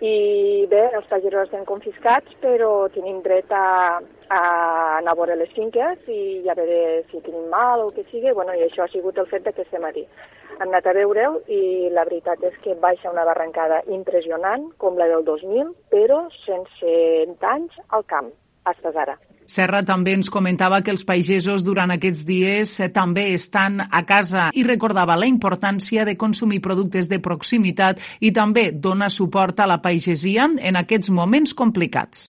i 0.00 0.66
bé, 0.70 0.80
els 0.96 1.06
pagesos 1.10 1.44
estan 1.44 1.66
confiscats, 1.68 2.32
però 2.40 2.88
tenim 2.94 3.20
dret 3.24 3.52
a, 3.52 4.00
a 4.32 4.40
anar 4.98 5.12
a 5.12 5.18
veure 5.18 5.36
les 5.36 5.52
finques 5.52 6.08
i 6.08 6.48
a 6.48 6.56
veure 6.56 7.02
si 7.10 7.20
tenim 7.26 7.50
mal 7.52 7.84
o 7.84 7.90
que 7.92 8.06
sigui. 8.08 8.32
Bueno, 8.32 8.56
I 8.56 8.64
això 8.64 8.86
ha 8.86 8.92
sigut 8.92 9.20
el 9.20 9.28
fet 9.28 9.44
d'aquest 9.44 9.76
matí. 9.84 10.06
Hem 10.56 10.68
anat 10.68 10.88
a 10.88 10.96
veure-ho 10.96 11.42
i 11.52 11.88
la 11.92 12.04
veritat 12.08 12.42
és 12.48 12.56
que 12.64 12.76
baixa 12.80 13.12
una 13.12 13.24
barrancada 13.28 13.82
impressionant, 13.88 14.70
com 14.78 14.96
la 14.96 15.08
del 15.12 15.24
2000, 15.28 15.74
però 15.92 16.24
sense 16.44 16.96
danys 17.44 17.76
al 17.88 18.08
camp, 18.08 18.32
fins 18.80 18.96
ara. 18.96 19.20
Serra 19.50 19.82
també 19.82 20.14
ens 20.14 20.30
comentava 20.30 20.78
que 20.86 20.92
els 20.94 21.02
pagesos 21.06 21.64
durant 21.66 21.90
aquests 21.90 22.22
dies 22.28 22.76
eh, 22.78 22.90
també 22.94 23.32
estan 23.34 23.80
a 23.82 24.04
casa 24.06 24.48
i 24.54 24.62
recordava 24.66 25.18
la 25.18 25.26
importància 25.26 26.06
de 26.06 26.14
consumir 26.16 26.62
productes 26.62 27.10
de 27.10 27.18
proximitat 27.18 27.98
i 28.20 28.30
també 28.30 28.70
donar 28.70 29.10
suport 29.10 29.58
a 29.58 29.66
la 29.66 29.80
pagesia 29.82 30.46
en 30.54 30.78
aquests 30.78 31.10
moments 31.10 31.56
complicats. 31.58 32.28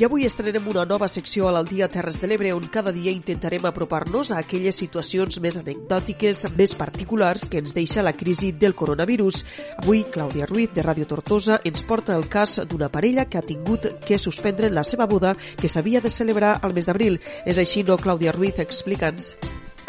I 0.00 0.04
avui 0.06 0.22
estrenem 0.24 0.64
una 0.64 0.86
nova 0.88 1.10
secció 1.12 1.44
a 1.44 1.50
l'Aldia 1.52 1.84
Terres 1.92 2.14
de 2.22 2.28
l'Ebre 2.30 2.54
on 2.56 2.70
cada 2.72 2.88
dia 2.88 3.12
intentarem 3.12 3.66
apropar-nos 3.68 4.30
a 4.32 4.38
aquelles 4.40 4.78
situacions 4.80 5.36
més 5.44 5.58
anecdòtiques, 5.60 6.46
més 6.56 6.72
particulars 6.72 7.44
que 7.44 7.60
ens 7.60 7.76
deixa 7.76 8.00
la 8.00 8.14
crisi 8.16 8.48
del 8.56 8.72
coronavirus. 8.72 9.44
Avui, 9.84 10.06
Clàudia 10.08 10.48
Ruiz, 10.48 10.72
de 10.72 10.88
Ràdio 10.88 11.04
Tortosa, 11.04 11.60
ens 11.68 11.84
porta 11.84 12.16
el 12.16 12.30
cas 12.32 12.62
d'una 12.64 12.88
parella 12.88 13.28
que 13.28 13.36
ha 13.36 13.44
tingut 13.44 13.92
que 14.08 14.16
suspendre 14.16 14.72
la 14.72 14.88
seva 14.88 15.04
boda 15.04 15.36
que 15.60 15.68
s'havia 15.68 16.00
de 16.00 16.08
celebrar 16.08 16.56
al 16.62 16.72
mes 16.72 16.88
d'abril. 16.88 17.20
És 17.44 17.60
així, 17.60 17.84
no, 17.84 18.00
Clàudia 18.00 18.32
Ruiz? 18.32 18.56
Explica'ns. 18.56 19.34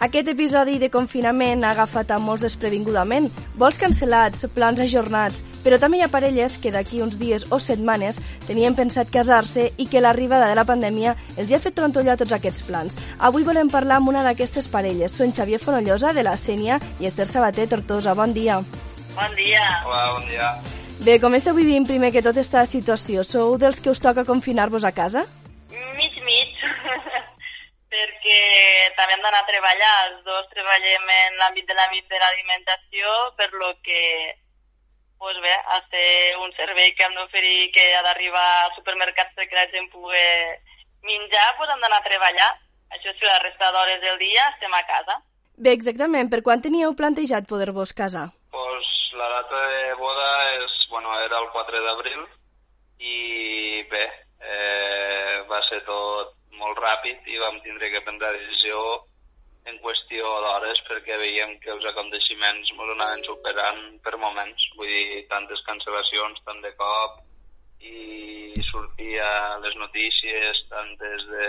Aquest 0.02 0.32
episodi 0.32 0.80
de 0.82 0.88
confinament 0.90 1.62
ha 1.62 1.76
agafat 1.76 2.10
a 2.10 2.16
molts 2.18 2.42
desprevingudament. 2.42 3.28
Vols 3.62 3.78
cancel·lats, 3.78 4.48
plans 4.56 4.80
ajornats, 4.82 5.44
però 5.62 5.78
també 5.78 6.00
hi 6.00 6.02
ha 6.02 6.08
parelles 6.10 6.56
que 6.58 6.72
d'aquí 6.74 7.04
uns 7.06 7.20
dies 7.22 7.46
o 7.54 7.60
setmanes 7.62 8.18
tenien 8.48 8.74
pensat 8.74 9.12
casar-se 9.14 9.68
i 9.78 9.86
que 9.92 10.02
l'arribada 10.02 10.48
de 10.50 10.58
la 10.58 10.66
pandèmia 10.66 11.14
els 11.36 11.52
hi 11.52 11.54
ha 11.54 11.62
fet 11.62 11.78
trontollar 11.78 12.18
tots 12.18 12.34
aquests 12.34 12.66
plans. 12.66 12.98
Avui 13.30 13.46
volem 13.46 13.70
parlar 13.70 14.00
amb 14.02 14.10
una 14.10 14.26
d'aquestes 14.26 14.72
parelles. 14.74 15.14
Són 15.14 15.36
Xavier 15.38 15.62
Fonollosa, 15.62 16.16
de 16.18 16.26
la 16.26 16.34
Sènia, 16.34 16.80
i 16.98 17.06
Esther 17.06 17.30
Sabater, 17.30 17.70
Tortosa. 17.70 18.18
Bon 18.18 18.34
dia. 18.34 18.58
Bon 19.14 19.38
dia. 19.38 19.68
Hola, 19.86 20.06
bon 20.18 20.26
dia. 20.34 20.50
Bé, 21.06 21.20
com 21.22 21.38
esteu 21.38 21.54
vivint 21.54 21.86
primer 21.86 22.10
que 22.10 22.26
tot 22.26 22.42
esta 22.42 22.66
situació? 22.66 23.22
Sou 23.22 23.54
dels 23.62 23.78
que 23.78 23.94
us 23.94 24.02
toca 24.02 24.26
confinar-vos 24.26 24.82
a 24.82 24.96
casa? 24.98 25.28
Mig, 25.70 26.18
mig. 26.26 26.58
perquè 27.92 28.31
també 28.97 29.15
hem 29.15 29.23
d'anar 29.25 29.41
a 29.43 29.49
treballar. 29.49 29.93
Els 30.08 30.21
dos 30.27 30.47
treballem 30.54 31.10
en 31.17 31.39
l'àmbit 31.41 31.67
de 31.67 31.77
l'àmbit 31.77 32.08
de 32.10 32.19
l'alimentació, 32.21 33.15
per 33.38 33.49
lo 33.54 33.73
que 33.86 34.01
pues 35.21 35.38
bé, 35.39 35.54
a 35.54 35.77
ser 35.91 36.36
un 36.41 36.49
servei 36.58 36.95
que 36.97 37.06
hem 37.06 37.13
d'oferir 37.13 37.69
que 37.75 37.84
ha 37.93 38.01
d'arribar 38.01 38.45
als 38.63 38.80
supermercats 38.80 39.36
perquè 39.38 39.54
la 39.54 39.67
gent 39.69 39.86
pugui 39.93 40.23
menjar, 41.06 41.51
pues 41.60 41.69
hem 41.69 41.84
d'anar 41.84 41.99
a 42.01 42.08
treballar. 42.08 42.47
Això 42.89 43.13
sí, 43.13 43.27
la 43.27 43.38
resta 43.43 43.69
d'hores 43.71 44.01
del 44.01 44.17
dia 44.17 44.47
estem 44.56 44.73
a 44.73 44.82
casa. 44.89 45.19
Bé, 45.62 45.75
exactament. 45.77 46.32
Per 46.34 46.41
quan 46.41 46.65
teníeu 46.65 46.95
plantejat 46.97 47.45
poder-vos 47.45 47.93
casar? 47.93 48.32
Pues 48.49 48.89
la 49.13 49.30
data 49.30 49.62
de 49.75 49.93
boda 50.01 50.32
és, 50.58 50.73
bueno, 50.89 51.13
era 51.21 51.38
el 51.38 51.49
4 51.54 51.86
d'abril 51.86 52.25
i 52.97 53.86
bé, 53.93 54.06
eh, 54.41 55.38
va 55.49 55.62
ser 55.69 55.84
tot 55.86 56.34
molt 56.62 56.80
ràpid 56.80 57.28
i 57.34 57.39
vam 57.41 57.60
tindre 57.65 57.89
que 57.91 58.04
prendre 58.06 58.30
la 58.30 58.38
decisió 58.39 58.82
en 59.69 59.78
qüestió 59.84 60.30
d'hores 60.43 60.82
perquè 60.88 61.17
veiem 61.21 61.58
que 61.62 61.71
els 61.74 61.86
aconteixements 61.91 62.71
ens 62.71 62.93
anaven 62.95 63.24
superant 63.28 63.82
per 64.06 64.17
moments. 64.17 64.69
Vull 64.78 64.89
dir, 64.89 65.26
tantes 65.30 65.62
cancel·lacions 65.67 66.41
tant 66.47 66.62
de 66.65 66.74
cop 66.80 67.19
i 67.82 68.54
sortia 68.69 69.58
les 69.62 69.76
notícies 69.78 70.65
tantes 70.69 71.26
de 71.30 71.47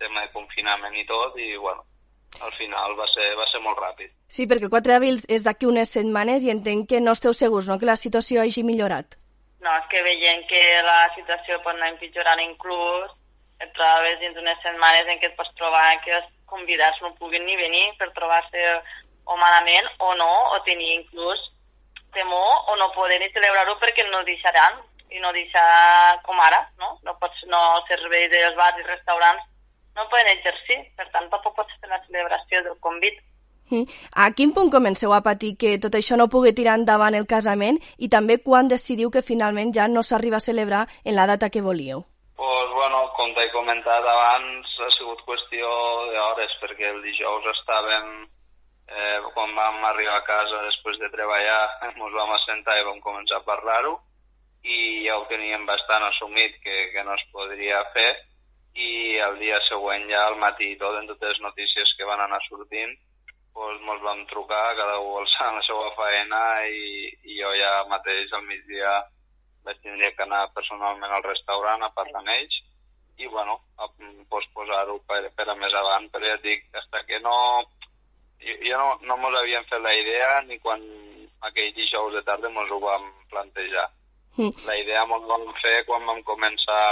tema 0.00 0.24
de 0.24 0.32
confinament 0.34 0.96
i 0.98 1.06
tot 1.06 1.36
i 1.38 1.54
bueno, 1.56 1.84
al 2.40 2.52
final 2.58 2.96
va 2.98 3.06
ser, 3.12 3.28
va 3.38 3.46
ser 3.50 3.60
molt 3.62 3.78
ràpid. 3.82 4.12
Sí, 4.30 4.46
perquè 4.46 4.66
el 4.66 4.72
4 4.72 4.94
d'abril 4.94 5.18
és 5.28 5.46
d'aquí 5.46 5.66
unes 5.68 5.90
setmanes 5.96 6.46
i 6.46 6.52
entenc 6.54 6.88
que 6.90 7.00
no 7.02 7.14
esteu 7.18 7.34
segurs, 7.34 7.68
no?, 7.68 7.78
que 7.78 7.88
la 7.90 7.98
situació 7.98 8.42
hagi 8.42 8.64
millorat. 8.66 9.18
No, 9.60 9.72
és 9.76 9.88
que 9.92 10.02
veiem 10.06 10.46
que 10.48 10.60
la 10.86 11.00
situació 11.16 11.58
pot 11.64 11.74
anar 11.74 11.90
empitjorant 11.92 12.40
inclús 12.40 13.10
et 13.60 13.72
trobes 13.76 14.18
dins 14.20 14.36
unes 14.40 14.58
setmanes 14.64 15.08
en 15.08 15.20
què 15.20 15.30
et 15.30 15.36
pots 15.38 15.52
trobar 15.58 16.00
que 16.04 16.14
els 16.16 16.28
convidats 16.50 17.00
no 17.04 17.14
puguin 17.20 17.44
ni 17.46 17.56
venir 17.60 17.86
per 17.98 18.10
trobar-se 18.16 18.66
o 19.30 19.36
malament 19.36 19.86
o 19.98 20.14
no, 20.18 20.30
o 20.54 20.60
tenir 20.66 20.94
inclús 20.96 21.40
temor 22.12 22.70
o 22.72 22.76
no 22.76 22.90
poder 22.96 23.20
ni 23.20 23.30
celebrar-ho 23.30 23.76
perquè 23.78 24.06
no 24.08 24.24
deixaran 24.26 24.80
i 25.10 25.20
no 25.22 25.32
deixar 25.34 26.18
com 26.26 26.38
ara, 26.40 26.60
no? 26.78 26.96
No 27.06 27.16
pots, 27.22 27.44
no 27.46 27.60
servei 27.88 28.28
dels 28.30 28.56
bars 28.58 28.78
i 28.78 28.86
restaurants 28.86 29.46
no 29.96 30.06
poden 30.10 30.30
exercir, 30.32 30.78
per 30.96 31.08
tant 31.10 31.26
tampoc 31.30 31.56
pots 31.56 31.74
fer 31.80 31.90
la 31.90 32.00
celebració 32.06 32.62
del 32.66 32.78
convit. 32.80 33.18
Mm. 33.70 33.86
A 34.18 34.30
quin 34.34 34.54
punt 34.54 34.70
comenceu 34.70 35.12
a 35.14 35.22
patir 35.22 35.54
que 35.58 35.76
tot 35.82 35.94
això 35.94 36.18
no 36.18 36.30
pugui 36.30 36.54
tirar 36.54 36.78
endavant 36.78 37.14
el 37.14 37.28
casament 37.30 37.78
i 37.98 38.10
també 38.10 38.40
quan 38.42 38.70
decidiu 38.70 39.10
que 39.14 39.22
finalment 39.22 39.74
ja 39.74 39.86
no 39.88 40.02
s'arriba 40.02 40.38
a 40.38 40.46
celebrar 40.46 40.86
en 41.04 41.14
la 41.18 41.26
data 41.30 41.50
que 41.50 41.62
volíeu? 41.62 42.09
Pues, 42.40 42.70
bueno, 42.72 43.00
com 43.16 43.34
t'he 43.36 43.50
comentat 43.52 44.06
abans, 44.08 44.68
ha 44.80 44.86
sigut 44.94 45.18
qüestió 45.26 45.68
d'hores, 46.08 46.54
perquè 46.62 46.86
el 46.88 47.02
dijous 47.04 47.48
estàvem, 47.50 48.06
eh, 48.88 49.18
quan 49.34 49.52
vam 49.58 49.84
arribar 49.84 50.14
a 50.16 50.24
casa 50.24 50.62
després 50.64 50.96
de 51.02 51.10
treballar, 51.12 51.58
ens 51.90 52.00
vam 52.16 52.32
assentar 52.38 52.78
i 52.80 52.86
vam 52.88 53.02
començar 53.04 53.42
a 53.42 53.46
parlar-ho, 53.50 53.92
i 54.64 54.78
ja 55.04 55.18
ho 55.18 55.28
teníem 55.28 55.68
bastant 55.68 56.08
assumit 56.08 56.56
que, 56.64 56.78
que 56.94 57.04
no 57.04 57.12
es 57.18 57.28
podria 57.36 57.84
fer, 57.92 58.08
i 58.88 59.20
el 59.28 59.36
dia 59.44 59.60
següent 59.68 60.08
ja 60.08 60.24
al 60.30 60.40
matí 60.40 60.72
tot 60.80 60.96
en 60.96 61.12
totes 61.12 61.36
les 61.36 61.44
notícies 61.44 61.92
que 61.98 62.08
van 62.08 62.24
anar 62.24 62.40
sortint 62.48 62.96
doncs 63.52 63.80
mos 63.84 64.00
vam 64.00 64.24
trucar, 64.32 64.76
cada 64.80 64.96
un 65.04 65.28
a 65.44 65.52
la 65.60 65.62
seva 65.68 65.92
feina 66.00 66.42
i, 66.72 67.08
i 67.28 67.40
jo 67.44 67.52
ja 67.60 67.84
mateix 67.92 68.32
al 68.32 68.48
migdia 68.48 69.00
vaig 69.66 69.78
tindre 69.84 70.12
que 70.16 70.24
anar 70.24 70.48
personalment 70.56 71.12
al 71.12 71.26
restaurant 71.26 71.82
a 71.84 71.92
parlar 71.96 72.22
amb 72.22 72.32
ells 72.36 72.60
i 73.20 73.28
bueno, 73.28 73.58
a 73.76 73.86
posposar-ho 74.32 74.96
per, 75.08 75.22
per 75.36 75.46
a 75.48 75.54
més 75.54 75.74
avant, 75.76 76.08
però 76.12 76.26
ja 76.26 76.38
et 76.38 76.46
dic, 76.46 76.66
fins 76.72 77.06
que 77.06 77.20
no... 77.20 77.36
Jo, 78.40 78.54
jo 78.64 78.76
no, 78.80 78.92
no 79.04 79.16
mos 79.20 79.34
havíem 79.36 79.66
fet 79.68 79.82
la 79.84 79.92
idea 79.92 80.38
ni 80.46 80.56
quan 80.64 80.80
aquell 81.44 81.74
dijous 81.76 82.14
de 82.14 82.22
tarda 82.24 82.48
mos 82.54 82.70
ho 82.72 82.78
vam 82.80 83.10
plantejar. 83.28 83.90
Mm. 84.38 84.54
La 84.64 84.76
idea 84.80 85.04
mos 85.10 85.26
vam 85.28 85.44
fer 85.60 85.82
quan 85.84 86.06
vam 86.08 86.22
començar 86.24 86.84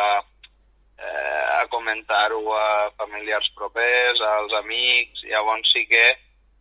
eh, 1.00 1.44
a 1.56 1.64
comentar-ho 1.72 2.42
a 2.52 2.90
familiars 3.00 3.48
propers, 3.56 4.20
als 4.20 4.52
amics, 4.60 5.24
llavors 5.30 5.72
sí 5.72 5.86
que 5.88 6.06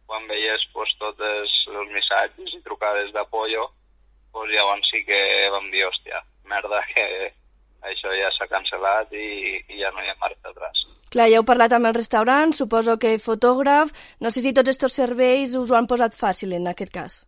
quan 0.08 0.28
veies 0.32 0.64
pues, 0.72 0.94
tots 1.02 1.20
els, 1.20 1.58
els 1.74 1.92
missatges 1.92 2.56
i 2.56 2.64
trucades 2.64 3.12
d'apollo, 3.16 3.68
pues, 4.38 4.52
llavors 4.54 4.90
sí 4.92 5.04
que 5.06 5.20
vam 5.54 5.70
dir, 5.72 5.86
hòstia, 5.88 6.22
merda, 6.46 6.82
que 6.94 7.06
això 7.88 8.14
ja 8.18 8.30
s'ha 8.36 8.50
cancel·lat 8.52 9.14
i, 9.14 9.58
i 9.74 9.82
ja 9.82 9.92
no 9.96 10.04
hi 10.04 10.12
ha 10.12 10.20
marxa 10.22 10.52
atrás. 10.52 10.84
Clar, 11.14 11.30
ja 11.32 11.40
heu 11.40 11.48
parlat 11.48 11.74
amb 11.74 11.88
el 11.90 11.96
restaurant, 11.96 12.54
suposo 12.54 12.98
que 13.00 13.16
fotògraf, 13.24 13.94
no 14.20 14.32
sé 14.32 14.44
si 14.44 14.54
tots 14.54 14.74
aquests 14.74 15.00
serveis 15.02 15.56
us 15.56 15.72
ho 15.72 15.78
han 15.78 15.88
posat 15.88 16.18
fàcil 16.18 16.58
en 16.58 16.68
aquest 16.68 16.94
cas. 16.94 17.22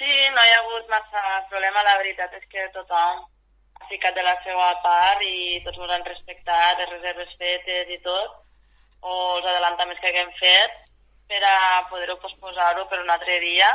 Sí, 0.00 0.10
no 0.34 0.42
hi 0.42 0.54
ha 0.54 0.60
hagut 0.62 0.90
massa 0.90 1.22
problema, 1.52 1.84
la 1.86 1.98
veritat 2.00 2.34
és 2.38 2.46
que 2.50 2.66
tothom 2.74 3.22
ha 3.80 3.88
ficat 3.92 4.16
de 4.16 4.24
la 4.26 4.34
seva 4.44 4.72
part 4.82 5.22
i 5.22 5.60
tots 5.66 5.78
ens 5.78 5.94
han 5.96 6.06
respectat, 6.08 6.80
les 6.80 6.92
reserves 6.96 7.36
fetes 7.38 7.94
i 7.94 8.00
tot, 8.06 8.38
o 9.00 9.16
els 9.36 9.46
adelantaments 9.46 10.00
que 10.00 10.10
haguem 10.10 10.32
fet, 10.40 10.76
per 11.30 11.40
a 11.46 11.86
poder-ho 11.92 12.18
posposar-ho 12.24 12.88
per 12.90 12.98
un 13.04 13.12
altre 13.14 13.38
dia 13.44 13.70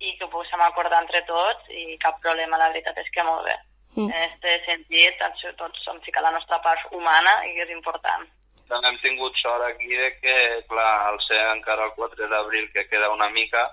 i 0.00 0.16
que 0.16 0.26
ho 0.26 0.30
poguéssim 0.32 0.62
acordar 0.64 1.02
entre 1.02 1.22
tots 1.28 1.70
i 1.70 1.98
cap 2.02 2.18
problema, 2.24 2.58
la 2.58 2.70
veritat 2.72 2.98
és 3.02 3.10
que 3.14 3.26
molt 3.26 3.44
bé. 3.46 3.56
Mm. 3.94 4.08
En 4.10 4.24
aquest 4.26 4.66
sentit, 4.66 5.22
tots 5.60 5.86
hem 5.90 6.00
ficat 6.06 6.26
la 6.26 6.34
nostra 6.34 6.58
part 6.64 6.90
humana 6.92 7.36
i 7.46 7.54
que 7.54 7.68
és 7.68 7.76
important. 7.76 8.26
També 8.68 8.88
hem 8.90 8.98
tingut 9.04 9.36
sort 9.38 9.62
aquí 9.68 9.92
de 9.94 10.10
que, 10.18 10.36
clar, 10.70 10.92
al 11.10 11.20
ser 11.28 11.40
encara 11.52 11.86
el 11.86 11.96
4 11.98 12.28
d'abril, 12.32 12.70
que 12.72 12.88
queda 12.88 13.12
una 13.12 13.28
mica, 13.30 13.68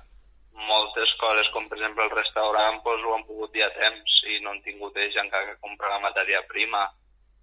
moltes 0.54 1.14
coses, 1.20 1.48
com 1.56 1.68
per 1.70 1.78
exemple 1.80 2.06
el 2.06 2.14
restaurant, 2.14 2.82
doncs 2.86 3.06
ho 3.06 3.14
han 3.16 3.28
pogut 3.28 3.54
dir 3.56 3.64
a 3.66 3.72
temps 3.78 4.18
i 4.30 4.40
no 4.44 4.52
han 4.52 4.62
tingut 4.66 4.98
ells 5.00 5.18
encara 5.24 5.48
que 5.48 5.62
comprar 5.64 5.94
la 5.96 6.04
matèria 6.04 6.42
prima 6.50 6.84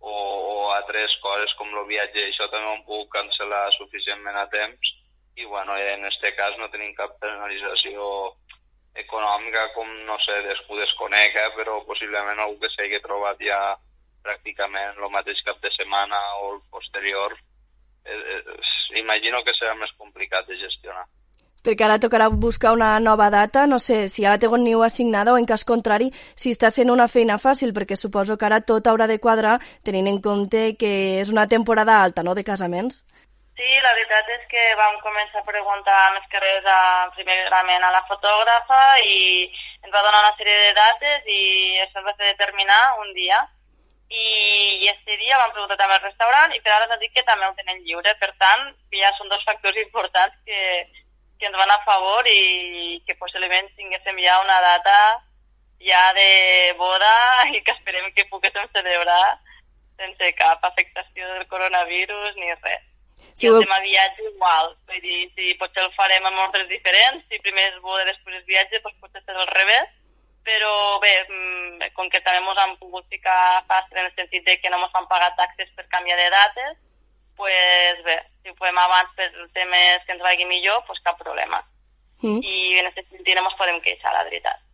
o, 0.00 0.12
o 0.12 0.70
altres 0.76 1.16
coses 1.24 1.54
com 1.58 1.72
el 1.74 1.88
viatge, 1.88 2.28
això 2.28 2.46
també 2.52 2.68
ho 2.68 2.76
han 2.76 2.84
pogut 2.86 3.10
cancel·lar 3.16 3.64
suficientment 3.78 4.36
a 4.38 4.46
temps 4.52 4.92
i 5.38 5.46
bueno, 5.46 5.76
en 5.78 6.04
aquest 6.04 6.36
cas 6.36 6.56
no 6.58 6.70
tenim 6.70 6.94
cap 6.98 7.16
penalització 7.22 8.34
econòmica 9.02 9.68
com, 9.74 9.90
no 10.06 10.16
sé, 10.24 10.40
descú 10.46 10.78
desconec, 10.78 11.36
eh, 11.36 11.50
però 11.56 11.80
possiblement 11.86 12.40
algú 12.40 12.58
que 12.62 12.72
s'hagi 12.74 13.00
trobat 13.04 13.40
ja 13.42 13.60
pràcticament 14.24 14.98
el 14.98 15.12
mateix 15.14 15.40
cap 15.46 15.60
de 15.62 15.70
setmana 15.76 16.18
o 16.42 16.54
el 16.54 16.58
posterior, 16.70 17.36
eh, 18.04 18.18
eh, 18.18 18.58
imagino 19.00 19.44
que 19.44 19.54
serà 19.56 19.74
més 19.78 19.94
complicat 19.96 20.46
de 20.48 20.58
gestionar. 20.58 21.06
Perquè 21.62 21.84
ara 21.84 21.98
tocarà 21.98 22.28
buscar 22.30 22.72
una 22.72 22.92
nova 23.02 23.28
data, 23.34 23.66
no 23.66 23.80
sé 23.82 24.06
si 24.08 24.22
ja 24.22 24.36
la 24.36 24.38
teniu 24.38 24.82
assignada 24.86 25.34
o 25.34 25.38
en 25.38 25.46
cas 25.46 25.66
contrari, 25.66 26.12
si 26.38 26.52
està 26.54 26.70
sent 26.70 26.90
una 26.90 27.08
feina 27.10 27.36
fàcil, 27.36 27.74
perquè 27.74 27.98
suposo 27.98 28.38
que 28.38 28.46
ara 28.46 28.60
tot 28.62 28.86
haurà 28.86 29.08
de 29.10 29.18
quadrar 29.18 29.58
tenint 29.84 30.06
en 30.06 30.20
compte 30.22 30.76
que 30.78 31.20
és 31.20 31.32
una 31.34 31.48
temporada 31.48 31.98
alta, 32.02 32.22
no?, 32.22 32.34
de 32.38 32.46
casaments. 32.46 33.02
Sí, 33.58 33.66
la 33.82 33.90
veritat 33.90 34.28
és 34.30 34.42
que 34.46 34.64
vam 34.78 35.00
començar 35.02 35.40
a 35.40 35.46
preguntar 35.46 35.94
més 36.14 36.26
carrers 36.30 36.66
a, 36.70 37.10
primerament 37.16 37.82
a 37.82 37.90
la 37.90 38.04
fotògrafa 38.06 38.82
i 39.02 39.48
ens 39.50 39.94
va 39.94 40.02
donar 40.06 40.20
una 40.22 40.36
sèrie 40.38 40.58
de 40.60 40.74
dates 40.76 41.24
i 41.26 41.40
això 41.82 42.04
va 42.04 42.12
ser 42.14 42.28
determinar 42.28 42.82
un 43.02 43.08
dia. 43.16 43.40
I, 44.14 44.26
i 44.86 45.16
dia 45.24 45.40
vam 45.40 45.50
preguntar 45.56 45.74
també 45.80 45.96
al 45.96 46.04
restaurant 46.04 46.54
i 46.54 46.60
per 46.62 46.70
ara 46.76 46.86
ens 46.86 47.02
dit 47.02 47.10
que 47.16 47.24
també 47.26 47.48
ho 47.48 47.56
tenen 47.58 47.82
lliure. 47.82 48.14
Per 48.20 48.28
tant, 48.44 48.62
ja 48.94 49.10
són 49.16 49.32
dos 49.32 49.42
factors 49.48 49.80
importants 49.82 50.36
que, 50.46 50.60
que 51.42 51.50
ens 51.50 51.58
van 51.58 51.74
a 51.74 51.80
favor 51.88 52.30
i 52.30 53.02
que 53.08 53.18
possiblement 53.18 53.66
tinguéssim 53.74 54.22
ja 54.22 54.38
una 54.44 54.60
data 54.68 55.00
ja 55.82 56.04
de 56.14 56.30
boda 56.78 57.10
i 57.56 57.58
que 57.58 57.74
esperem 57.74 58.06
que 58.14 58.30
poguéssim 58.30 58.70
celebrar 58.70 59.26
sense 59.98 60.30
cap 60.38 60.62
afectació 60.70 61.34
del 61.34 61.50
coronavirus 61.50 62.38
ni 62.38 62.54
res. 62.54 62.86
Si 63.34 63.46
I 63.46 63.50
el 63.50 63.60
tema 63.62 63.78
viatge 63.84 64.24
igual, 64.30 64.74
vull 64.88 65.00
dir, 65.04 65.20
si 65.36 65.54
potser 65.60 65.84
el 65.84 65.94
farem 65.96 66.26
amb 66.26 66.42
ordres 66.46 66.68
diferents, 66.70 67.24
si 67.28 67.40
primer 67.44 67.68
es 67.72 67.78
boda 67.84 68.06
després 68.08 68.40
es 68.40 68.46
viatge, 68.48 68.82
doncs 68.82 68.98
potser 69.02 69.22
serà 69.22 69.44
al 69.44 69.50
revés, 69.52 69.88
però 70.48 70.98
bé, 71.02 71.14
mm, 71.28 71.90
com 71.94 72.08
que 72.10 72.20
també 72.24 72.40
ens 72.40 72.60
han 72.62 72.76
pogut 72.80 73.06
ficar 73.12 73.64
fàcil 73.68 73.98
en 73.98 74.06
el 74.06 74.14
sentit 74.16 74.44
de 74.44 74.58
que 74.60 74.70
no 74.70 74.80
ens 74.80 74.94
han 74.94 75.08
pagat 75.10 75.36
taxes 75.36 75.70
per 75.76 75.86
canviar 75.88 76.16
de 76.18 76.30
dates, 76.34 76.78
pues 77.36 78.04
bé, 78.04 78.18
si 78.42 78.50
ho 78.50 78.54
fem 78.58 78.78
abans 78.78 79.10
per 79.16 79.28
temes 79.54 80.06
que 80.06 80.12
ens 80.16 80.22
vagi 80.22 80.46
millor, 80.46 80.82
pues 80.86 80.98
cap 81.04 81.18
problema. 81.20 81.60
Mm. 82.22 82.40
I 82.42 82.78
en 82.80 82.88
aquest 82.90 83.10
sentit 83.10 83.36
no 83.36 83.44
ens 83.46 83.58
podem 83.60 83.80
queixar, 83.84 84.14
la 84.14 84.24
veritat. 84.24 84.64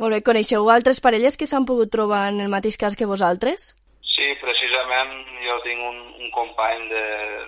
Molt 0.00 0.16
bé, 0.16 0.22
coneixeu 0.26 0.68
altres 0.72 1.00
parelles 1.04 1.36
que 1.36 1.46
s'han 1.46 1.66
pogut 1.68 1.90
trobar 1.92 2.28
en 2.32 2.40
el 2.40 2.48
mateix 2.48 2.78
cas 2.80 2.96
que 2.96 3.06
vosaltres? 3.06 3.74
Sí, 4.20 4.34
precisament 4.36 5.14
jo 5.40 5.54
tinc 5.64 5.80
un, 5.80 6.00
un 6.20 6.28
company 6.34 6.82
de, 6.90 7.04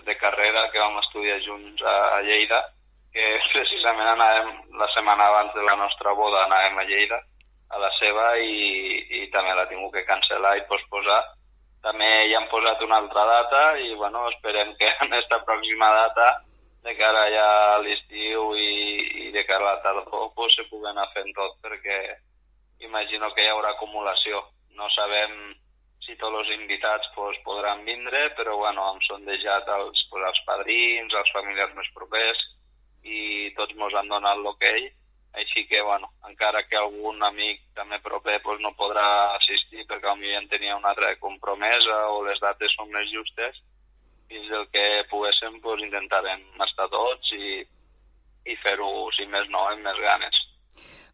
de 0.07 0.15
carrera 0.17 0.63
que 0.73 0.81
vam 0.81 0.95
estudiar 1.03 1.37
junts 1.45 1.83
a, 1.85 1.97
a 2.17 2.23
Lleida, 2.25 2.63
que 3.13 3.27
precisament 3.53 4.09
anàvem 4.09 4.49
la 4.81 4.89
setmana 4.95 5.27
abans 5.29 5.53
de 5.53 5.67
la 5.67 5.75
nostra 5.77 6.15
boda, 6.17 6.47
anàvem 6.47 6.81
a 6.81 6.87
Lleida, 6.89 7.19
a 7.77 7.83
la 7.83 7.91
seva, 7.99 8.25
i, 8.41 9.05
i 9.19 9.29
també 9.35 9.53
la 9.59 9.67
tinc 9.69 9.85
que 9.93 10.07
cancel·lar 10.09 10.55
i 10.57 10.65
posposar. 10.73 11.21
També 11.85 12.09
hi 12.25 12.33
han 12.39 12.49
posat 12.49 12.81
una 12.89 13.03
altra 13.05 13.27
data 13.29 13.63
i 13.77 13.93
bueno, 13.93 14.25
esperem 14.33 14.73
que 14.81 14.89
en 15.05 15.13
aquesta 15.13 15.43
pròxima 15.45 15.93
data, 15.99 16.33
de 16.89 16.97
cara 16.97 17.29
ja 17.37 17.49
a 17.75 17.81
l'estiu 17.85 18.55
i, 18.57 19.27
i 19.27 19.31
de 19.37 19.45
cara 19.45 19.75
a 19.75 19.75
la 19.75 19.83
tardor, 19.85 20.31
pues, 20.33 20.57
se 20.57 20.65
pugui 20.73 20.89
anar 20.89 21.11
fent 21.13 21.37
tot, 21.37 21.61
perquè 21.61 22.01
imagino 22.89 23.29
que 23.37 23.45
hi 23.45 23.53
haurà 23.53 23.77
acumulació. 23.77 24.41
No 24.73 24.89
sabem 24.97 25.53
si 26.07 26.17
tots 26.21 26.41
els 26.41 26.51
invitats 26.57 27.09
pues, 27.15 27.39
podran 27.47 27.85
vindre, 27.87 28.25
però 28.39 28.57
bueno, 28.59 28.89
hem 28.91 29.01
sondejat 29.07 29.69
els, 29.77 30.07
pues, 30.11 30.25
els 30.31 30.41
padrins, 30.49 31.15
els 31.15 31.33
familiars 31.37 31.75
més 31.79 31.91
propers 31.95 32.43
i 33.03 33.51
tots 33.59 33.75
ens 33.75 33.97
han 33.99 34.11
donat 34.11 34.39
l'hoquei, 34.39 34.89
així 35.41 35.65
que 35.67 35.81
bueno, 35.83 36.11
encara 36.29 36.63
que 36.69 36.77
algun 36.77 37.23
amic 37.25 37.63
també 37.75 37.99
proper 38.05 38.39
pues, 38.45 38.61
no 38.61 38.75
podrà 38.79 39.07
assistir 39.39 39.87
perquè 39.89 40.13
potser 40.13 40.33
ja 40.35 40.43
tenia 40.51 40.77
una 40.77 40.93
altra 40.93 41.15
compromesa 41.23 41.99
o 42.13 42.23
les 42.27 42.41
dates 42.41 42.75
són 42.77 42.91
més 42.93 43.09
justes, 43.15 43.63
fins 44.29 44.51
el 44.59 44.69
que 44.75 44.87
poguéssim 45.11 45.61
pues, 45.65 45.83
intentarem 45.87 46.43
estar 46.67 46.89
tots 46.93 47.33
i, 47.37 47.63
i 48.45 48.57
fer-ho, 48.65 48.91
si 49.17 49.27
més 49.27 49.49
no, 49.49 49.67
amb 49.71 49.87
més 49.87 50.01
ganes. 50.05 50.43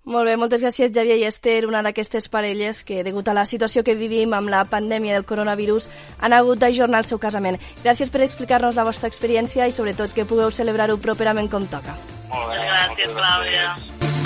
Molt 0.09 0.24
bé, 0.24 0.38
moltes 0.40 0.62
gràcies 0.64 0.92
Javier 0.96 1.18
i 1.20 1.26
Esther, 1.28 1.66
una 1.68 1.82
d'aquestes 1.84 2.30
parelles 2.32 2.80
que, 2.80 3.02
degut 3.04 3.28
a 3.28 3.34
la 3.36 3.44
situació 3.44 3.82
que 3.84 3.92
vivim 3.98 4.32
amb 4.32 4.48
la 4.48 4.62
pandèmia 4.64 5.18
del 5.18 5.26
coronavirus, 5.28 5.90
han 6.24 6.32
hagut 6.32 6.62
d'ajornar 6.62 7.02
el 7.04 7.11
seu 7.11 7.20
casament. 7.20 7.61
Gràcies 7.84 8.09
per 8.09 8.24
explicar-nos 8.24 8.80
la 8.80 8.88
vostra 8.88 9.12
experiència 9.12 9.68
i 9.68 9.76
sobretot 9.76 10.16
que 10.16 10.24
pugueu 10.24 10.48
celebrar-ho 10.48 10.96
properament 10.96 11.52
com 11.52 11.68
toca. 11.68 11.98
Molt 12.32 12.54
bé, 12.54 12.64
gràcies, 12.64 13.12
Clàudia. 13.20 14.17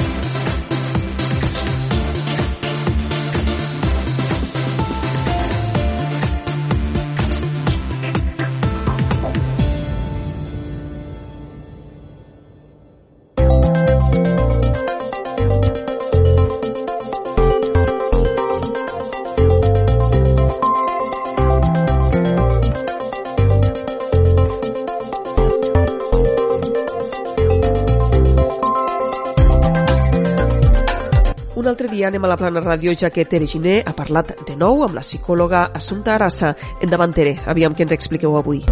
Un 31.62 31.68
altre 31.70 31.86
dia 31.86 32.08
anem 32.08 32.24
a 32.26 32.28
la 32.32 32.34
plana 32.34 32.58
ràdio, 32.58 32.90
ja 32.98 33.12
que 33.14 33.22
Tere 33.22 33.46
Giner 33.46 33.76
ha 33.86 33.92
parlat 33.94 34.32
de 34.48 34.56
nou 34.58 34.82
amb 34.82 34.98
la 34.98 35.04
psicòloga 35.06 35.68
Assumpta 35.78 36.16
Arassa. 36.16 36.56
Endavant, 36.82 37.14
Tere, 37.14 37.36
aviam 37.54 37.78
què 37.78 37.86
ens 37.86 37.94
expliqueu 38.00 38.34
avui. 38.40 38.64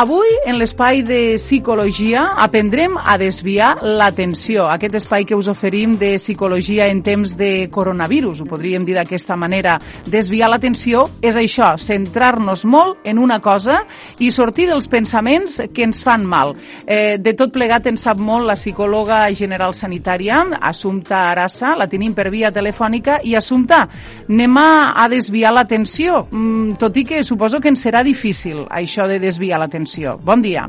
Avui, 0.00 0.30
en 0.48 0.56
l'espai 0.56 1.02
de 1.04 1.34
psicologia, 1.36 2.22
aprendrem 2.40 2.94
a 2.96 3.18
desviar 3.20 3.82
l'atenció. 3.84 4.62
Aquest 4.72 4.94
espai 4.96 5.26
que 5.28 5.36
us 5.36 5.50
oferim 5.52 5.98
de 6.00 6.14
psicologia 6.16 6.86
en 6.88 7.02
temps 7.04 7.34
de 7.36 7.68
coronavirus, 7.68 8.40
ho 8.40 8.46
podríem 8.48 8.86
dir 8.88 8.94
d'aquesta 8.96 9.36
manera. 9.36 9.74
Desviar 10.08 10.48
l'atenció 10.48 11.02
és 11.20 11.36
això, 11.36 11.74
centrar-nos 11.76 12.64
molt 12.64 13.04
en 13.04 13.20
una 13.20 13.42
cosa 13.44 13.82
i 14.24 14.30
sortir 14.32 14.70
dels 14.70 14.86
pensaments 14.88 15.58
que 15.68 15.84
ens 15.84 16.00
fan 16.06 16.24
mal. 16.24 16.54
Eh, 16.86 17.18
de 17.20 17.36
tot 17.36 17.52
plegat 17.52 17.90
en 17.92 18.00
sap 18.00 18.16
molt 18.16 18.48
la 18.48 18.56
psicòloga 18.56 19.26
general 19.36 19.76
sanitària, 19.76 20.46
Assumpta 20.62 21.26
Arassa, 21.34 21.74
la 21.76 21.90
tenim 21.92 22.16
per 22.16 22.30
via 22.32 22.48
telefònica, 22.48 23.18
i 23.20 23.36
Assumpta, 23.36 23.82
anem 24.30 24.56
a, 24.64 24.96
a 24.96 25.10
desviar 25.12 25.52
l'atenció, 25.52 26.24
mm, 26.30 26.80
tot 26.80 26.96
i 26.96 27.04
que 27.04 27.20
suposo 27.20 27.60
que 27.60 27.68
ens 27.68 27.84
serà 27.84 28.00
difícil 28.00 28.64
això 28.64 29.04
de 29.04 29.20
desviar 29.20 29.60
l'atenció 29.60 29.89
atenció. 29.90 30.18
Bon 30.22 30.40
dia. 30.42 30.68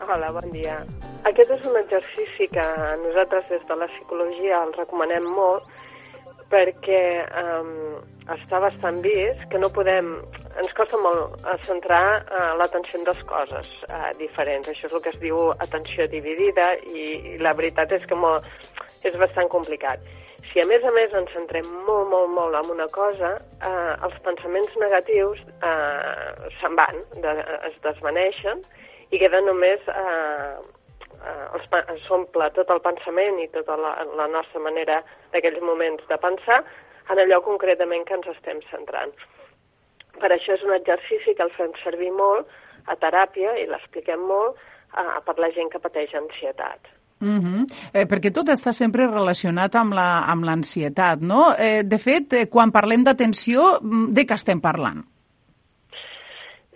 Hola, 0.00 0.30
bon 0.32 0.50
dia. 0.52 0.84
Aquest 1.24 1.50
és 1.50 1.64
un 1.66 1.76
exercici 1.76 2.48
que 2.48 2.64
nosaltres 3.04 3.44
des 3.50 3.62
de 3.68 3.76
la 3.76 3.86
psicologia 3.88 4.62
el 4.64 4.72
recomanem 4.72 5.24
molt 5.24 5.64
perquè 6.48 7.28
um, 7.36 7.98
està 8.32 8.58
bastant 8.60 9.02
vist 9.04 9.44
que 9.50 9.58
no 9.58 9.68
podem... 9.68 10.14
Ens 10.58 10.72
costa 10.74 10.96
molt 10.96 11.44
centrar 11.66 12.22
uh, 12.24 12.56
l'atenció 12.56 12.98
en 12.98 13.04
dues 13.04 13.20
coses 13.28 13.68
uh, 13.90 14.08
diferents. 14.18 14.68
Això 14.68 14.88
és 14.88 14.94
el 14.96 15.02
que 15.04 15.12
es 15.12 15.20
diu 15.20 15.52
atenció 15.60 16.08
dividida 16.08 16.72
i, 16.88 17.34
i 17.34 17.38
la 17.44 17.52
veritat 17.52 17.92
és 17.92 18.06
que 18.08 18.16
molt, 18.16 18.48
és 19.04 19.18
bastant 19.20 19.50
complicat. 19.52 20.00
Si 20.58 20.62
a 20.64 20.66
més 20.66 20.82
a 20.82 20.90
més 20.90 21.12
ens 21.14 21.28
centrem 21.30 21.66
molt, 21.86 22.08
molt, 22.10 22.32
molt 22.34 22.56
en 22.58 22.70
una 22.74 22.88
cosa, 22.90 23.28
eh, 23.62 23.92
els 24.06 24.16
pensaments 24.24 24.72
negatius 24.82 25.38
eh, 25.68 26.48
se'n 26.58 26.74
van, 26.74 26.98
de, 27.22 27.34
es 27.68 27.76
desvaneixen 27.84 28.64
i 29.14 29.20
queda 29.22 29.38
només... 29.46 29.86
Eh, 29.86 30.58
eh, 31.30 31.94
s'omple 32.08 32.50
tot 32.58 32.74
el 32.74 32.82
pensament 32.88 33.38
i 33.38 33.46
tota 33.54 33.78
la, 33.78 33.94
la 34.18 34.26
nostra 34.34 34.64
manera 34.66 34.98
d'aquells 35.30 35.62
moments 35.62 36.02
de 36.10 36.18
pensar 36.26 36.58
en 37.06 37.22
allò 37.22 37.38
concretament 37.46 38.10
que 38.10 38.18
ens 38.18 38.34
estem 38.34 38.58
centrant. 38.74 39.14
Per 40.18 40.34
això 40.34 40.58
és 40.58 40.66
un 40.66 40.74
exercici 40.74 41.38
que 41.38 41.46
el 41.46 41.54
fem 41.54 41.70
servir 41.86 42.10
molt 42.18 42.50
a 42.90 42.98
teràpia 42.98 43.54
i 43.62 43.70
l'expliquem 43.70 44.26
molt 44.26 44.58
eh, 44.58 45.18
per 45.22 45.38
la 45.38 45.54
gent 45.54 45.70
que 45.70 45.86
pateix 45.86 46.18
ansietat. 46.18 46.97
Mm 47.20 47.40
-hmm. 47.40 47.66
eh, 47.92 48.06
perquè 48.06 48.32
tot 48.32 48.48
està 48.48 48.72
sempre 48.72 49.06
relacionat 49.06 49.74
amb 49.74 49.92
l'ansietat, 49.92 51.20
la, 51.20 51.26
amb 51.26 51.32
no? 51.32 51.54
Eh, 51.58 51.82
de 51.84 51.98
fet, 51.98 52.32
eh, 52.32 52.46
quan 52.48 52.70
parlem 52.70 53.04
d'atenció, 53.04 53.80
mm, 53.82 54.12
de 54.14 54.22
què 54.22 54.34
estem 54.34 54.60
parlant? 54.60 55.04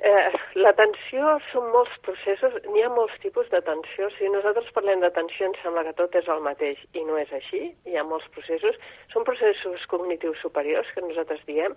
Eh, 0.02 0.32
L'atenció 0.62 1.38
són 1.48 1.70
molts 1.72 1.92
processos, 2.04 2.52
n'hi 2.68 2.82
ha 2.84 2.90
molts 2.92 3.14
tipus 3.22 3.48
d'atenció. 3.50 4.10
Si 4.18 4.28
nosaltres 4.28 4.68
parlem 4.76 5.00
d'atenció 5.00 5.48
ens 5.48 5.58
sembla 5.64 5.82
que 5.86 5.94
tot 5.96 6.14
és 6.20 6.28
el 6.34 6.42
mateix 6.44 6.80
i 6.92 7.04
no 7.08 7.16
és 7.18 7.32
així, 7.38 7.62
hi 7.88 7.96
ha 7.96 8.04
molts 8.04 8.28
processos. 8.34 8.76
Són 9.14 9.24
processos 9.24 9.86
cognitius 9.90 10.42
superiors 10.44 10.90
que 10.94 11.04
nosaltres 11.06 11.40
diem 11.48 11.74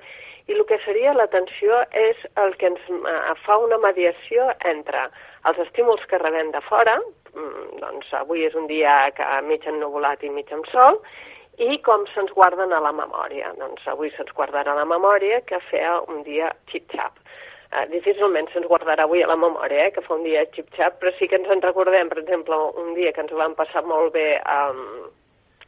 i 0.52 0.58
el 0.58 0.66
que 0.70 0.82
seria 0.84 1.16
l'atenció 1.16 1.80
és 2.04 2.26
el 2.44 2.58
que 2.60 2.74
ens 2.74 2.92
eh, 2.92 3.16
fa 3.46 3.58
una 3.64 3.80
mediació 3.88 4.52
entre 4.74 5.08
els 5.50 5.62
estímuls 5.66 6.04
que 6.12 6.20
rebem 6.20 6.52
de 6.52 6.62
fora, 6.68 7.00
doncs 7.82 8.12
avui 8.14 8.46
és 8.48 8.56
un 8.56 8.68
dia 8.68 9.12
que 9.16 9.26
mig 9.48 9.66
ennuvolat 9.68 10.24
i 10.24 10.30
mig 10.30 10.52
amb 10.56 10.68
sol, 10.72 11.02
i 11.58 11.78
com 11.84 12.04
se'ns 12.12 12.34
guarden 12.36 12.74
a 12.74 12.82
la 12.84 12.92
memòria. 12.96 13.54
Doncs 13.60 13.86
avui 13.88 14.12
se'ns 14.16 14.34
guardarà 14.36 14.74
a 14.74 14.82
la 14.82 14.88
memòria 14.90 15.42
que 15.48 15.60
feia 15.70 16.00
un 16.12 16.24
dia 16.24 16.52
xip-xap. 16.72 17.20
Uh, 17.76 17.86
difícilment 17.92 18.50
se'ns 18.52 18.68
guardarà 18.70 19.04
avui 19.04 19.24
a 19.24 19.28
la 19.28 19.40
memòria, 19.40 19.88
eh, 19.88 19.92
que 19.92 20.04
fa 20.06 20.16
un 20.16 20.24
dia 20.24 20.46
xip-xap, 20.56 21.00
però 21.00 21.12
sí 21.18 21.28
que 21.28 21.40
ens 21.40 21.50
en 21.52 21.64
recordem, 21.64 22.10
per 22.10 22.20
exemple, 22.22 22.56
un 22.82 22.94
dia 22.96 23.12
que 23.12 23.24
ens 23.24 23.32
ho 23.32 23.40
vam 23.40 23.56
passar 23.56 23.84
molt 23.84 24.14
bé 24.14 24.36
um, 24.40 25.08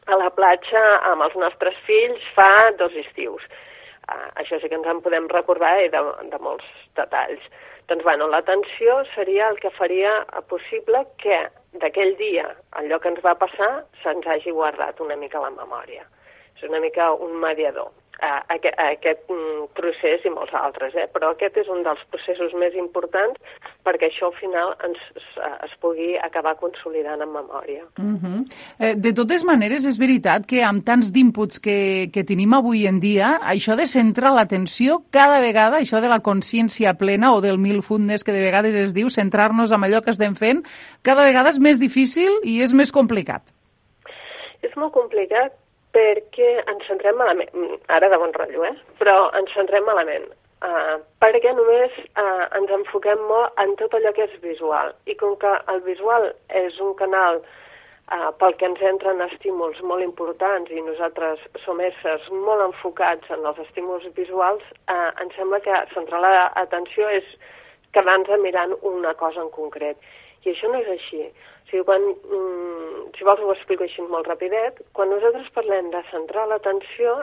a 0.06 0.16
la 0.16 0.30
platja 0.32 0.84
amb 1.10 1.26
els 1.26 1.36
nostres 1.36 1.76
fills 1.88 2.28
fa 2.36 2.52
dos 2.78 2.94
estius. 2.96 3.44
Uh, 4.08 4.28
això 4.40 4.60
sí 4.60 4.68
que 4.68 4.78
ens 4.78 4.88
en 4.88 5.02
podem 5.04 5.28
recordar 5.32 5.74
i 5.84 5.90
de, 5.92 6.04
de 6.32 6.40
molts 6.44 6.68
detalls. 6.96 7.44
Doncs, 7.88 8.04
bueno, 8.04 8.26
l'atenció 8.28 8.98
seria 9.14 9.48
el 9.48 9.58
que 9.62 9.70
faria 9.76 10.10
possible 10.50 11.06
que 11.22 11.38
d'aquell 11.80 12.14
dia, 12.18 12.44
allò 12.80 12.98
que 13.00 13.08
ens 13.08 13.22
va 13.24 13.36
passar, 13.40 13.70
se'ns 14.02 14.28
hagi 14.28 14.52
guardat 14.52 15.00
una 15.00 15.16
mica 15.16 15.40
la 15.40 15.54
memòria. 15.54 16.04
És 16.56 16.66
una 16.68 16.82
mica 16.84 17.12
un 17.14 17.38
mediador 17.40 17.88
a, 18.20 18.42
aquest, 18.54 18.74
a 18.78 18.88
aquest 18.94 19.30
mm, 19.30 19.68
procés 19.78 20.24
i 20.26 20.32
molts 20.32 20.54
altres, 20.56 20.94
eh? 20.98 21.06
però 21.12 21.32
aquest 21.32 21.58
és 21.62 21.68
un 21.70 21.84
dels 21.86 22.00
processos 22.12 22.54
més 22.58 22.74
importants 22.78 23.38
perquè 23.86 24.08
això 24.08 24.28
al 24.28 24.36
final 24.38 24.74
ens, 24.84 24.98
es 25.64 25.74
pugui 25.82 26.16
acabar 26.20 26.56
consolidant 26.60 27.22
en 27.22 27.32
memòria. 27.32 27.84
Uh 27.98 28.02
mhm. 28.02 28.18
-huh. 28.24 28.40
eh, 28.78 28.94
de 28.96 29.12
totes 29.12 29.44
maneres, 29.44 29.86
és 29.86 29.98
veritat 29.98 30.46
que 30.46 30.62
amb 30.62 30.84
tants 30.84 31.12
d'inputs 31.12 31.60
que, 31.60 32.10
que 32.12 32.24
tenim 32.24 32.54
avui 32.54 32.86
en 32.86 33.00
dia, 33.00 33.38
això 33.42 33.76
de 33.76 33.86
centrar 33.86 34.32
l'atenció 34.34 35.02
cada 35.10 35.40
vegada, 35.40 35.78
això 35.78 36.00
de 36.00 36.08
la 36.08 36.20
consciència 36.20 36.94
plena 36.94 37.32
o 37.34 37.40
del 37.40 37.58
mindfulness 37.58 38.24
que 38.24 38.32
de 38.32 38.42
vegades 38.42 38.74
es 38.74 38.94
diu, 38.94 39.08
centrar-nos 39.08 39.72
en 39.72 39.84
allò 39.84 40.02
que 40.02 40.10
estem 40.10 40.34
fent, 40.34 40.62
cada 41.02 41.24
vegada 41.24 41.48
és 41.48 41.58
més 41.58 41.78
difícil 41.78 42.30
i 42.42 42.62
és 42.62 42.72
més 42.74 42.90
complicat. 42.92 43.42
És 44.62 44.74
molt 44.76 44.92
complicat 44.92 45.52
perquè 45.98 46.50
ens 46.70 46.84
centrem 46.86 47.16
malament, 47.18 47.50
mm, 47.54 47.80
ara 47.94 48.10
de 48.12 48.18
bon 48.22 48.34
rotllo, 48.36 48.64
eh? 48.68 48.74
però 49.00 49.16
ens 49.38 49.54
centrem 49.56 49.86
malament, 49.88 50.26
uh, 50.62 50.98
perquè 51.22 51.54
només 51.56 51.94
uh, 52.14 52.44
ens 52.58 52.74
enfoquem 52.78 53.24
molt 53.30 53.58
en 53.62 53.74
tot 53.80 53.96
allò 53.98 54.12
que 54.14 54.28
és 54.28 54.36
visual, 54.44 54.92
i 55.10 55.16
com 55.18 55.34
que 55.42 55.54
el 55.72 55.82
visual 55.86 56.30
és 56.62 56.78
un 56.84 56.94
canal 57.00 57.40
uh, 57.42 58.30
pel 58.38 58.54
que 58.60 58.70
ens 58.70 58.84
entren 58.92 59.24
estímuls 59.26 59.82
molt 59.90 60.06
importants 60.06 60.70
i 60.70 60.84
nosaltres 60.86 61.42
som 61.64 61.82
éssers 61.82 62.30
molt 62.46 62.68
enfocats 62.68 63.34
en 63.34 63.46
els 63.50 63.58
estímuls 63.66 64.06
visuals, 64.20 64.62
uh, 64.86 65.10
ens 65.24 65.34
sembla 65.40 65.62
que 65.66 65.82
centrar 65.96 66.22
l'atenció 66.22 67.10
és 67.18 67.36
quedar-nos 67.96 68.44
mirant 68.44 68.76
una 68.86 69.14
cosa 69.18 69.42
en 69.42 69.50
concret. 69.50 69.98
I 70.46 70.52
això 70.52 70.70
no 70.70 70.78
és 70.78 70.90
així. 70.94 71.24
Sigui, 71.68 71.84
quan, 71.84 72.02
mm, 72.02 73.10
si 73.16 73.24
vols 73.24 73.42
ho 73.44 73.52
explico 73.52 73.84
així 73.84 74.04
molt 74.08 74.28
rapidet, 74.30 74.80
quan 74.96 75.10
nosaltres 75.12 75.50
parlem 75.56 75.90
de 75.92 76.00
centrar 76.10 76.46
l'atenció, 76.48 77.18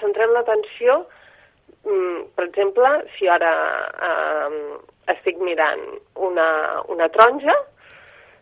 centrem 0.00 0.34
l'atenció, 0.36 1.06
mm, 1.84 2.34
per 2.36 2.44
exemple, 2.44 2.90
si 3.16 3.28
ara 3.28 3.52
eh, 4.08 4.60
estic 5.14 5.38
mirant 5.38 5.80
una, 6.14 6.82
una 6.88 7.08
taronja, 7.08 7.54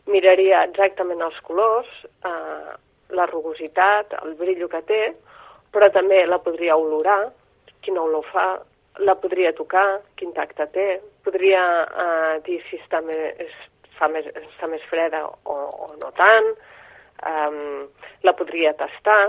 miraria 0.07 0.65
exactament 0.65 1.23
els 1.23 1.39
colors, 1.47 1.89
eh, 2.25 2.75
la 3.11 3.27
rugositat, 3.27 4.17
el 4.25 4.35
brillo 4.35 4.69
que 4.69 4.83
té, 4.83 5.03
però 5.73 5.91
també 5.93 6.25
la 6.27 6.39
podria 6.43 6.77
olorar, 6.77 7.31
quina 7.83 8.03
olor 8.03 8.27
fa, 8.33 8.47
la 8.99 9.15
podria 9.21 9.53
tocar, 9.53 10.01
quin 10.17 10.33
tacte 10.33 10.67
té, 10.73 10.87
podria 11.23 11.63
eh, 11.85 12.35
dir 12.47 12.59
si 12.71 12.81
està 12.81 13.03
més, 13.05 13.53
fa 13.99 14.09
més, 14.13 14.27
està 14.41 14.71
més 14.71 14.83
freda 14.91 15.25
o, 15.27 15.57
o 15.57 15.93
no 16.01 16.11
tant, 16.19 16.51
um, 17.33 17.87
la 18.27 18.35
podria 18.39 18.75
tastar. 18.81 19.21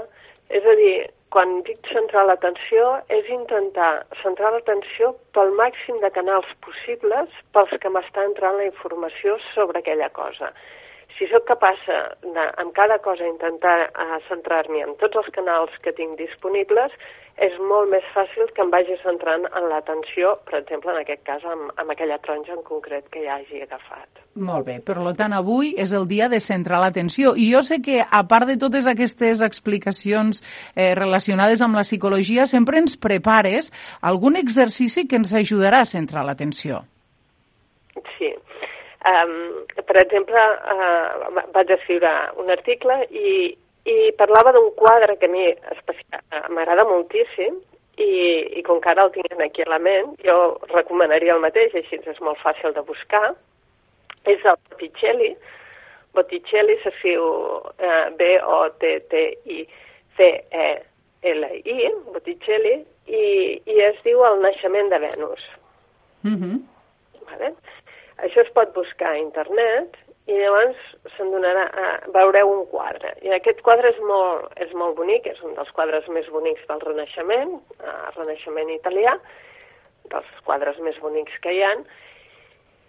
És 0.54 0.64
a 0.64 0.76
dir, 0.80 0.96
quan 1.36 1.58
dic 1.68 1.90
centrar 1.92 2.24
l'atenció 2.28 2.94
és 3.12 3.28
intentar 3.34 3.92
centrar 4.22 4.54
l'atenció 4.54 5.12
pel 5.36 5.52
màxim 5.60 6.00
de 6.04 6.12
canals 6.16 6.48
possibles 6.64 7.34
pels 7.56 7.74
que 7.84 7.92
m'està 7.92 8.24
entrant 8.30 8.56
la 8.60 8.68
informació 8.70 9.36
sobre 9.54 9.84
aquella 9.84 10.08
cosa 10.16 10.54
si 11.18 11.28
sóc 11.32 11.48
capaç 11.50 11.80
de, 12.24 12.48
amb 12.62 12.74
cada 12.78 13.00
cosa, 13.06 13.26
intentar 13.26 13.78
uh, 13.90 14.18
centrar-m'hi 14.28 14.84
en 14.86 14.94
tots 15.02 15.18
els 15.22 15.30
canals 15.36 15.74
que 15.84 15.96
tinc 15.98 16.18
disponibles, 16.20 16.94
és 17.38 17.54
molt 17.70 17.92
més 17.92 18.06
fàcil 18.16 18.50
que 18.54 18.64
em 18.64 18.72
vagi 18.74 18.96
centrant 19.04 19.44
en 19.46 19.68
l'atenció, 19.70 20.34
per 20.48 20.58
exemple, 20.60 20.94
en 20.94 21.04
aquest 21.04 21.22
cas, 21.26 21.44
amb, 21.46 21.70
amb 21.78 21.94
aquella 21.94 22.18
taronja 22.24 22.56
en 22.56 22.64
concret 22.66 23.06
que 23.14 23.22
ja 23.26 23.36
hagi 23.38 23.62
agafat. 23.62 24.24
Molt 24.42 24.66
bé, 24.66 24.80
per 24.86 24.98
tant, 25.18 25.36
avui 25.38 25.74
és 25.78 25.94
el 25.94 26.08
dia 26.10 26.30
de 26.34 26.40
centrar 26.42 26.82
l'atenció. 26.82 27.36
I 27.38 27.52
jo 27.54 27.62
sé 27.66 27.80
que, 27.86 28.00
a 28.02 28.24
part 28.30 28.50
de 28.50 28.58
totes 28.58 28.90
aquestes 28.90 29.44
explicacions 29.46 30.42
eh, 30.74 30.94
relacionades 30.98 31.62
amb 31.62 31.78
la 31.78 31.86
psicologia, 31.86 32.50
sempre 32.50 32.82
ens 32.82 32.98
prepares 32.98 33.70
algun 34.02 34.38
exercici 34.38 35.06
que 35.06 35.22
ens 35.22 35.34
ajudarà 35.38 35.86
a 35.86 35.90
centrar 35.90 36.26
l'atenció. 36.26 36.82
Sí, 38.18 38.34
Um, 39.08 39.64
per 39.88 39.96
exemple, 40.02 40.42
uh, 40.74 41.44
vaig 41.56 41.72
escriure 41.78 42.12
un 42.42 42.52
article 42.52 42.96
i, 43.08 43.56
i 43.88 43.98
parlava 44.20 44.52
d'un 44.56 44.70
quadre 44.76 45.16
que 45.22 45.30
a 45.30 45.32
mi 45.32 45.46
m'agrada 46.52 46.84
moltíssim 46.90 47.62
i, 47.98 48.10
i 48.60 48.64
com 48.68 48.82
que 48.84 48.92
ara 48.92 49.06
el 49.08 49.14
tinc 49.16 49.42
aquí 49.42 49.62
a 49.64 49.72
la 49.72 49.80
ment, 49.80 50.08
jo 50.26 50.38
recomanaria 50.74 51.34
el 51.38 51.44
mateix, 51.46 51.72
així 51.76 51.96
és 52.04 52.20
molt 52.26 52.40
fàcil 52.44 52.76
de 52.76 52.84
buscar. 52.90 53.28
És 54.28 54.44
el 54.44 54.58
Picelli, 54.76 55.32
Botticelli 56.18 56.76
s'escriu 56.82 57.24
eh, 57.78 58.06
B-O-T-T-I-C-E-L-I, 58.20 59.70
Botticelli, 62.14 62.76
i, 63.08 63.24
i 63.62 63.76
es 63.88 63.98
diu 64.06 64.18
El 64.26 64.36
naixement 64.44 64.90
de 64.94 65.00
Venus. 65.06 65.42
Mm 66.24 66.38
-hmm. 66.38 66.56
Vale? 67.30 67.48
Això 68.26 68.42
es 68.42 68.54
pot 68.56 68.74
buscar 68.74 69.14
a 69.14 69.20
internet 69.22 69.98
i 70.28 70.36
llavors 70.36 70.80
se'n 71.16 71.30
donarà, 71.32 71.68
eh, 71.70 72.10
veureu 72.16 72.50
un 72.52 72.66
quadre. 72.72 73.14
I 73.24 73.32
aquest 73.36 73.62
quadre 73.64 73.94
és 73.94 74.00
molt, 74.04 74.50
és 74.64 74.74
molt 74.74 74.98
bonic, 74.98 75.28
és 75.28 75.40
un 75.42 75.54
dels 75.56 75.70
quadres 75.72 76.08
més 76.12 76.28
bonics 76.34 76.66
del 76.68 76.82
Renaixement, 76.84 77.54
eh, 77.80 77.96
Renaixement 78.18 78.74
italià, 78.74 79.16
dels 80.12 80.28
quadres 80.44 80.80
més 80.84 81.00
bonics 81.00 81.38
que 81.44 81.54
hi 81.54 81.64
han, 81.64 81.86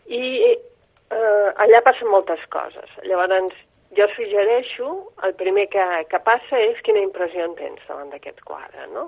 i 0.06 0.24
eh, 0.56 1.48
allà 1.62 1.82
passen 1.86 2.10
moltes 2.10 2.42
coses. 2.50 2.90
Llavors, 3.04 3.54
jo 3.96 4.08
suggereixo, 4.16 4.88
el 5.24 5.34
primer 5.38 5.68
que, 5.72 5.84
que 6.10 6.20
passa 6.26 6.58
és 6.60 6.80
quina 6.84 7.04
impressió 7.04 7.44
en 7.44 7.54
tens 7.60 7.86
davant 7.88 8.10
d'aquest 8.12 8.42
quadre, 8.44 8.88
no? 8.92 9.04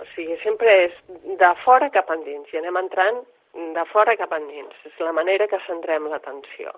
O 0.00 0.08
sigui, 0.14 0.38
sempre 0.42 0.72
és 0.86 0.96
de 1.38 1.52
fora 1.64 1.90
cap 1.94 2.10
endins, 2.10 2.48
i 2.54 2.58
anem 2.58 2.80
entrant 2.80 3.20
de 3.54 3.84
fora 3.92 4.16
cap 4.16 4.32
endins. 4.36 4.74
És 4.86 4.98
la 5.02 5.14
manera 5.16 5.48
que 5.50 5.60
centrem 5.66 6.08
l'atenció. 6.10 6.74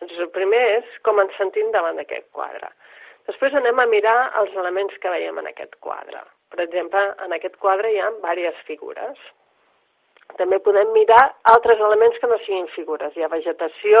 Doncs 0.00 0.18
el 0.22 0.30
primer 0.34 0.62
és 0.78 0.98
com 1.06 1.20
ens 1.22 1.34
sentim 1.38 1.70
davant 1.74 1.98
d'aquest 1.98 2.28
quadre. 2.34 2.70
Després 3.28 3.54
anem 3.58 3.80
a 3.82 3.86
mirar 3.90 4.18
els 4.40 4.54
elements 4.56 4.94
que 5.02 5.10
veiem 5.12 5.38
en 5.38 5.50
aquest 5.50 5.74
quadre. 5.84 6.22
Per 6.48 6.62
exemple, 6.64 7.02
en 7.24 7.34
aquest 7.36 7.58
quadre 7.60 7.90
hi 7.92 7.98
ha 8.00 8.12
diverses 8.14 8.62
figures. 8.68 9.18
També 10.38 10.58
podem 10.64 10.92
mirar 10.94 11.20
altres 11.52 11.80
elements 11.80 12.18
que 12.20 12.30
no 12.30 12.38
siguin 12.44 12.68
figures. 12.74 13.16
Hi 13.16 13.24
ha 13.24 13.32
vegetació, 13.32 14.00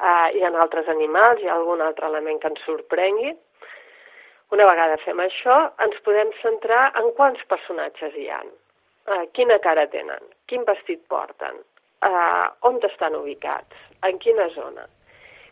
eh, 0.00 0.28
hi 0.36 0.44
ha 0.44 0.52
altres 0.66 0.88
animals, 0.88 1.40
hi 1.40 1.48
ha 1.48 1.56
algun 1.56 1.80
altre 1.80 2.06
element 2.10 2.40
que 2.42 2.52
ens 2.52 2.62
sorprengui. 2.68 3.34
Una 4.52 4.66
vegada 4.68 5.00
fem 5.02 5.20
això, 5.24 5.56
ens 5.86 5.96
podem 6.06 6.30
centrar 6.42 6.92
en 7.00 7.10
quants 7.16 7.42
personatges 7.50 8.14
hi 8.14 8.28
han, 8.30 8.52
eh, 9.06 9.24
quina 9.38 9.58
cara 9.64 9.86
tenen, 9.92 10.28
quin 10.50 10.64
vestit 10.68 11.02
porten, 11.12 11.62
eh, 12.02 12.46
on 12.68 12.78
estan 12.90 13.16
ubicats, 13.18 13.88
en 14.02 14.18
quina 14.18 14.48
zona. 14.54 14.86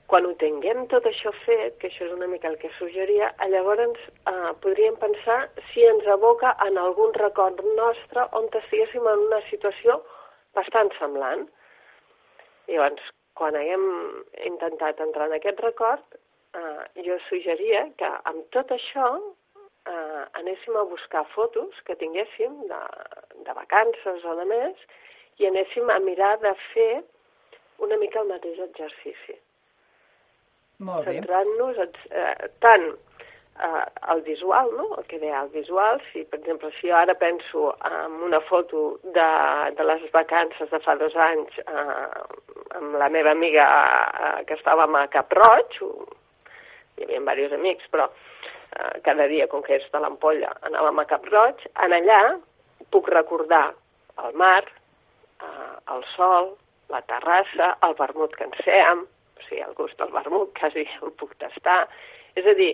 Quan 0.07 0.27
ho 0.29 0.35
tinguem 0.37 0.85
tot 0.93 1.07
això 1.09 1.33
fet, 1.47 1.79
que 1.81 1.89
això 1.89 2.05
és 2.05 2.13
una 2.13 2.29
mica 2.29 2.51
el 2.51 2.59
que 2.61 2.71
suggeria, 2.79 3.31
llavors 3.49 4.01
eh, 4.29 4.53
podríem 4.61 4.99
pensar 5.01 5.39
si 5.71 5.87
ens 5.89 6.07
aboca 6.07 6.53
en 6.67 6.77
algun 6.79 7.15
record 7.17 7.63
nostre 7.79 8.27
on 8.33 8.51
estiguéssim 8.53 9.07
en 9.09 9.25
una 9.29 9.41
situació 9.49 10.03
bastant 10.55 10.93
semblant. 10.99 11.49
Llavors, 12.69 13.09
quan 13.35 13.57
haguem 13.57 13.89
intentat 14.45 15.01
entrar 15.01 15.31
en 15.31 15.39
aquest 15.39 15.65
record, 15.65 16.05
eh, 16.55 16.85
jo 17.07 17.17
suggeria 17.31 17.89
que 17.97 18.13
amb 18.31 18.45
tot 18.53 18.71
això 18.77 19.09
eh, 19.87 20.25
anéssim 20.41 20.77
a 20.77 20.85
buscar 20.89 21.25
fotos 21.35 21.81
que 21.87 21.97
tinguéssim 22.01 22.61
de, 22.71 22.83
de 23.47 23.57
vacances 23.57 24.25
o 24.25 24.37
de 24.41 24.47
més 24.51 24.87
i 25.43 25.49
anéssim 25.51 25.91
a 25.91 25.99
mirar 26.03 26.37
de 26.43 26.55
fer 26.73 27.03
una 27.85 27.99
mica 27.99 28.23
el 28.23 28.31
mateix 28.31 28.61
exercici. 28.69 29.37
Molt 30.85 31.07
bé. 31.07 31.19
Centrant-nos 31.19 31.81
eh, 31.85 32.49
tant 32.63 32.87
eh, 32.91 33.85
el 34.13 34.23
visual, 34.23 34.71
no? 34.77 34.89
el 34.99 35.07
que 35.11 35.19
deia 35.23 35.43
el 35.43 35.51
visual, 35.55 36.01
si 36.13 36.25
per 36.25 36.41
exemple 36.41 36.71
si 36.79 36.91
jo 36.91 36.97
ara 36.99 37.15
penso 37.19 37.75
en 37.91 38.19
una 38.29 38.41
foto 38.49 38.99
de, 39.03 39.29
de 39.77 39.89
les 39.91 40.11
vacances 40.13 40.71
de 40.71 40.81
fa 40.87 40.97
dos 41.01 41.17
anys 41.17 41.61
eh, 41.63 42.23
amb 42.79 42.99
la 42.99 43.09
meva 43.09 43.35
amiga 43.35 43.67
eh, 43.67 44.45
que 44.49 44.59
estàvem 44.59 44.99
a 44.99 45.07
Cap 45.15 45.33
Roig, 45.39 45.81
hi 46.95 47.07
havia 47.07 47.21
diversos 47.21 47.59
amics, 47.59 47.91
però 47.91 48.09
eh, 48.75 49.01
cada 49.07 49.29
dia, 49.31 49.47
com 49.49 49.63
que 49.63 49.79
és 49.79 49.87
de 49.93 50.01
l'ampolla, 50.03 50.53
anàvem 50.69 51.01
a 51.01 51.07
Cap 51.11 51.27
Roig, 51.31 51.65
en 51.85 51.97
allà 51.97 52.21
puc 52.95 53.09
recordar 53.13 53.67
el 54.25 54.37
mar, 54.39 54.63
eh, 55.43 55.73
el 55.95 56.05
sol, 56.15 56.55
la 56.93 57.01
terrassa, 57.09 57.75
el 57.87 57.97
vermut 57.99 58.35
que 58.37 58.47
ens 58.49 58.61
fèiem, 58.67 59.05
o 59.05 59.47
sigui, 59.49 59.63
el 59.65 59.75
gust 59.79 59.99
del 60.01 60.13
vermut 60.15 60.53
quasi 60.59 60.87
el 61.03 61.15
puc 61.21 61.35
tastar, 61.43 61.85
és 62.39 62.47
a 62.47 62.57
dir, 62.59 62.73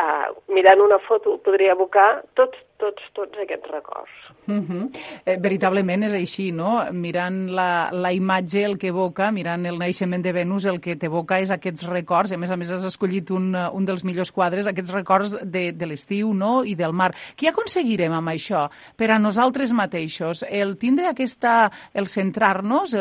eh, 0.00 0.28
mirant 0.54 0.82
una 0.84 1.00
foto 1.08 1.38
podria 1.44 1.76
evocar 1.76 2.22
tots, 2.40 2.58
tots, 2.84 3.08
tots 3.16 3.40
aquests 3.44 3.70
records. 3.72 4.12
Uh 4.44 4.60
-huh. 4.60 4.84
eh, 5.24 5.38
veritablement 5.40 6.04
és 6.04 6.12
així, 6.12 6.50
no? 6.52 6.84
Mirant 6.92 7.50
la, 7.50 7.90
la 7.92 8.12
imatge, 8.12 8.64
el 8.64 8.76
que 8.78 8.88
evoca, 8.88 9.30
mirant 9.32 9.66
el 9.66 9.78
naixement 9.78 10.22
de 10.22 10.32
Venus, 10.32 10.66
el 10.66 10.80
que 10.80 10.96
t'evoca 10.96 11.40
és 11.40 11.50
aquests 11.50 11.86
records, 11.88 12.32
a 12.32 12.36
més 12.36 12.50
a 12.50 12.56
més 12.56 12.70
has 12.70 12.84
escollit 12.84 13.30
un, 13.30 13.54
un 13.54 13.84
dels 13.84 14.04
millors 14.04 14.32
quadres, 14.32 14.66
aquests 14.66 14.92
records 14.92 15.36
de, 15.42 15.72
de 15.72 15.86
l'estiu 15.86 16.34
no? 16.34 16.64
i 16.64 16.74
del 16.74 16.92
mar. 16.92 17.14
Què 17.36 17.48
aconseguirem 17.48 18.12
amb 18.12 18.28
això 18.28 18.68
per 18.96 19.10
a 19.10 19.18
nosaltres 19.18 19.72
mateixos? 19.72 20.44
El 20.48 20.76
tindre 20.76 21.06
aquesta, 21.06 21.70
el 21.94 22.06
centrar-nos, 22.06 22.94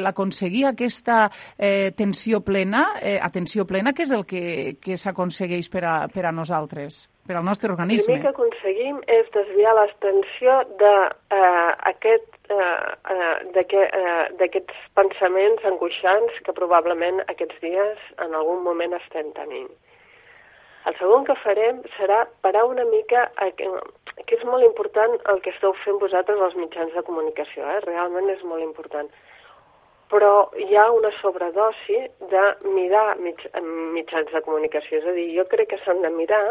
l'aconseguir 0.00 0.66
aquesta 0.66 1.30
eh, 1.58 1.92
tensió 1.96 2.40
plena, 2.40 2.96
eh, 3.00 3.18
atenció 3.22 3.64
plena, 3.64 3.92
que 3.92 4.02
és 4.02 4.10
el 4.10 4.24
que, 4.24 4.76
que 4.80 4.96
s'aconsegueix 4.96 5.68
per, 5.68 5.84
a, 5.84 6.08
per 6.08 6.26
a 6.26 6.32
nosaltres? 6.32 7.08
Per 7.30 7.36
al 7.38 7.44
nostre 7.44 7.70
organisme. 7.70 8.16
El 8.16 8.24
que 8.24 8.32
aconseguim 8.32 8.96
és 9.06 9.28
desviar 9.30 9.76
l'atenció 9.78 10.56
d'aquest 10.80 12.38
eh, 12.50 12.56
eh, 13.14 13.62
eh, 13.62 14.24
d'aquests 14.40 14.80
pensaments 14.98 15.68
angoixants 15.70 16.40
que 16.42 16.54
probablement 16.56 17.22
aquests 17.30 17.62
dies 17.62 18.02
en 18.26 18.34
algun 18.34 18.64
moment 18.66 18.98
estem 18.98 19.30
tenint. 19.38 19.70
El 20.90 20.96
segon 20.98 21.22
que 21.28 21.38
farem 21.44 21.78
serà 21.94 22.24
parar 22.42 22.64
una 22.66 22.88
mica, 22.90 23.28
que 23.54 24.34
és 24.34 24.44
molt 24.48 24.66
important 24.66 25.14
el 25.30 25.38
que 25.44 25.54
esteu 25.54 25.76
fent 25.84 26.02
vosaltres 26.02 26.42
als 26.42 26.58
mitjans 26.58 26.90
de 26.96 27.06
comunicació, 27.06 27.62
eh? 27.76 27.78
realment 27.86 28.26
és 28.34 28.42
molt 28.42 28.64
important. 28.64 29.12
Però 30.10 30.34
hi 30.58 30.74
ha 30.74 30.90
una 30.90 31.12
sobredosi 31.20 32.02
de 32.32 32.44
mirar 32.74 33.20
mitjans 33.22 34.34
de 34.34 34.42
comunicació, 34.42 34.98
és 34.98 35.06
a 35.06 35.14
dir, 35.14 35.30
jo 35.36 35.46
crec 35.52 35.70
que 35.76 35.82
s'han 35.84 36.02
de 36.02 36.10
mirar 36.16 36.42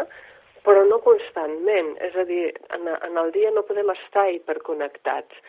però 0.65 0.83
no 0.87 0.99
constantment. 1.05 1.95
És 2.05 2.15
a 2.15 2.25
dir, 2.29 2.49
en, 2.75 2.87
en 2.87 3.21
el 3.21 3.31
dia 3.35 3.51
no 3.55 3.65
podem 3.67 3.91
estar 3.93 4.27
hiperconnectats, 4.33 5.39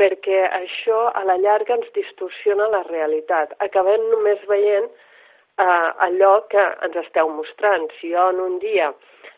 perquè 0.00 0.44
això 0.50 1.08
a 1.14 1.24
la 1.28 1.38
llarga 1.38 1.78
ens 1.78 1.90
distorsiona 1.96 2.68
la 2.72 2.82
realitat. 2.88 3.54
Acabem 3.66 4.08
només 4.10 4.42
veient 4.50 4.88
eh, 4.88 5.90
allò 6.06 6.36
que 6.50 6.64
ens 6.86 6.98
esteu 7.04 7.30
mostrant. 7.30 7.86
Si 8.00 8.12
jo 8.14 8.28
en 8.34 8.42
un 8.42 8.58
dia 8.62 8.90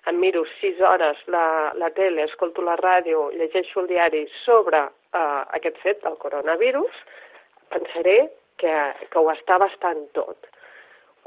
em 0.06 0.20
miro 0.22 0.44
sis 0.60 0.80
hores 0.80 1.18
la, 1.32 1.72
la 1.74 1.90
tele, 1.96 2.24
escolto 2.24 2.64
la 2.64 2.76
ràdio, 2.80 3.28
llegeixo 3.36 3.82
el 3.82 3.90
diari 3.90 4.24
sobre 4.44 4.84
eh, 4.86 5.42
aquest 5.58 5.80
fet, 5.82 6.04
el 6.06 6.18
coronavirus, 6.22 7.00
pensaré 7.74 8.18
que, 8.60 8.74
que 9.10 9.18
ho 9.18 9.30
està 9.32 9.58
bastant 9.60 10.06
tot, 10.16 10.46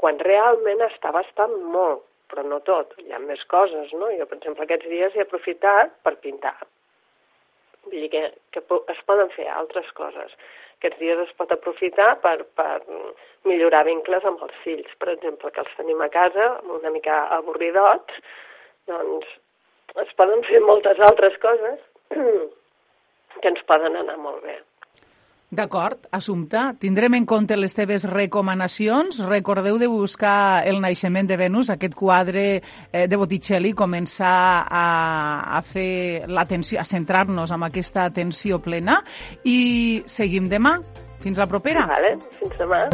quan 0.00 0.18
realment 0.24 0.80
està 0.86 1.12
bastant 1.14 1.52
molt 1.74 2.06
però 2.30 2.44
no 2.46 2.60
tot, 2.66 2.94
hi 3.02 3.12
ha 3.12 3.20
més 3.22 3.42
coses, 3.50 3.92
no? 3.98 4.10
Jo, 4.16 4.26
per 4.30 4.38
exemple, 4.38 4.66
aquests 4.66 4.88
dies 4.92 5.16
he 5.16 5.24
aprofitat 5.24 5.92
per 6.06 6.16
pintar. 6.24 6.56
Vull 7.86 8.04
dir 8.04 8.10
que, 8.12 8.24
que 8.54 8.62
es 8.94 9.02
poden 9.08 9.30
fer 9.34 9.48
altres 9.50 9.88
coses. 9.98 10.34
Aquests 10.80 11.00
dies 11.02 11.18
es 11.26 11.32
pot 11.36 11.50
aprofitar 11.52 12.14
per, 12.24 12.38
per 12.56 12.80
millorar 13.48 13.82
vincles 13.88 14.24
amb 14.28 14.40
els 14.46 14.56
fills, 14.64 14.94
per 15.02 15.10
exemple, 15.12 15.50
que 15.52 15.60
els 15.64 15.76
tenim 15.76 16.00
a 16.00 16.08
casa 16.12 16.54
una 16.78 16.92
mica 16.94 17.18
avorridots, 17.36 18.22
doncs 18.88 19.28
es 20.04 20.16
poden 20.16 20.44
fer 20.48 20.62
moltes 20.64 21.00
altres 21.10 21.36
coses 21.42 21.80
que 23.40 23.52
ens 23.52 23.64
poden 23.68 23.98
anar 24.00 24.16
molt 24.22 24.44
bé. 24.46 24.60
D'acord, 25.50 26.06
Assumpta. 26.14 26.76
Tindrem 26.78 27.16
en 27.18 27.24
compte 27.26 27.56
les 27.58 27.74
teves 27.74 28.04
recomanacions. 28.06 29.18
Recordeu 29.26 29.80
de 29.82 29.88
buscar 29.90 30.62
El 30.62 30.78
naixement 30.78 31.26
de 31.26 31.36
Venus, 31.40 31.72
aquest 31.74 31.96
quadre 31.98 32.44
eh, 32.62 33.08
de 33.10 33.18
Botticelli, 33.18 33.74
començar 33.74 34.62
a, 34.70 34.86
a 35.58 35.60
fer 35.66 36.30
l'atenció, 36.30 36.78
a 36.78 36.86
centrar-nos 36.86 37.50
en 37.50 37.66
aquesta 37.66 38.06
atenció 38.06 38.62
plena 38.62 39.00
i 39.42 40.04
seguim 40.06 40.46
demà. 40.46 40.78
Fins 41.20 41.42
la 41.42 41.50
propera. 41.50 41.82
Vale, 41.90 42.14
fins 42.38 42.56
demà. 42.62 42.86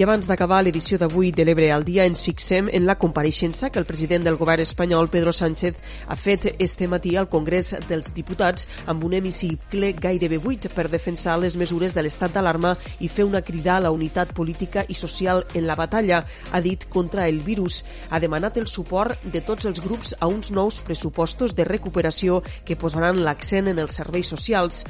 I 0.00 0.04
abans 0.06 0.24
d'acabar 0.24 0.62
l'edició 0.64 0.96
d'avui 0.96 1.28
de 1.28 1.44
l'Ebre 1.44 1.66
al 1.74 1.82
dia 1.84 2.06
ens 2.08 2.22
fixem 2.24 2.70
en 2.72 2.86
la 2.88 2.94
compareixença 2.96 3.68
que 3.68 3.76
el 3.78 3.84
president 3.84 4.24
del 4.24 4.38
govern 4.40 4.62
espanyol, 4.64 5.10
Pedro 5.12 5.28
Sánchez, 5.36 5.76
ha 6.08 6.16
fet 6.16 6.46
este 6.56 6.88
matí 6.88 7.12
al 7.20 7.28
Congrés 7.28 7.74
dels 7.84 8.14
Diputats 8.16 8.64
amb 8.88 9.04
un 9.04 9.18
hemicicle 9.18 9.92
gairebé 10.00 10.38
buit 10.40 10.70
per 10.72 10.86
defensar 10.88 11.36
les 11.42 11.58
mesures 11.60 11.92
de 11.92 12.06
l'estat 12.06 12.32
d'alarma 12.32 12.72
i 13.04 13.12
fer 13.12 13.28
una 13.28 13.44
crida 13.44 13.76
a 13.76 13.84
la 13.84 13.92
unitat 13.92 14.32
política 14.32 14.86
i 14.88 14.96
social 14.96 15.44
en 15.52 15.68
la 15.68 15.76
batalla, 15.76 16.24
ha 16.50 16.64
dit, 16.64 16.88
contra 16.88 17.28
el 17.28 17.44
virus. 17.44 17.84
Ha 18.08 18.24
demanat 18.24 18.56
el 18.56 18.72
suport 18.72 19.20
de 19.28 19.44
tots 19.44 19.68
els 19.68 19.84
grups 19.84 20.16
a 20.18 20.32
uns 20.32 20.48
nous 20.48 20.80
pressupostos 20.80 21.52
de 21.52 21.68
recuperació 21.68 22.40
que 22.64 22.80
posaran 22.80 23.20
l'accent 23.20 23.68
en 23.68 23.84
els 23.84 24.00
serveis 24.00 24.32
socials. 24.32 24.86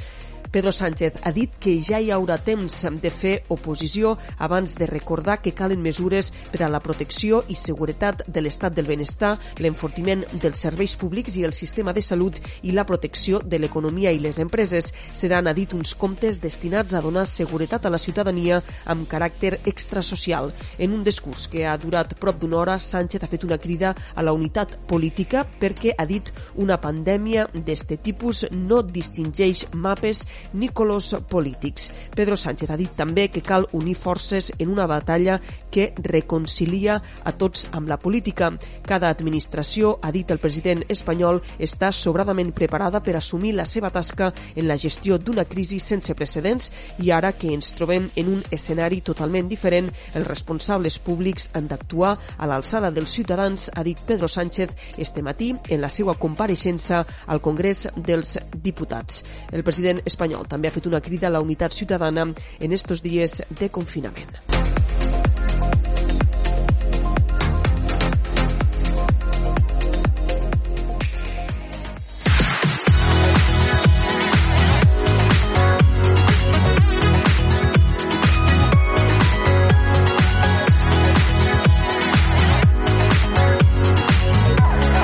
Pedro 0.51 0.73
Sánchez 0.73 1.13
ha 1.23 1.31
dit 1.31 1.53
que 1.63 1.77
ja 1.79 2.01
hi 2.03 2.09
haurà 2.11 2.35
temps 2.43 2.81
de 2.99 3.09
fer 3.09 3.37
oposició 3.55 4.17
abans 4.37 4.73
de 4.75 4.87
recordar 4.89 5.37
que 5.39 5.53
calen 5.55 5.79
mesures 5.79 6.33
per 6.51 6.65
a 6.65 6.67
la 6.69 6.81
protecció 6.83 7.39
i 7.47 7.55
seguretat 7.55 8.25
de 8.27 8.41
l'estat 8.43 8.75
del 8.75 8.89
benestar, 8.89 9.37
l'enfortiment 9.63 10.25
dels 10.33 10.59
serveis 10.59 10.97
públics 10.99 11.37
i 11.39 11.45
el 11.47 11.55
sistema 11.55 11.93
de 11.95 12.03
salut 12.03 12.41
i 12.67 12.75
la 12.75 12.83
protecció 12.83 13.39
de 13.39 13.61
l'economia 13.61 14.11
i 14.11 14.19
les 14.19 14.41
empreses. 14.43 14.91
Seran, 15.13 15.47
ha 15.47 15.53
dit, 15.55 15.71
uns 15.71 15.95
comptes 15.95 16.41
destinats 16.43 16.93
a 16.93 17.01
donar 17.01 17.23
seguretat 17.31 17.87
a 17.87 17.93
la 17.93 18.01
ciutadania 18.01 18.59
amb 18.91 19.07
caràcter 19.07 19.61
extrasocial. 19.65 20.51
En 20.77 20.91
un 20.91 21.07
discurs 21.07 21.47
que 21.47 21.63
ha 21.63 21.77
durat 21.79 22.17
prop 22.19 22.43
d'una 22.43 22.59
hora, 22.59 22.77
Sánchez 22.79 23.23
ha 23.23 23.31
fet 23.31 23.47
una 23.47 23.57
crida 23.57 23.95
a 24.15 24.21
la 24.21 24.35
unitat 24.35 24.75
política 24.91 25.45
perquè, 25.47 25.95
ha 25.95 26.05
dit, 26.05 26.27
una 26.59 26.81
pandèmia 26.81 27.47
d'este 27.53 27.95
tipus 28.03 28.43
no 28.51 28.83
distingeix 28.83 29.69
mapes 29.71 30.25
ni 30.53 30.69
colors 30.69 31.15
polítics. 31.29 31.91
Pedro 32.15 32.35
Sánchez 32.35 32.69
ha 32.69 32.77
dit 32.77 32.91
també 32.95 33.29
que 33.29 33.43
cal 33.43 33.67
unir 33.71 33.95
forces 33.95 34.51
en 34.57 34.69
una 34.69 34.87
batalla 34.87 35.39
que 35.71 35.93
reconcilia 35.97 37.01
a 37.23 37.31
tots 37.31 37.67
amb 37.71 37.89
la 37.89 37.97
política. 37.97 38.51
Cada 38.85 39.09
administració, 39.09 39.97
ha 40.01 40.11
dit 40.11 40.31
el 40.31 40.39
president 40.39 40.83
espanyol, 40.89 41.41
està 41.59 41.91
sobradament 41.91 42.51
preparada 42.55 43.01
per 43.03 43.15
assumir 43.17 43.53
la 43.55 43.65
seva 43.65 43.91
tasca 43.91 44.31
en 44.55 44.67
la 44.67 44.77
gestió 44.77 45.17
d'una 45.17 45.45
crisi 45.45 45.79
sense 45.79 46.15
precedents 46.15 46.71
i 46.99 47.11
ara 47.11 47.33
que 47.33 47.51
ens 47.53 47.73
trobem 47.77 48.09
en 48.15 48.33
un 48.35 48.43
escenari 48.51 49.01
totalment 49.01 49.49
diferent, 49.49 49.89
els 50.15 50.27
responsables 50.27 50.99
públics 50.99 51.49
han 51.53 51.67
d'actuar 51.67 52.15
a 52.37 52.47
l'alçada 52.47 52.91
dels 52.91 53.11
ciutadans, 53.11 53.69
ha 53.75 53.83
dit 53.83 53.99
Pedro 54.07 54.27
Sánchez 54.27 54.75
este 54.97 55.21
matí 55.21 55.51
en 55.69 55.81
la 55.81 55.89
seva 55.89 56.15
compareixença 56.15 57.05
al 57.27 57.41
Congrés 57.41 57.87
dels 57.95 58.37
Diputats. 58.63 59.23
El 59.51 59.63
president 59.63 60.01
espanyol 60.05 60.30
espanyol 60.31 60.47
també 60.47 60.69
ha 60.69 60.71
fet 60.71 60.87
una 60.87 61.01
crida 61.01 61.27
a 61.27 61.31
la 61.31 61.41
unitat 61.41 61.73
ciutadana 61.73 62.33
en 62.59 62.71
estos 62.71 63.01
dies 63.01 63.43
de 63.49 63.69
confinament. 63.69 64.39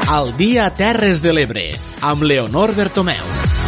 Al 0.07 0.35
dia 0.37 0.71
Terres 0.73 1.21
de 1.21 1.33
l'Ebre, 1.33 1.65
amb 2.01 2.23
Leonor 2.23 2.73
Bertomeu. 2.73 3.66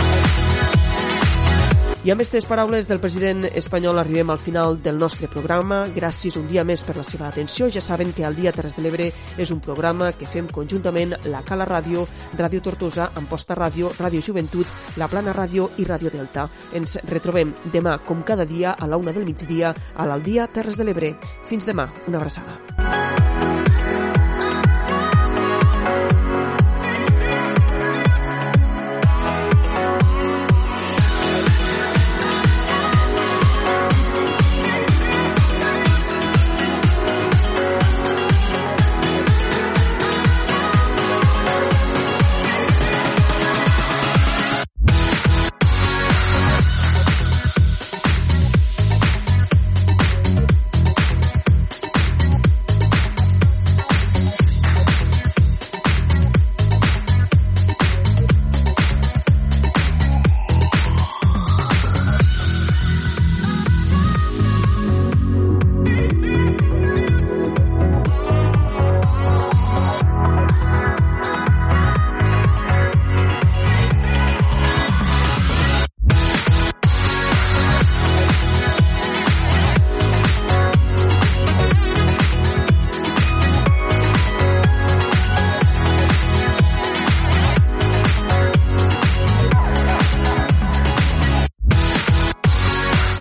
I 2.00 2.14
amb 2.14 2.22
aquestes 2.22 2.46
paraules 2.48 2.86
del 2.88 3.02
president 3.04 3.44
espanyol 3.60 3.98
arribem 4.00 4.30
al 4.32 4.40
final 4.40 4.78
del 4.80 4.96
nostre 4.96 5.28
programa. 5.28 5.82
Gràcies 5.92 6.38
un 6.40 6.46
dia 6.48 6.64
més 6.64 6.80
per 6.88 6.96
la 6.96 7.04
seva 7.04 7.28
atenció. 7.28 7.68
Ja 7.68 7.84
saben 7.84 8.14
que 8.16 8.24
el 8.24 8.38
Dia 8.38 8.54
Terres 8.56 8.78
de 8.78 8.86
l'Ebre 8.86 9.10
és 9.36 9.52
un 9.52 9.60
programa 9.60 10.14
que 10.16 10.30
fem 10.30 10.48
conjuntament 10.48 11.18
la 11.28 11.44
Cala 11.44 11.68
Ràdio, 11.68 12.06
Ràdio 12.40 12.64
Tortosa, 12.64 13.10
Amposta 13.20 13.58
Ràdio, 13.60 13.92
Ràdio 14.00 14.24
Joventut, 14.24 14.72
La 14.96 15.12
Plana 15.12 15.36
Ràdio 15.36 15.68
i 15.76 15.88
Ràdio 15.90 16.14
Delta. 16.16 16.48
Ens 16.72 17.02
retrobem 17.12 17.52
demà, 17.74 17.98
com 18.08 18.24
cada 18.24 18.48
dia, 18.48 18.78
a 18.80 18.88
la 18.88 18.96
una 18.96 19.12
del 19.12 19.28
migdia, 19.28 19.76
a 19.96 20.08
l'Aldia 20.08 20.48
Terres 20.48 20.80
de 20.80 20.88
l'Ebre. 20.88 21.18
Fins 21.52 21.68
demà. 21.68 21.92
Una 22.08 22.24
abraçada. 22.24 23.29